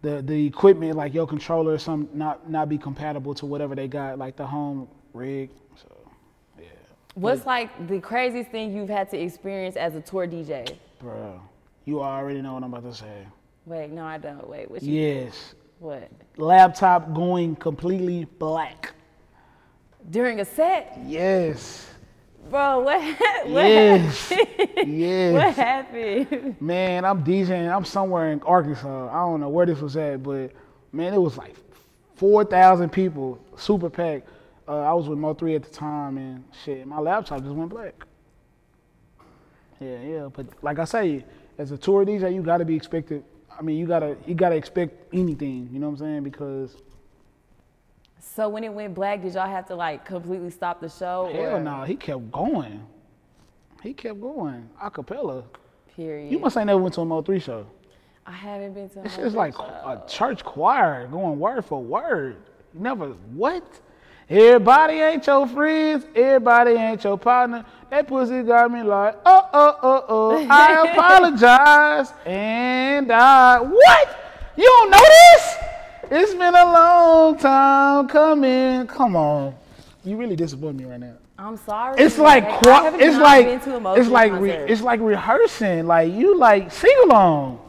the 0.03 0.21
the 0.23 0.47
equipment 0.47 0.97
like 0.97 1.15
your 1.15 1.27
controller 1.27 1.73
or 1.75 1.79
some 1.79 2.09
not 2.13 2.51
not 2.51 2.69
be 2.69 2.77
compatible 2.77 3.35
to 3.35 3.47
whatever 3.47 3.75
they 3.75 3.89
got 3.89 4.19
like 4.19 4.37
the 4.37 4.47
home 4.47 4.89
rig. 5.15 5.51
So 5.77 5.89
yeah, 6.59 6.67
What's 7.15 7.47
like 7.47 7.89
the 7.89 8.01
craziest 8.01 8.51
thing 8.51 8.75
you've 8.77 8.89
had 8.89 9.09
to 9.11 9.19
experience 9.19 9.77
as 9.77 9.95
a 9.95 10.01
tour 10.01 10.27
DJ? 10.27 10.77
bro, 10.99 11.41
you 11.85 12.03
already 12.03 12.43
know 12.43 12.55
what 12.55 12.63
I'm 12.65 12.73
about 12.75 12.91
to 12.91 12.97
say. 12.97 13.27
Wait, 13.67 13.91
no, 13.91 14.05
I 14.05 14.19
don't. 14.19 14.49
Wait, 14.49 14.71
what? 14.71 14.83
You, 14.83 15.01
Yes, 15.01 15.55
What? 15.79 16.11
laptop 16.37 17.15
going 17.15 17.55
completely 17.57 18.25
black. 18.25 18.93
During 20.11 20.41
a 20.41 20.45
set, 20.45 20.99
Yes, 21.07 21.92
bro. 22.51 22.81
What? 22.81 23.01
What 23.47 23.63
yes, 23.65 24.29
happened? 24.29 24.99
yes. 24.99 25.33
What 25.35 25.55
happened? 25.55 26.57
Man, 26.61 27.05
I'm 27.05 27.25
DJing. 27.25 27.75
I'm 27.75 27.85
somewhere 27.85 28.31
in 28.33 28.41
Arkansas. 28.43 29.09
I 29.11 29.21
don't 29.27 29.41
know 29.41 29.49
where 29.49 29.67
this 29.67 29.81
was 29.81 29.97
at, 29.97 30.23
but 30.23 30.53
man, 30.93 31.13
it 31.15 31.19
was 31.21 31.37
like 31.37 31.57
4,000 32.17 32.91
people, 32.91 33.39
super 33.57 33.91
packed. 33.91 34.29
uh, 34.69 34.79
I 34.79 34.93
was 34.93 35.09
with 35.09 35.19
Mo 35.19 35.35
three 35.35 35.55
at 35.57 35.65
the 35.65 35.71
time, 35.71 36.19
and 36.19 36.45
shit, 36.65 36.87
my 36.87 37.01
laptop 37.01 37.43
just 37.43 37.55
went 37.55 37.71
black. 37.71 37.95
Yeah, 39.81 40.01
yeah, 40.03 40.29
but 40.33 40.47
like 40.63 40.79
I 40.79 40.85
say, 40.85 41.25
as 41.59 41.73
a 41.73 41.77
tour 41.79 42.05
DJ, 42.05 42.33
you 42.33 42.43
gotta 42.43 42.65
be 42.65 42.77
expected. 42.77 43.25
I 43.59 43.63
mean, 43.63 43.77
you 43.77 43.87
gotta 43.87 44.17
you 44.27 44.35
gotta 44.35 44.55
expect 44.55 45.13
anything. 45.13 45.69
You 45.73 45.81
know 45.81 45.89
what 45.89 46.01
I'm 46.01 46.07
saying? 46.07 46.23
Because 46.23 46.77
So 48.25 48.49
when 48.49 48.63
it 48.65 48.73
went 48.73 48.95
black, 48.95 49.21
did 49.21 49.35
y'all 49.35 49.49
have 49.49 49.67
to 49.67 49.75
like 49.75 50.05
completely 50.05 50.51
stop 50.51 50.81
the 50.81 50.89
show? 50.89 51.29
hell 51.33 51.57
or- 51.57 51.61
no, 51.61 51.83
he 51.83 51.97
kept 51.97 52.31
going. 52.31 52.87
He 53.83 53.93
kept 53.93 54.21
going 54.21 54.69
a 54.81 54.91
cappella. 54.91 55.43
Period. 55.97 56.31
You 56.33 56.39
must 56.39 56.57
ain't 56.57 56.67
never 56.67 56.81
went 56.81 56.95
to 56.95 57.01
a 57.01 57.05
Mo 57.05 57.21
three 57.21 57.41
show. 57.41 57.67
I 58.25 58.31
haven't 58.33 58.75
been 58.75 58.89
to. 58.91 59.01
a 59.01 59.03
This 59.03 59.19
Mo 59.19 59.25
is 59.25 59.33
three 59.33 59.39
like 59.39 59.55
show. 59.55 59.63
a 59.65 60.03
church 60.09 60.45
choir 60.45 61.07
going 61.09 61.39
word 61.39 61.65
for 61.65 61.83
word. 61.83 62.37
You 62.73 62.81
never 62.81 63.09
what? 63.35 63.65
Everybody 64.31 64.95
ain't 64.95 65.27
your 65.27 65.47
friends. 65.49 66.07
Everybody 66.15 66.71
ain't 66.71 67.03
your 67.05 67.19
partner. 67.19 67.67
That 67.91 68.07
pussy 68.07 68.43
got 68.45 68.71
me 68.71 68.83
like, 68.85 69.17
oh, 69.27 69.49
oh, 69.53 69.77
oh, 69.83 70.05
oh. 70.09 70.47
I 70.49 70.93
apologize. 70.97 72.13
And 72.25 73.13
I, 73.13 73.59
what? 73.61 74.19
You 74.57 74.65
don't 74.65 74.91
know 74.91 74.99
this? 75.01 75.55
It's 76.15 76.35
been 76.35 76.55
a 76.55 76.65
long 76.67 77.39
time 77.39 78.07
coming. 78.07 78.87
Come 78.87 79.17
on. 79.17 79.55
You 80.05 80.19
really 80.19 80.37
disappoint 80.37 80.77
me 80.77 80.85
right 80.85 81.01
now. 81.01 81.15
I'm 81.39 81.57
sorry. 81.57 81.95
It's 81.99 82.19
like, 82.19 82.45
I 82.45 82.59
qua- 82.59 82.83
haven't 82.83 83.01
it's 83.01 83.17
like, 83.17 83.47
it's 83.47 84.09
like, 84.09 84.33
re- 84.33 84.51
it's 84.51 84.83
like 84.83 85.01
rehearsing. 85.01 85.87
Like 85.87 86.13
you 86.13 86.37
like 86.37 86.71
sing 86.71 86.95
along. 87.05 87.61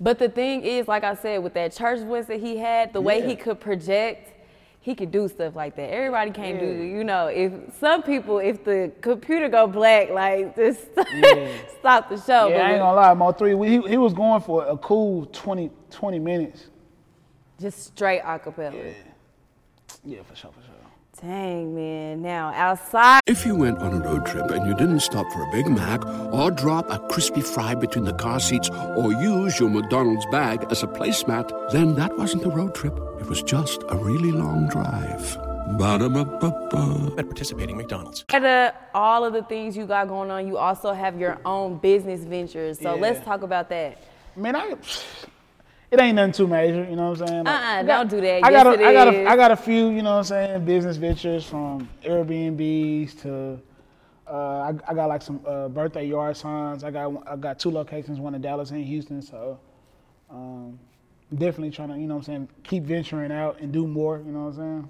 But 0.00 0.18
the 0.18 0.30
thing 0.30 0.62
is, 0.62 0.88
like 0.88 1.04
I 1.04 1.16
said, 1.16 1.42
with 1.42 1.52
that 1.52 1.74
church 1.74 2.00
voice 2.00 2.24
that 2.28 2.40
he 2.40 2.56
had, 2.56 2.94
the 2.94 3.00
way 3.02 3.20
he 3.26 3.36
could 3.36 3.60
project, 3.60 4.32
he 4.80 4.94
could 4.94 5.10
do 5.10 5.28
stuff 5.28 5.54
like 5.54 5.76
that. 5.76 5.92
Everybody 5.92 6.30
can't 6.30 6.58
do, 6.58 6.66
you 6.66 7.04
know, 7.04 7.26
if 7.26 7.52
some 7.78 8.02
people, 8.02 8.38
if 8.38 8.64
the 8.64 8.90
computer 9.02 9.50
go 9.50 9.66
black, 9.66 10.08
like 10.08 10.56
just 10.56 10.80
stop 11.78 12.08
the 12.08 12.18
show. 12.26 12.48
Yeah, 12.48 12.68
I 12.68 12.70
ain't 12.70 12.78
gonna 12.78 12.94
lie, 12.94 13.12
Mo3. 13.12 13.68
He, 13.68 13.90
he 13.90 13.96
was 13.98 14.14
going 14.14 14.40
for 14.40 14.66
a 14.66 14.78
cool 14.78 15.26
20, 15.26 15.70
20 15.90 16.18
minutes. 16.18 16.68
Just 17.60 17.84
straight 17.84 18.22
acapella. 18.22 18.94
Yeah, 20.04 20.22
for 20.22 20.34
sure, 20.36 20.52
for 20.52 20.60
sure. 20.62 20.72
Dang, 21.22 21.74
man. 21.74 22.20
Now, 22.20 22.52
outside, 22.54 23.20
If 23.26 23.46
you 23.46 23.56
went 23.56 23.78
on 23.78 23.94
a 23.94 24.00
road 24.04 24.26
trip 24.26 24.50
and 24.50 24.66
you 24.66 24.74
didn't 24.74 25.00
stop 25.00 25.26
for 25.32 25.42
a 25.48 25.50
Big 25.50 25.66
Mac 25.66 26.04
or 26.30 26.50
drop 26.50 26.90
a 26.90 26.98
crispy 27.08 27.40
fry 27.40 27.74
between 27.74 28.04
the 28.04 28.12
car 28.12 28.38
seats 28.38 28.68
or 28.70 29.12
use 29.12 29.58
your 29.58 29.70
McDonald's 29.70 30.26
bag 30.30 30.66
as 30.70 30.82
a 30.82 30.86
placemat, 30.86 31.70
then 31.72 31.94
that 31.94 32.18
wasn't 32.18 32.44
a 32.44 32.50
road 32.50 32.74
trip. 32.74 32.94
It 33.18 33.26
was 33.28 33.42
just 33.42 33.82
a 33.88 33.96
really 33.96 34.30
long 34.30 34.68
drive. 34.68 35.38
Ba-da-ba-ba-ba. 35.78 37.14
At 37.18 37.24
participating 37.26 37.78
McDonald's. 37.78 38.24
of 38.32 38.72
all 38.94 39.24
of 39.24 39.32
the 39.32 39.42
things 39.42 39.74
you 39.74 39.86
got 39.86 40.08
going 40.08 40.30
on, 40.30 40.46
you 40.46 40.58
also 40.58 40.92
have 40.92 41.18
your 41.18 41.38
own 41.46 41.78
business 41.78 42.20
ventures. 42.24 42.78
So 42.78 42.94
Yeah. 42.94 43.00
let's 43.00 43.24
talk 43.24 43.42
about 43.42 43.70
that. 43.70 43.96
Man, 44.36 44.54
I 44.54 44.74
it 45.90 46.00
ain't 46.00 46.16
nothing 46.16 46.32
too 46.32 46.46
major, 46.46 46.84
you 46.84 46.96
know 46.96 47.10
what 47.10 47.20
I'm 47.22 47.26
saying? 47.28 47.44
Like, 47.44 47.54
Uh-uh, 47.54 47.78
I 47.78 47.82
don't 47.82 48.10
do 48.10 48.20
that. 48.20 48.44
I 48.44 48.50
got, 48.50 48.66
Yes, 48.66 48.66
a, 48.66 48.80
it 48.80 48.86
I 48.86 48.92
got 48.92 49.08
a, 49.08 49.26
I 49.26 49.36
got 49.36 49.50
a 49.52 49.56
few, 49.56 49.90
you 49.90 50.02
know 50.02 50.12
what 50.12 50.18
I'm 50.18 50.24
saying, 50.24 50.64
business 50.64 50.96
ventures 50.96 51.44
from 51.44 51.88
Airbnbs 52.04 53.20
to 53.22 53.60
uh, 54.28 54.32
I, 54.32 54.74
I 54.88 54.94
got 54.94 55.06
like 55.08 55.22
some 55.22 55.40
uh, 55.46 55.68
birthday 55.68 56.04
yard 56.06 56.36
signs. 56.36 56.82
I 56.82 56.90
got 56.90 57.12
I 57.28 57.36
got 57.36 57.60
two 57.60 57.70
locations, 57.70 58.18
one 58.18 58.34
in 58.34 58.40
Dallas 58.40 58.70
and 58.70 58.84
Houston. 58.84 59.22
So 59.22 59.60
um, 60.30 60.78
definitely 61.34 61.70
trying 61.70 61.90
to, 61.90 61.94
you 61.96 62.08
know 62.08 62.14
what 62.16 62.28
I'm 62.28 62.46
saying, 62.46 62.48
keep 62.64 62.82
venturing 62.84 63.30
out 63.30 63.60
and 63.60 63.72
do 63.72 63.86
more, 63.86 64.18
you 64.18 64.32
know 64.32 64.46
what 64.46 64.54
I'm 64.54 64.54
saying? 64.54 64.88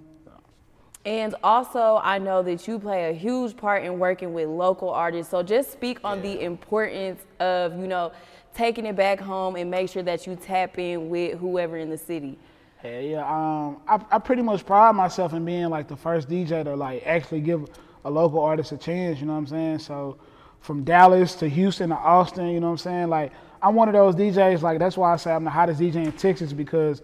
And 1.05 1.37
also, 1.45 2.01
I 2.03 2.19
know 2.19 2.43
that 2.43 2.67
you 2.67 2.81
play 2.81 3.11
a 3.11 3.13
huge 3.13 3.57
part 3.57 3.85
in 3.85 3.99
working 4.01 4.33
with 4.33 4.49
local 4.49 4.91
artists. 4.91 5.31
So 5.31 5.41
just 5.41 5.71
speak 5.71 6.01
on 6.03 6.21
the 6.21 6.41
importance 6.41 7.21
of, 7.39 7.79
you 7.79 7.87
know, 7.87 8.11
taking 8.57 8.87
it 8.87 8.97
back 8.97 9.21
home 9.21 9.57
and 9.57 9.71
make 9.71 9.91
sure 9.91 10.03
that 10.03 10.27
you 10.27 10.35
tap 10.37 10.79
in 10.79 11.11
with 11.11 11.39
whoever 11.39 11.77
in 11.77 11.91
the 11.91 11.99
city. 11.99 12.39
Yeah, 12.83 13.01
yeah. 13.01 13.19
Um, 13.21 13.81
I, 13.87 14.01
I 14.11 14.19
pretty 14.19 14.43
much 14.43 14.65
pride 14.65 14.95
myself 14.95 15.33
in 15.35 15.45
being 15.45 15.69
like 15.69 15.89
the 15.89 15.97
first 15.97 16.29
DJ 16.29 16.65
to 16.65 16.75
like 16.75 17.03
actually 17.07 17.41
give 17.41 17.69
a 18.05 18.11
local 18.11 18.41
artist 18.41 18.73
a 18.73 18.77
chance. 18.77 19.21
You 19.21 19.27
know 19.27 19.33
what 19.33 19.41
I'm 19.41 19.47
saying? 19.47 19.79
So 19.81 20.19
from 20.61 20.85
Dallas 20.85 21.35
to 21.37 21.49
Houston 21.49 21.91
to 21.91 21.97
Austin, 21.97 22.49
you 22.49 22.61
know 22.61 22.69
what 22.69 22.73
I'm 22.73 22.79
saying? 22.79 23.09
Like 23.09 23.33
I'm 23.61 23.75
one 23.75 23.89
of 23.89 23.95
those 23.95 24.15
DJs. 24.15 24.63
Like 24.63 24.79
that's 24.79 24.97
why 24.97 25.13
I 25.13 25.17
say 25.17 25.33
I'm 25.33 25.45
the 25.45 25.51
hottest 25.51 25.81
DJ 25.81 25.97
in 25.97 26.13
Texas 26.13 26.53
because 26.53 27.03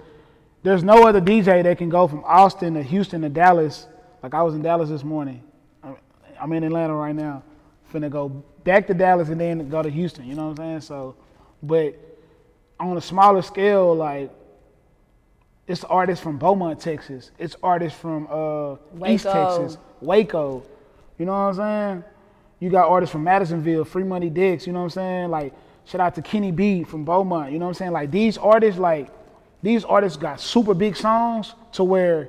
there's 0.63 0.85
no 0.85 1.07
other 1.07 1.21
DJ 1.21 1.63
that 1.63 1.79
can 1.79 1.89
go 1.89 2.07
from 2.07 2.23
Austin 2.25 2.75
to 2.75 2.83
Houston 2.83 3.23
to 3.23 3.29
Dallas. 3.29 3.89
Like 4.23 4.35
I 4.35 4.43
was 4.43 4.55
in 4.55 4.63
Dallas 4.63 4.89
this 4.89 5.05
morning. 5.05 5.43
I'm 6.41 6.53
in 6.53 6.65
Atlanta 6.65 6.95
right 6.95 7.15
now. 7.15 7.43
Finna 7.93 8.11
go 8.11 8.29
back 8.65 8.87
to 8.89 8.95
Dallas 8.95 9.29
and 9.29 9.41
then 9.41 9.69
go 9.69 9.83
to 9.83 9.91
Houston. 9.91 10.27
You 10.27 10.35
know 10.35 10.49
what 10.49 10.59
I'm 10.61 10.81
saying? 10.81 10.81
So, 10.81 11.15
but 11.63 11.95
on 12.81 12.97
a 12.97 13.01
smaller 13.01 13.43
scale, 13.43 13.95
like 13.95 14.31
it's 15.67 15.85
artists 15.85 16.23
from 16.23 16.39
Beaumont, 16.39 16.81
Texas. 16.81 17.31
It's 17.39 17.57
artists 17.63 17.99
from 17.99 18.27
uh, 18.31 19.07
East 19.07 19.25
Texas, 19.25 19.79
Waco. 20.01 20.65
You 21.19 21.27
know 21.27 21.33
what 21.33 21.39
I'm 21.39 21.55
saying? 21.55 22.05
You 22.59 22.71
got 22.71 22.89
artists 22.89 23.13
from 23.13 23.25
Madisonville, 23.25 23.85
Free 23.85 24.05
Money 24.05 24.31
Dicks. 24.31 24.67
You 24.67 24.73
know 24.73 24.81
what 24.81 24.85
I'm 24.85 24.91
saying? 24.91 25.31
Like 25.31 25.55
shout 25.85 26.01
out 26.01 26.15
to 26.17 26.23
Kenny 26.23 26.51
B 26.51 26.85
from 26.85 27.05
Beaumont. 27.05 27.53
You 27.53 27.59
know 27.59 27.67
what 27.67 27.71
I'm 27.71 27.75
saying? 27.75 27.93
Like 27.93 28.11
these 28.11 28.39
artists, 28.39 28.79
like 28.79 29.09
these 29.63 29.85
artists 29.85 30.19
got 30.19 30.41
super 30.41 30.75
big 30.75 30.97
songs 30.97 31.55
to 31.73 31.85
where 31.85 32.29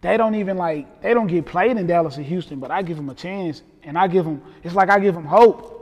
they 0.00 0.16
don't 0.16 0.34
even 0.34 0.56
like 0.56 1.00
they 1.02 1.14
don't 1.14 1.26
get 1.26 1.46
played 1.46 1.76
in 1.76 1.86
Dallas 1.86 2.18
or 2.18 2.22
Houston, 2.22 2.60
but 2.60 2.70
I 2.70 2.82
give 2.82 2.96
them 2.96 3.08
a 3.08 3.14
chance 3.14 3.62
and 3.82 3.96
I 3.96 4.08
give 4.08 4.24
them. 4.24 4.42
It's 4.62 4.74
like 4.74 4.90
I 4.90 4.98
give 4.98 5.14
them 5.14 5.24
hope. 5.24 5.75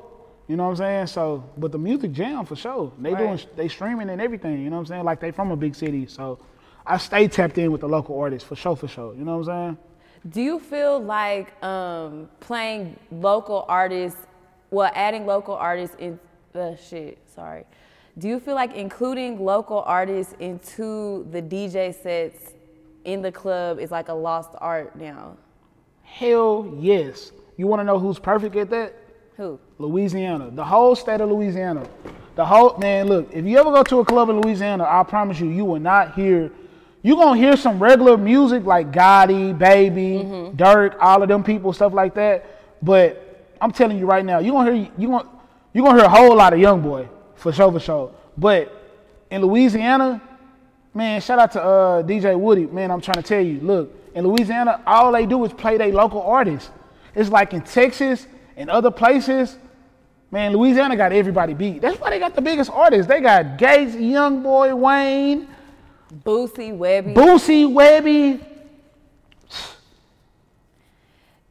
You 0.49 0.57
know 0.57 0.65
what 0.65 0.71
I'm 0.71 0.77
saying? 0.77 1.07
So, 1.09 1.45
but 1.57 1.73
the 1.73 1.79
music 1.79 2.13
jam 2.13 2.45
for 2.45 2.57
sure. 2.57 2.93
They 2.99 3.15
doing 3.15 3.41
they 3.57 3.69
streaming 3.69 4.11
and 4.11 4.21
everything. 4.21 4.63
You 4.63 4.71
know 4.71 4.77
what 4.77 4.81
I'm 4.81 4.87
saying? 4.87 5.05
Like 5.05 5.21
they 5.21 5.31
from 5.31 5.51
a 5.51 5.57
big 5.57 5.75
city, 5.75 6.07
so 6.07 6.39
I 6.87 6.99
stay 6.99 7.29
tapped 7.29 7.57
in 7.59 7.73
with 7.73 7.81
the 7.81 7.89
local 7.89 8.19
artists 8.19 8.47
for 8.47 8.57
sure, 8.57 8.77
for 8.77 8.89
sure. 8.89 9.15
You 9.15 9.25
know 9.25 9.39
what 9.39 9.49
I'm 9.49 9.77
saying? 9.77 9.79
Do 10.31 10.43
you 10.43 10.59
feel 10.59 11.01
like 11.01 11.63
um, 11.63 12.29
playing 12.41 12.99
local 13.11 13.65
artists, 13.69 14.21
well, 14.71 14.91
adding 14.95 15.27
local 15.27 15.55
artists 15.55 15.97
in 15.99 16.19
the 16.55 16.77
shit, 16.77 17.19
sorry. 17.27 17.65
Do 18.17 18.29
you 18.29 18.39
feel 18.39 18.55
like 18.55 18.75
including 18.75 19.45
local 19.45 19.83
artists 19.85 20.35
into 20.39 21.27
the 21.31 21.43
DJ 21.43 21.93
sets 21.93 22.55
in 23.05 23.21
the 23.21 23.33
club 23.33 23.79
is 23.81 23.91
like 23.91 24.09
a 24.09 24.15
lost 24.15 24.51
art 24.59 24.97
now? 24.97 25.37
Hell 26.03 26.73
yes. 26.79 27.33
You 27.57 27.67
want 27.67 27.81
to 27.81 27.85
know 27.85 27.99
who's 27.99 28.19
perfect 28.19 28.57
at 28.57 28.71
that? 28.71 28.95
Who? 29.37 29.59
Louisiana. 29.79 30.51
The 30.51 30.65
whole 30.65 30.95
state 30.95 31.21
of 31.21 31.29
Louisiana. 31.29 31.87
The 32.37 32.45
whole 32.45 32.79
man, 32.79 33.09
look, 33.09 33.29
if 33.33 33.45
you 33.45 33.59
ever 33.59 33.73
go 33.73 33.83
to 33.83 34.01
a 34.01 34.05
club 34.05 34.31
in 34.31 34.41
Louisiana, 34.41 34.85
I 34.89 35.03
promise 35.03 35.41
you, 35.41 35.49
you 35.49 35.65
will 35.65 35.81
not 35.81 36.15
hear 36.15 36.51
you're 37.03 37.17
gonna 37.17 37.39
hear 37.39 37.55
some 37.57 37.79
regular 37.79 38.17
music 38.17 38.65
like 38.65 38.91
Gotti, 38.91 39.57
Baby, 39.57 40.51
Dirk, 40.57 40.97
all 40.99 41.23
of 41.23 41.29
them 41.29 41.45
people, 41.45 41.73
stuff 41.75 41.93
like 41.93 42.15
that. 42.15 42.47
But 42.83 43.55
I'm 43.61 43.73
telling 43.73 43.99
you 43.99 44.07
right 44.07 44.25
now, 44.25 44.39
you're 44.39 44.53
gonna 44.53 44.73
hear 44.73 44.91
you 44.97 45.09
gonna 45.09 45.29
you 45.73 45.83
gonna 45.83 45.99
hear 45.99 46.07
a 46.07 46.09
whole 46.09 46.35
lot 46.35 46.55
of 46.55 46.61
YoungBoy 46.61 47.09
for 47.35 47.53
sure, 47.53 47.71
for 47.71 47.81
sure. 47.81 48.11
But 48.39 48.73
in 49.31 49.43
Louisiana, 49.43 50.23
man, 50.95 51.21
shout 51.21 51.39
out 51.39 51.53
to 51.53 51.63
uh, 51.63 52.03
DJ 52.05 52.39
Woody. 52.39 52.67
Man, 52.67 52.91
I'm 52.91 53.01
trying 53.01 53.17
to 53.17 53.23
tell 53.23 53.43
you, 53.43 53.61
look, 53.61 53.93
in 54.15 54.27
Louisiana, 54.27 54.81
all 54.87 55.13
they 55.13 55.27
do 55.27 55.45
is 55.45 55.53
play 55.53 55.77
their 55.77 55.93
local 55.93 56.23
artists. 56.23 56.71
It's 57.15 57.29
like 57.29 57.53
in 57.53 57.63
Texas 57.63 58.27
and 58.57 58.71
other 58.71 58.91
places, 58.91 59.59
man, 60.31 60.53
Louisiana 60.53 60.97
got 60.97 61.13
everybody 61.13 61.55
beat. 61.55 61.81
That's 61.83 61.99
why 62.01 62.11
they 62.11 62.19
got 62.19 62.35
the 62.35 62.43
biggest 62.43 62.71
artists. 62.71 63.07
They 63.07 63.21
got 63.21 63.59
Gates, 63.59 63.95
YoungBoy, 63.95 64.77
Wayne, 64.79 65.49
Boosie, 66.25 66.77
Webbie. 66.77 67.15
Boosie, 67.15 67.67
Webbie. 67.73 68.45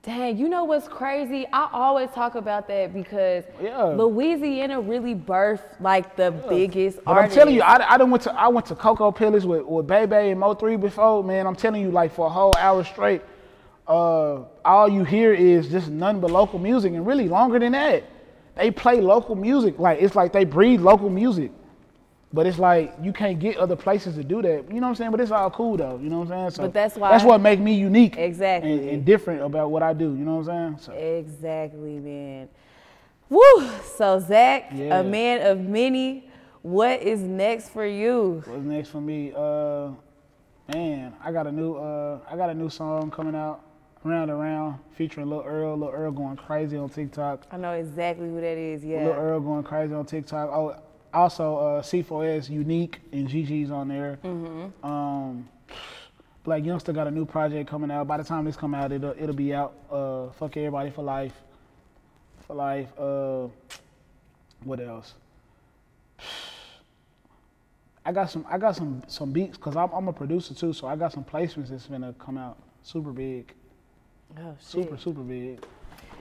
Dang, 0.03 0.37
you 0.37 0.49
know 0.49 0.65
what's 0.65 0.89
crazy? 0.89 1.47
I 1.53 1.69
always 1.71 2.09
talk 2.09 2.35
about 2.35 2.67
that 2.67 2.93
because 2.93 3.45
Yeah. 3.61 3.83
Louisiana 3.83 4.81
really 4.81 5.15
birthed 5.15 5.79
like 5.79 6.17
the 6.17 6.31
biggest 6.31 6.99
But 7.05 7.13
I'm 7.13 7.29
telling 7.29 7.55
you, 7.55 7.61
I, 7.61 7.93
I 7.93 7.97
done 7.97 8.11
went 8.11 8.23
to 8.23 8.33
I 8.33 8.49
went 8.49 8.65
to 8.65 8.75
Coco 8.75 9.13
Pillars 9.13 9.45
with, 9.45 9.63
with 9.63 9.87
Bebe 9.87 10.13
and 10.13 10.41
Mo3 10.41 10.79
before, 10.81 11.23
man. 11.23 11.47
I'm 11.47 11.55
telling 11.55 11.81
you, 11.81 11.89
like 11.89 12.13
for 12.13 12.25
a 12.25 12.29
whole 12.29 12.51
hour 12.59 12.83
straight, 12.83 13.21
uh, 13.87 14.43
all 14.63 14.87
you 14.89 15.03
hear 15.03 15.33
is 15.33 15.67
just 15.69 15.89
none 15.89 16.19
but 16.19 16.31
local 16.31 16.59
music, 16.59 16.93
and 16.93 17.05
really 17.05 17.27
longer 17.27 17.59
than 17.59 17.73
that, 17.73 18.03
they 18.55 18.71
play 18.71 19.01
local 19.01 19.35
music. 19.35 19.77
Like 19.79 20.01
it's 20.01 20.15
like 20.15 20.31
they 20.31 20.45
breathe 20.45 20.81
local 20.81 21.09
music, 21.09 21.51
but 22.31 22.45
it's 22.47 22.59
like 22.59 22.93
you 23.01 23.11
can't 23.11 23.39
get 23.39 23.57
other 23.57 23.75
places 23.75 24.15
to 24.15 24.23
do 24.23 24.41
that. 24.41 24.65
You 24.69 24.75
know 24.75 24.81
what 24.81 24.87
I'm 24.89 24.95
saying? 24.95 25.11
But 25.11 25.19
it's 25.19 25.31
all 25.31 25.49
cool 25.51 25.75
though. 25.77 25.99
You 26.01 26.09
know 26.09 26.19
what 26.19 26.31
I'm 26.31 26.49
saying? 26.49 26.49
So 26.51 26.63
But 26.63 26.73
that's 26.73 26.95
why- 26.95 27.11
that's 27.11 27.23
what 27.25 27.41
make 27.41 27.59
me 27.59 27.73
unique, 27.73 28.17
Exactly. 28.17 28.71
and, 28.71 28.89
and 28.89 29.05
different 29.05 29.41
about 29.41 29.69
what 29.71 29.83
I 29.83 29.93
do. 29.93 30.05
You 30.15 30.23
know 30.25 30.35
what 30.37 30.49
I'm 30.49 30.77
saying? 30.77 30.79
So 30.79 30.93
Exactly, 30.93 31.99
man. 31.99 32.49
Woo! 33.29 33.67
So 33.97 34.19
Zac, 34.19 34.71
Yeah. 34.73 34.99
a 34.99 35.03
man 35.03 35.45
of 35.47 35.59
many, 35.59 36.29
what 36.61 37.01
is 37.01 37.19
next 37.21 37.69
for 37.69 37.85
you? 37.85 38.43
what's 38.45 38.63
next 38.63 38.89
for 38.89 39.01
me? 39.01 39.33
Uh, 39.35 39.89
Man, 40.73 41.13
I 41.21 41.33
got 41.33 41.45
a 41.45 41.51
new 41.51 41.75
uh 41.75 42.19
I 42.31 42.37
got 42.37 42.49
a 42.49 42.53
new 42.53 42.69
song 42.69 43.11
coming 43.11 43.35
out, 43.35 43.59
Round 44.03 44.29
and 44.29 44.39
Round, 44.39 44.79
featuring 44.95 45.29
Lil 45.29 45.43
Earl. 45.45 45.77
Lil 45.77 45.89
Earl 45.89 46.11
going 46.11 46.35
crazy 46.35 46.77
on 46.77 46.89
TikTok. 46.89 47.47
I 47.51 47.57
know 47.57 47.71
exactly 47.71 48.27
who 48.27 48.41
that 48.41 48.57
is. 48.57 48.83
Yeah. 48.83 49.05
Lil 49.05 49.13
Earl 49.13 49.39
going 49.39 49.63
crazy 49.63 49.93
on 49.93 50.05
TikTok. 50.05 50.49
Oh, 50.49 50.75
also 51.13 51.57
uh, 51.57 51.81
C4S 51.81 52.49
Unique 52.49 52.99
and 53.11 53.27
GG's 53.27 53.71
on 53.71 53.87
there. 53.87 54.19
Mm-hmm. 54.23 54.85
Um, 54.85 55.47
Blac 56.45 56.65
Youngsta 56.65 56.93
got 56.93 57.07
a 57.07 57.11
new 57.11 57.25
project 57.25 57.69
coming 57.69 57.89
out. 57.91 58.07
By 58.07 58.17
the 58.17 58.23
time 58.23 58.43
this 58.45 58.57
come 58.57 58.75
out, 58.75 58.91
it'll 58.91 59.15
it'll 59.17 59.35
be 59.35 59.53
out. 59.53 59.73
Uh, 59.89 60.29
fuck 60.31 60.57
everybody 60.57 60.89
for 60.89 61.03
life. 61.03 61.33
For 62.45 62.55
life. 62.55 62.89
Uh, 62.99 63.47
what 64.63 64.81
else? 64.81 65.13
I 68.05 68.11
got 68.11 68.29
some 68.29 68.45
I 68.49 68.57
got 68.57 68.75
some 68.75 69.03
some 69.07 69.31
beats 69.31 69.57
because 69.57 69.77
I'm, 69.77 69.89
I'm 69.91 70.07
a 70.09 70.13
producer 70.13 70.53
too, 70.53 70.73
so 70.73 70.87
I 70.87 70.97
got 70.97 71.13
some 71.13 71.23
placements 71.23 71.69
that's 71.69 71.85
gonna 71.85 72.13
come 72.19 72.37
out 72.37 72.57
super 72.81 73.11
big, 73.11 73.53
Oh 74.39 74.55
shit. 74.59 74.67
super 74.67 74.97
super 74.97 75.21
big. 75.21 75.63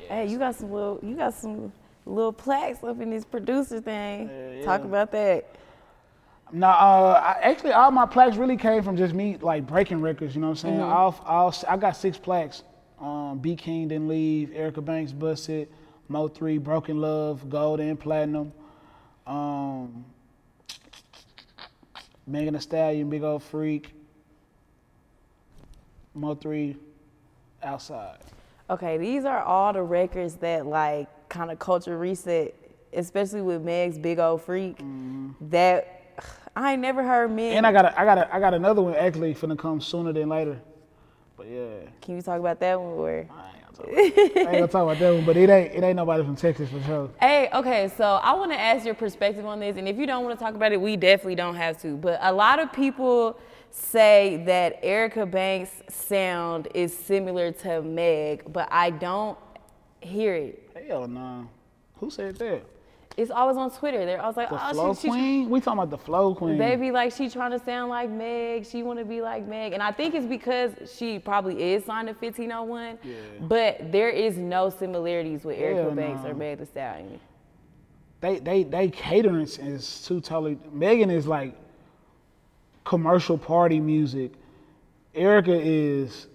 Hey, 0.08 0.26
you 0.28 0.38
got 0.38 0.54
some 0.54 0.70
little, 0.70 0.98
you 1.02 1.16
got 1.16 1.34
some 1.34 1.72
little 2.04 2.32
plaques 2.32 2.82
up 2.84 3.00
in 3.00 3.10
this 3.10 3.24
producer 3.24 3.80
thing. 3.80 4.28
Yeah, 4.28 4.64
Talk 4.64 4.84
about 4.84 5.12
that. 5.12 5.54
No, 6.52 6.66
uh, 6.66 7.20
I, 7.24 7.40
actually, 7.42 7.72
all 7.72 7.90
my 7.90 8.04
plaques 8.04 8.36
really 8.36 8.58
came 8.58 8.82
from 8.82 8.96
just 8.96 9.14
me 9.14 9.38
like 9.40 9.66
breaking 9.66 10.02
records. 10.02 10.34
You 10.34 10.42
know 10.42 10.48
what 10.48 10.64
I'm 10.64 10.70
saying? 10.70 10.80
Mhm. 10.80 10.94
All, 10.94 11.18
all, 11.24 11.54
I 11.66 11.76
got 11.78 11.96
six 11.96 12.18
plaques. 12.18 12.62
Um, 13.00 13.40
BeatKing 13.40 13.88
didn't 13.88 14.08
leave. 14.08 14.52
Erica 14.54 14.82
Banks 14.82 15.12
busted. 15.12 15.68
Mo3 16.10 16.62
Broken 16.62 17.00
Love 17.00 17.48
Gold 17.48 17.80
and 17.80 17.98
Platinum. 17.98 18.52
Um, 19.26 20.04
Megan 22.26 22.54
Thee 22.54 22.60
Stallion 22.60 23.08
Big 23.08 23.22
Old 23.22 23.42
Freak. 23.42 23.94
Mo3 26.16 26.76
Outside. 27.62 28.18
Okay, 28.70 28.98
these 28.98 29.24
are 29.24 29.42
all 29.42 29.72
the 29.72 29.82
records 29.82 30.36
that 30.36 30.66
like 30.66 31.08
kind 31.28 31.50
of 31.50 31.58
culture 31.58 31.98
reset, 31.98 32.54
especially 32.92 33.42
with 33.42 33.62
Meg's 33.62 33.98
Big 33.98 34.18
Old 34.18 34.42
Freak. 34.42 34.78
Mm-hmm. 34.78 35.30
That 35.50 36.02
I 36.54 36.72
ain't 36.72 36.82
never 36.82 37.02
heard 37.02 37.30
Meg. 37.30 37.54
And 37.56 37.66
I 37.66 37.72
got 37.72 37.86
a, 37.86 38.00
I 38.00 38.04
got 38.04 38.18
a, 38.18 38.34
I 38.34 38.40
got 38.40 38.54
another 38.54 38.82
one 38.82 38.94
actually 38.94 39.34
finna 39.34 39.58
come 39.58 39.80
sooner 39.80 40.12
than 40.12 40.28
later. 40.28 40.60
But 41.36 41.48
yeah. 41.48 41.76
Can 42.00 42.16
you 42.16 42.22
talk 42.22 42.38
about 42.38 42.60
that 42.60 42.80
one? 42.80 42.92
Or? 42.92 43.26
I 43.80 43.90
ain't 43.90 44.14
gonna 44.34 44.68
talk 44.68 44.82
about 44.84 44.98
that 44.98 45.14
one, 45.14 45.24
but 45.24 45.36
it 45.36 45.48
ain't 45.48 45.74
it 45.74 45.82
ain't 45.82 45.96
nobody 45.96 46.22
from 46.22 46.36
Texas 46.36 46.70
for 46.70 46.80
sure. 46.82 47.10
Hey, 47.20 47.48
okay, 47.52 47.90
so 47.96 48.04
I 48.04 48.32
want 48.34 48.52
to 48.52 48.60
ask 48.60 48.84
your 48.84 48.94
perspective 48.94 49.46
on 49.46 49.60
this, 49.60 49.76
and 49.76 49.88
if 49.88 49.96
you 49.96 50.06
don't 50.06 50.24
want 50.24 50.38
to 50.38 50.44
talk 50.44 50.54
about 50.54 50.72
it, 50.72 50.80
we 50.80 50.96
definitely 50.96 51.34
don't 51.34 51.56
have 51.56 51.80
to. 51.82 51.96
But 51.96 52.18
a 52.22 52.32
lot 52.32 52.58
of 52.58 52.72
people 52.72 53.38
say 53.72 54.42
that 54.46 54.78
Erica 54.82 55.26
Banks' 55.26 55.82
sound 55.88 56.68
is 56.74 56.96
similar 56.96 57.50
to 57.52 57.82
Meg, 57.82 58.52
but 58.52 58.68
I 58.70 58.90
don't 58.90 59.38
hear 60.00 60.34
it. 60.34 60.70
Hell 60.86 61.08
no. 61.08 61.48
Who 61.96 62.10
said 62.10 62.36
that? 62.36 62.62
It's 63.16 63.30
always 63.30 63.56
on 63.56 63.70
Twitter. 63.70 64.04
They're 64.06 64.20
always 64.20 64.36
like, 64.36 64.48
The 64.48 64.68
"Oh, 64.68 64.72
flow 64.72 64.94
she, 64.94 65.00
she, 65.02 65.08
queen? 65.08 65.50
We 65.50 65.60
talking 65.60 65.78
about 65.78 65.90
the 65.90 65.98
flow 65.98 66.34
queen. 66.34 66.56
Baby, 66.56 66.90
like 66.90 67.12
she 67.12 67.28
trying 67.28 67.50
to 67.50 67.58
sound 67.58 67.90
like 67.90 68.10
Meg. 68.10 68.66
She 68.66 68.82
want 68.82 68.98
to 68.98 69.04
be 69.04 69.20
like 69.20 69.46
Meg, 69.46 69.72
and 69.74 69.82
I 69.82 69.92
think 69.92 70.14
it's 70.14 70.26
because 70.26 70.72
she 70.96 71.18
probably 71.18 71.74
is 71.74 71.84
signed 71.84 72.08
to 72.08 72.14
1501. 72.14 72.98
Yeah. 73.04 73.14
But 73.42 73.92
there 73.92 74.08
is 74.08 74.38
no 74.38 74.70
similarities 74.70 75.44
with 75.44 75.58
Erica 75.58 75.82
Hell 75.82 75.90
Banks 75.92 76.24
or 76.24 76.34
Meg 76.34 76.58
Thee 76.58 76.64
Stallion. 76.64 77.20
They 78.20 78.38
they 78.38 78.62
they 78.62 78.88
catering 78.88 79.42
is 79.42 80.04
too 80.06 80.20
totally. 80.20 80.58
Megan 80.72 81.10
is 81.10 81.26
like 81.26 81.54
commercial 82.84 83.38
party 83.38 83.80
music. 83.80 84.32
Erica 85.14 85.58
is 85.60 86.26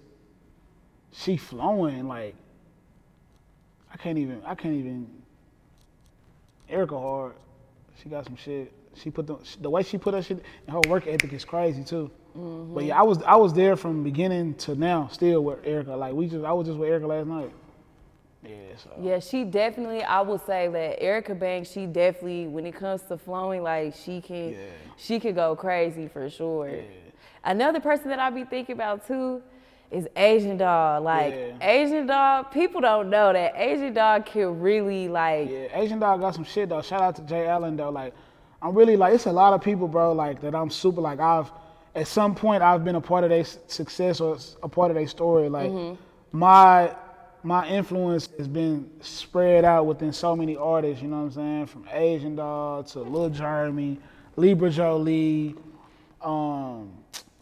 she 1.12 1.36
flowing 1.36 2.06
like 2.06 2.34
I 3.92 3.96
can't 3.96 4.18
even 4.18 4.42
I 4.44 4.54
can't 4.54 4.74
even. 4.74 5.08
Erica 6.68 6.98
hard. 6.98 7.34
She 8.02 8.08
got 8.08 8.24
some 8.26 8.36
shit. 8.36 8.72
She 8.94 9.10
put 9.10 9.26
the 9.26 9.38
the 9.60 9.70
way 9.70 9.82
she 9.82 9.98
put 9.98 10.14
her 10.14 10.22
shit 10.22 10.42
and 10.66 10.74
her 10.74 10.80
work 10.88 11.06
ethic 11.06 11.32
is 11.32 11.44
crazy 11.44 11.82
too. 11.82 12.10
But 12.34 12.40
mm-hmm. 12.40 12.80
yeah, 12.80 13.00
I 13.00 13.02
was 13.02 13.22
I 13.22 13.36
was 13.36 13.52
there 13.52 13.76
from 13.76 14.04
beginning 14.04 14.54
to 14.56 14.74
now, 14.74 15.08
still 15.10 15.42
with 15.42 15.66
Erica. 15.66 15.96
Like 15.96 16.14
we 16.14 16.28
just 16.28 16.44
I 16.44 16.52
was 16.52 16.66
just 16.66 16.78
with 16.78 16.88
Erica 16.88 17.06
last 17.06 17.26
night. 17.26 17.50
Yeah, 18.48 18.56
so 18.76 18.90
Yeah, 19.00 19.18
she 19.18 19.44
definitely. 19.44 20.02
I 20.02 20.20
would 20.20 20.44
say 20.46 20.68
that 20.68 21.02
Erica 21.02 21.34
Banks, 21.34 21.70
she 21.70 21.86
definitely, 21.86 22.46
when 22.46 22.66
it 22.66 22.74
comes 22.74 23.02
to 23.02 23.18
flowing, 23.18 23.62
like 23.62 23.94
she 23.94 24.20
can, 24.20 24.56
she 24.96 25.20
could 25.20 25.34
go 25.34 25.54
crazy 25.54 26.08
for 26.08 26.28
sure. 26.30 26.72
Another 27.44 27.80
person 27.80 28.08
that 28.08 28.18
I 28.18 28.30
be 28.30 28.44
thinking 28.44 28.74
about 28.74 29.06
too 29.06 29.42
is 29.90 30.06
Asian 30.16 30.56
Doll. 30.56 31.02
Like 31.02 31.34
Yeah. 31.34 31.68
Asian 31.68 32.06
Doll, 32.06 32.44
people 32.44 32.80
don't 32.80 33.10
know 33.10 33.32
that 33.32 33.54
Asian 33.56 33.92
Doll 33.92 34.22
can 34.22 34.60
really 34.60 35.08
like. 35.08 35.50
Yeah, 35.50 35.80
Asian 35.80 35.98
Doll 35.98 36.18
got 36.18 36.34
some 36.34 36.44
shit 36.44 36.68
though. 36.68 36.82
Shout 36.82 37.00
out 37.00 37.16
to 37.16 37.22
Jay 37.22 37.46
Allen 37.46 37.76
though. 37.76 37.90
Like, 37.90 38.14
I'm 38.60 38.74
really 38.74 38.96
like, 38.96 39.14
it's 39.14 39.26
a 39.26 39.32
lot 39.32 39.52
of 39.52 39.62
people, 39.62 39.88
bro. 39.88 40.12
Like 40.12 40.40
that. 40.40 40.54
I'm 40.54 40.70
super 40.70 41.00
like 41.00 41.20
I've 41.20 41.50
at 41.94 42.06
some 42.06 42.34
point 42.34 42.62
I've 42.62 42.84
been 42.84 42.94
a 42.94 43.00
part 43.00 43.24
of 43.24 43.30
their 43.30 43.44
success 43.44 44.20
or 44.20 44.38
a 44.62 44.68
part 44.68 44.90
of 44.90 44.96
their 44.96 45.06
story. 45.06 45.48
Like 45.48 45.70
mm-hmm. 45.70 46.00
my 46.38 46.94
my 47.42 47.68
influence 47.68 48.28
has 48.38 48.48
been 48.48 48.90
spread 49.00 49.64
out 49.64 49.86
within 49.86 50.12
so 50.12 50.34
many 50.34 50.56
artists. 50.56 51.02
You 51.02 51.08
know 51.08 51.18
what 51.18 51.24
I'm 51.24 51.30
saying? 51.32 51.66
From 51.66 51.88
Asian 51.92 52.36
Doll 52.36 52.82
to 52.84 53.00
Lil 53.00 53.30
Jeremy, 53.30 53.98
Libra 54.36 54.70
Jolie, 54.70 55.54
um, 56.20 56.92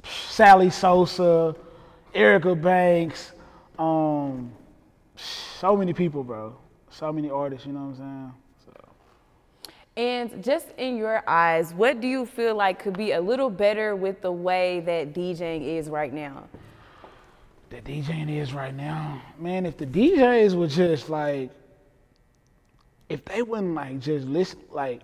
Sally 0.04 0.70
Sosa, 0.70 1.54
Erica 2.14 2.54
Banks. 2.54 3.32
Um, 3.78 4.52
so 5.16 5.76
many 5.76 5.92
people, 5.92 6.22
bro. 6.22 6.56
So 6.90 7.12
many 7.12 7.30
artists, 7.30 7.66
you 7.66 7.72
know 7.72 7.86
what 7.86 7.98
I'm 8.00 8.32
saying? 8.34 8.34
So. 8.64 9.72
And 9.96 10.44
just 10.44 10.68
in 10.78 10.96
your 10.96 11.22
eyes, 11.26 11.74
what 11.74 12.00
do 12.00 12.08
you 12.08 12.26
feel 12.26 12.54
like 12.54 12.78
could 12.78 12.96
be 12.96 13.12
a 13.12 13.20
little 13.20 13.50
better 13.50 13.96
with 13.96 14.22
the 14.22 14.32
way 14.32 14.80
that 14.80 15.14
DJing 15.14 15.62
is 15.62 15.88
right 15.88 16.12
now? 16.12 16.44
That 17.70 17.84
DJing 17.84 18.30
is 18.30 18.52
right 18.52 18.74
now. 18.74 19.20
Man, 19.38 19.66
if 19.66 19.76
the 19.76 19.86
DJs 19.86 20.54
were 20.54 20.68
just 20.68 21.10
like, 21.10 21.50
if 23.08 23.24
they 23.24 23.42
wouldn't 23.42 23.74
like 23.74 23.98
just 24.00 24.26
listen, 24.26 24.60
like, 24.70 25.02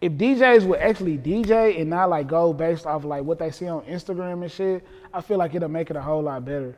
if 0.00 0.12
DJs 0.12 0.64
would 0.66 0.80
actually 0.80 1.18
DJ 1.18 1.80
and 1.80 1.90
not 1.90 2.10
like 2.10 2.28
go 2.28 2.52
based 2.52 2.86
off 2.86 3.04
like 3.04 3.24
what 3.24 3.38
they 3.38 3.50
see 3.50 3.66
on 3.66 3.82
Instagram 3.84 4.42
and 4.42 4.52
shit, 4.52 4.86
I 5.12 5.20
feel 5.22 5.38
like 5.38 5.54
it'll 5.54 5.68
make 5.68 5.90
it 5.90 5.96
a 5.96 6.02
whole 6.02 6.22
lot 6.22 6.44
better. 6.44 6.76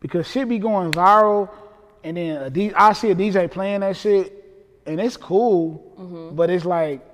Because 0.00 0.28
shit 0.28 0.48
be 0.48 0.58
going 0.58 0.92
viral, 0.92 1.50
and 2.02 2.16
then 2.16 2.42
a 2.42 2.50
D- 2.50 2.72
I 2.74 2.92
see 2.94 3.10
a 3.10 3.14
DJ 3.14 3.50
playing 3.50 3.80
that 3.80 3.96
shit, 3.96 4.32
and 4.86 5.00
it's 5.00 5.16
cool, 5.16 5.94
mm-hmm. 5.98 6.36
but 6.36 6.50
it's 6.50 6.64
like 6.64 7.04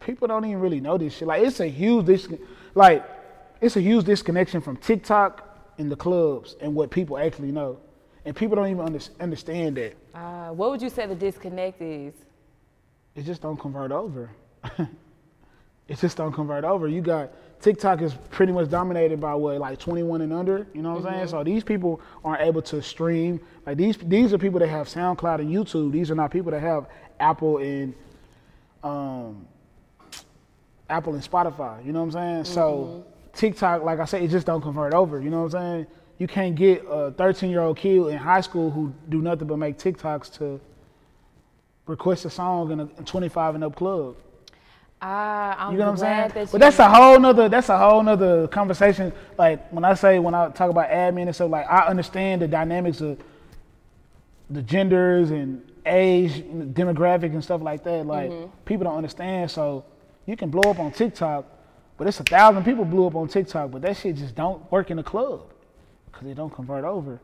people 0.00 0.26
don't 0.26 0.44
even 0.44 0.60
really 0.60 0.80
know 0.80 0.98
this 0.98 1.16
shit. 1.16 1.28
Like 1.28 1.42
it's 1.42 1.60
a 1.60 1.68
huge 1.68 2.06
dis- 2.06 2.28
like 2.74 3.04
it's 3.60 3.76
a 3.76 3.80
huge 3.80 4.04
disconnection 4.04 4.60
from 4.60 4.76
TikTok 4.76 5.47
and 5.78 5.90
the 5.90 5.96
clubs 5.96 6.56
and 6.60 6.74
what 6.74 6.90
people 6.90 7.16
actually 7.16 7.52
know, 7.52 7.78
and 8.24 8.34
people 8.34 8.56
don't 8.56 8.68
even 8.68 8.84
under- 8.84 9.00
understand 9.20 9.76
that. 9.76 9.94
Uh, 10.14 10.48
what 10.50 10.70
would 10.70 10.82
you 10.82 10.90
say 10.90 11.06
the 11.06 11.14
disconnect 11.14 11.80
is? 11.80 12.14
It 13.14 13.24
just 13.24 13.40
don't 13.40 13.58
convert 13.58 13.90
over. 13.90 14.30
it 15.88 15.98
just 15.98 16.16
don't 16.16 16.32
convert 16.32 16.64
over. 16.64 16.88
You 16.88 17.00
got 17.00 17.32
TikTok 17.60 18.02
is 18.02 18.14
pretty 18.30 18.52
much 18.52 18.70
dominated 18.70 19.20
by 19.20 19.34
what 19.34 19.58
like 19.58 19.78
21 19.78 20.20
and 20.20 20.32
under. 20.32 20.66
You 20.72 20.82
know 20.82 20.94
what 20.94 21.06
I'm 21.06 21.14
saying? 21.14 21.28
So 21.28 21.42
these 21.42 21.64
people 21.64 22.00
aren't 22.24 22.42
able 22.42 22.62
to 22.62 22.80
stream. 22.82 23.40
Like 23.66 23.76
these 23.76 23.96
these 23.96 24.32
are 24.32 24.38
people 24.38 24.60
that 24.60 24.68
have 24.68 24.88
SoundCloud 24.88 25.40
and 25.40 25.50
YouTube. 25.50 25.92
These 25.92 26.10
are 26.10 26.14
not 26.14 26.30
people 26.30 26.52
that 26.52 26.60
have 26.60 26.86
Apple 27.18 27.58
and 27.58 27.94
um, 28.84 29.46
Apple 30.88 31.14
and 31.14 31.22
Spotify. 31.22 31.84
You 31.84 31.92
know 31.92 32.04
what 32.04 32.14
I'm 32.14 32.44
saying? 32.44 32.54
So 32.54 33.04
TikTok, 33.32 33.82
like 33.82 34.00
I 34.00 34.04
said, 34.04 34.22
it 34.22 34.28
just 34.28 34.46
don't 34.46 34.60
convert 34.62 34.94
over. 34.94 35.20
You 35.20 35.30
know 35.30 35.42
what 35.42 35.54
I'm 35.54 35.60
saying? 35.60 35.86
You 36.18 36.26
can't 36.26 36.54
get 36.56 36.84
a 36.88 37.12
13 37.12 37.50
year 37.50 37.60
old 37.60 37.76
kid 37.76 38.06
in 38.08 38.16
high 38.18 38.40
school 38.40 38.70
who 38.70 38.92
do 39.08 39.20
nothing 39.22 39.46
but 39.46 39.56
make 39.56 39.78
TikToks 39.78 40.32
to 40.38 40.60
request 41.86 42.24
a 42.24 42.30
song 42.30 42.70
in 42.72 42.80
a 42.80 42.86
25 42.86 43.54
and 43.54 43.64
up 43.64 43.76
club. 43.76 44.16
Ah, 45.00 45.66
I'm 45.66 45.72
You 45.72 45.78
know 45.78 45.84
what 45.86 45.90
I'm 45.92 45.96
saying? 45.98 46.30
that 46.34 46.50
But 46.52 46.60
that's 46.60 46.78
a 46.80 46.88
whole 46.88 47.20
nother 47.20 47.48
that's 47.48 47.68
a 47.68 47.78
whole 47.78 48.02
nother 48.02 48.48
conversation. 48.48 49.12
Like 49.38 49.68
when 49.70 49.84
I 49.84 49.94
say 49.94 50.18
when 50.18 50.34
I 50.34 50.48
talk 50.50 50.70
about 50.70 50.90
admin 50.90 51.26
and 51.26 51.34
stuff, 51.34 51.50
like 51.50 51.66
I 51.70 51.86
understand 51.86 52.42
the 52.42 52.48
dynamics 52.48 53.00
of 53.00 53.16
the 54.50 54.60
genders 54.62 55.30
and 55.30 55.62
age, 55.86 56.42
demographic 56.42 57.32
and 57.32 57.42
stuff 57.44 57.62
like 57.62 57.84
that. 57.84 58.06
Like 58.06 58.30
Mhm. 58.30 58.50
people 58.64 58.84
don't 58.84 58.96
understand. 58.96 59.50
So 59.52 59.84
you 60.26 60.36
can 60.36 60.50
blow 60.50 60.68
up 60.70 60.80
on 60.80 60.90
TikTok, 60.90 61.44
but 61.98 62.06
it's 62.06 62.20
a 62.20 62.24
thousand 62.24 62.64
people 62.64 62.84
blew 62.84 63.06
up 63.06 63.14
on 63.16 63.28
TikTok, 63.28 63.70
but 63.72 63.82
that 63.82 63.96
shit 63.96 64.16
just 64.16 64.34
don't 64.34 64.70
work 64.72 64.90
in 64.90 64.96
the 64.96 65.02
club 65.02 65.42
because 66.10 66.26
it 66.28 66.34
don't 66.34 66.52
convert 66.52 66.84
over. 66.84 67.20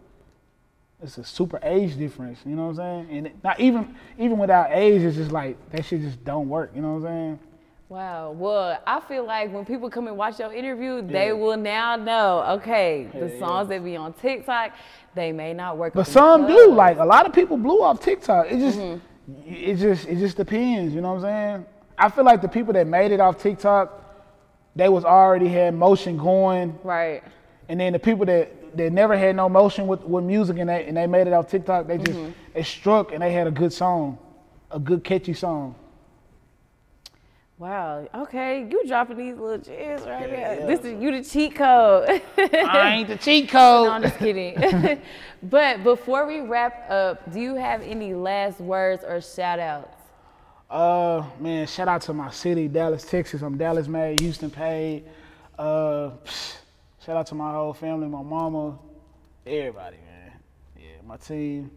It's 1.02 1.16
a 1.18 1.24
super 1.24 1.58
age 1.62 1.96
difference, 1.96 2.40
you 2.44 2.56
know 2.56 2.68
what 2.68 2.80
I'm 2.80 3.06
saying? 3.06 3.26
And 3.26 3.42
not 3.42 3.60
even 3.60 3.94
even 4.18 4.38
without 4.38 4.68
age, 4.70 5.02
it's 5.02 5.16
just 5.16 5.32
like 5.32 5.56
that 5.70 5.84
shit 5.84 6.00
just 6.02 6.24
don't 6.24 6.48
work. 6.48 6.72
You 6.74 6.82
know 6.82 6.94
what 6.94 7.08
I'm 7.08 7.14
saying? 7.14 7.38
Wow. 7.88 8.32
Well, 8.32 8.80
I 8.86 9.00
feel 9.00 9.24
like 9.24 9.52
when 9.52 9.64
people 9.64 9.90
come 9.90 10.08
and 10.08 10.16
watch 10.16 10.38
your 10.38 10.52
interview, 10.52 11.06
they 11.06 11.32
will 11.32 11.56
now 11.56 11.96
know, 11.96 12.42
okay, 12.58 13.08
the 13.12 13.38
songs 13.38 13.68
that 13.68 13.84
be 13.84 13.94
on 13.96 14.14
TikTok, 14.14 14.72
they 15.14 15.30
may 15.32 15.52
not 15.52 15.76
work. 15.76 15.92
But 15.94 16.00
up 16.00 16.06
in 16.08 16.12
the 16.12 16.20
some 16.20 16.46
do. 16.46 16.72
Like 16.72 16.98
a 16.98 17.04
lot 17.04 17.26
of 17.26 17.32
people 17.32 17.56
blew 17.56 17.82
off 17.82 18.00
TikTok. 18.00 18.50
It 18.50 18.58
just, 18.58 18.78
Mm-hmm. 18.78 19.54
it 19.54 19.76
just, 19.76 20.06
it 20.06 20.16
just 20.18 20.36
depends. 20.36 20.94
You 20.94 21.00
know 21.00 21.14
what 21.14 21.24
I'm 21.24 21.56
saying? 21.56 21.66
I 21.96 22.10
feel 22.10 22.24
like 22.24 22.42
the 22.42 22.48
people 22.48 22.72
that 22.74 22.86
made 22.86 23.12
it 23.12 23.20
off 23.20 23.40
TikTok, 23.40 24.03
they 24.76 24.88
was 24.88 25.04
already 25.04 25.48
had 25.48 25.74
motion 25.74 26.16
going, 26.16 26.78
Right. 26.82 27.22
and 27.68 27.78
then 27.80 27.92
the 27.92 27.98
people 27.98 28.26
that 28.26 28.76
that 28.76 28.92
never 28.92 29.16
had 29.16 29.36
no 29.36 29.48
motion 29.48 29.86
with, 29.86 30.02
with 30.02 30.24
music 30.24 30.58
and 30.58 30.68
they 30.68 30.84
and 30.84 30.96
they 30.96 31.06
made 31.06 31.26
it 31.28 31.32
off 31.32 31.48
TikTok, 31.48 31.86
they 31.86 31.98
just 31.98 32.18
Mm-hmm. 32.18 32.32
they 32.54 32.62
struck 32.62 33.12
and 33.12 33.22
they 33.22 33.32
had 33.32 33.46
a 33.46 33.50
good 33.52 33.72
song, 33.72 34.18
a 34.70 34.78
good 34.80 35.04
catchy 35.04 35.32
song. 35.34 35.76
Wow. 37.56 38.08
Okay, 38.12 38.66
you 38.68 38.84
dropping 38.86 39.16
these 39.16 39.36
little 39.36 39.58
gems 39.58 40.02
right 40.02 40.28
here. 40.28 40.66
This 40.66 40.80
is 40.84 41.00
you 41.00 41.12
the 41.12 41.22
cheat 41.22 41.54
code. 41.54 42.20
I 42.36 42.96
ain't 42.96 43.08
the 43.08 43.16
cheat 43.16 43.48
code. 43.48 43.86
no, 43.86 43.92
I'm 43.92 44.02
just 44.02 44.18
kidding. 44.18 45.00
but 45.44 45.84
before 45.84 46.26
we 46.26 46.40
wrap 46.40 46.90
up, 46.90 47.32
do 47.32 47.38
you 47.40 47.54
have 47.54 47.80
any 47.82 48.12
last 48.12 48.58
words 48.58 49.04
or 49.04 49.20
shout 49.20 49.60
outs? 49.60 49.96
Uh, 50.74 51.24
man, 51.38 51.68
shout 51.68 51.86
out 51.86 52.02
to 52.02 52.12
my 52.12 52.28
city, 52.32 52.66
Dallas, 52.66 53.04
Texas. 53.04 53.42
I'm 53.42 53.56
Dallas 53.56 53.86
made, 53.86 54.18
Houston 54.18 54.50
paid. 54.50 55.04
Uh, 55.56 56.10
psh, 56.24 56.56
shout 57.06 57.16
out 57.16 57.28
to 57.28 57.36
my 57.36 57.52
whole 57.52 57.72
family, 57.72 58.08
my 58.08 58.22
mama, 58.22 58.76
everybody, 59.46 59.98
man. 59.98 60.32
Yeah, 60.76 60.86
my 61.06 61.16
team. 61.16 61.70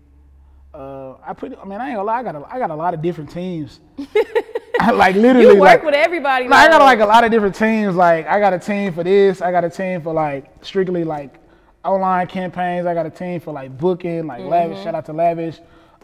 Uh, 0.73 1.13
I 1.23 1.33
pretty, 1.33 1.55
I 1.57 1.65
mean, 1.65 1.79
I 1.79 1.89
ain't 1.89 1.97
gonna 1.97 2.07
lie, 2.07 2.17
I 2.17 2.23
got 2.23 2.35
a, 2.37 2.45
I 2.51 2.57
got 2.57 2.71
a 2.71 2.75
lot 2.75 2.95
of 2.95 3.03
different 3.03 3.29
teams. 3.29 3.81
like 4.93 5.15
literally, 5.15 5.41
You 5.49 5.59
work 5.59 5.59
like, 5.59 5.83
with 5.83 5.93
everybody. 5.93 6.47
no, 6.47 6.55
I 6.55 6.67
got 6.67 6.81
like 6.81 6.99
a 6.99 7.05
lot 7.05 7.23
of 7.23 7.29
different 7.29 7.53
teams. 7.53 7.95
Like 7.95 8.25
I 8.25 8.39
got 8.39 8.53
a 8.53 8.59
team 8.59 8.93
for 8.93 9.03
this. 9.03 9.43
I 9.43 9.51
got 9.51 9.63
a 9.63 9.69
team 9.69 10.01
for 10.01 10.11
like 10.11 10.51
strictly 10.65 11.03
like 11.03 11.39
online 11.85 12.25
campaigns. 12.25 12.87
I 12.87 12.95
got 12.95 13.05
a 13.05 13.11
team 13.11 13.39
for 13.41 13.53
like 13.53 13.77
booking, 13.77 14.25
like 14.25 14.39
Mm-hmm. 14.39 14.49
Lavish. 14.49 14.83
Shout 14.83 14.95
out 14.95 15.05
to 15.05 15.13
Lavish, 15.13 15.59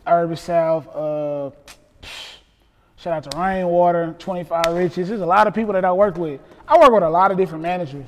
Urban 0.05 0.37
South. 0.37 0.87
Uh, 0.95 1.49
shout 3.03 3.25
out 3.25 3.29
to 3.29 3.37
Rainwater, 3.37 4.15
25 4.17 4.65
Riches. 4.69 5.09
There's 5.09 5.19
a 5.19 5.25
lot 5.25 5.45
of 5.45 5.53
people 5.53 5.73
that 5.73 5.83
I 5.83 5.91
work 5.91 6.15
with. 6.17 6.39
I 6.67 6.77
work 6.79 6.91
with 6.93 7.03
a 7.03 7.09
lot 7.09 7.31
of 7.31 7.37
different 7.37 7.61
managers. 7.61 8.07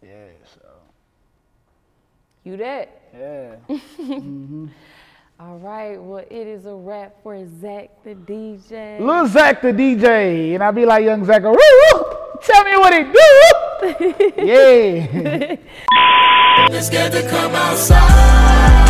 Yeah, 0.00 0.26
so 0.54 0.60
You 2.44 2.56
that. 2.58 3.02
yeah. 3.12 3.56
Mm-hmm. 3.98 4.66
All 5.40 5.56
right. 5.56 5.96
Well, 5.96 6.22
it 6.30 6.46
is 6.46 6.66
a 6.66 6.74
wrap 6.74 7.14
for 7.22 7.42
Zac 7.60 7.88
the 8.04 8.14
DJ. 8.14 9.00
Lil 9.00 9.26
Zac 9.26 9.62
the 9.62 9.72
DJ, 9.72 10.54
and 10.54 10.62
I 10.62 10.70
be 10.70 10.84
like 10.84 11.02
Young 11.02 11.24
Zac, 11.24 11.42
woo, 11.42 11.52
woo, 11.52 12.04
tell 12.42 12.64
me 12.64 12.76
what 12.76 12.92
he 12.92 13.04
do. 13.04 14.42
yeah. 14.46 15.56
It's 16.72 16.86
scared 16.86 17.12
to 17.12 17.28
come 17.28 17.54
outside. 17.54 18.89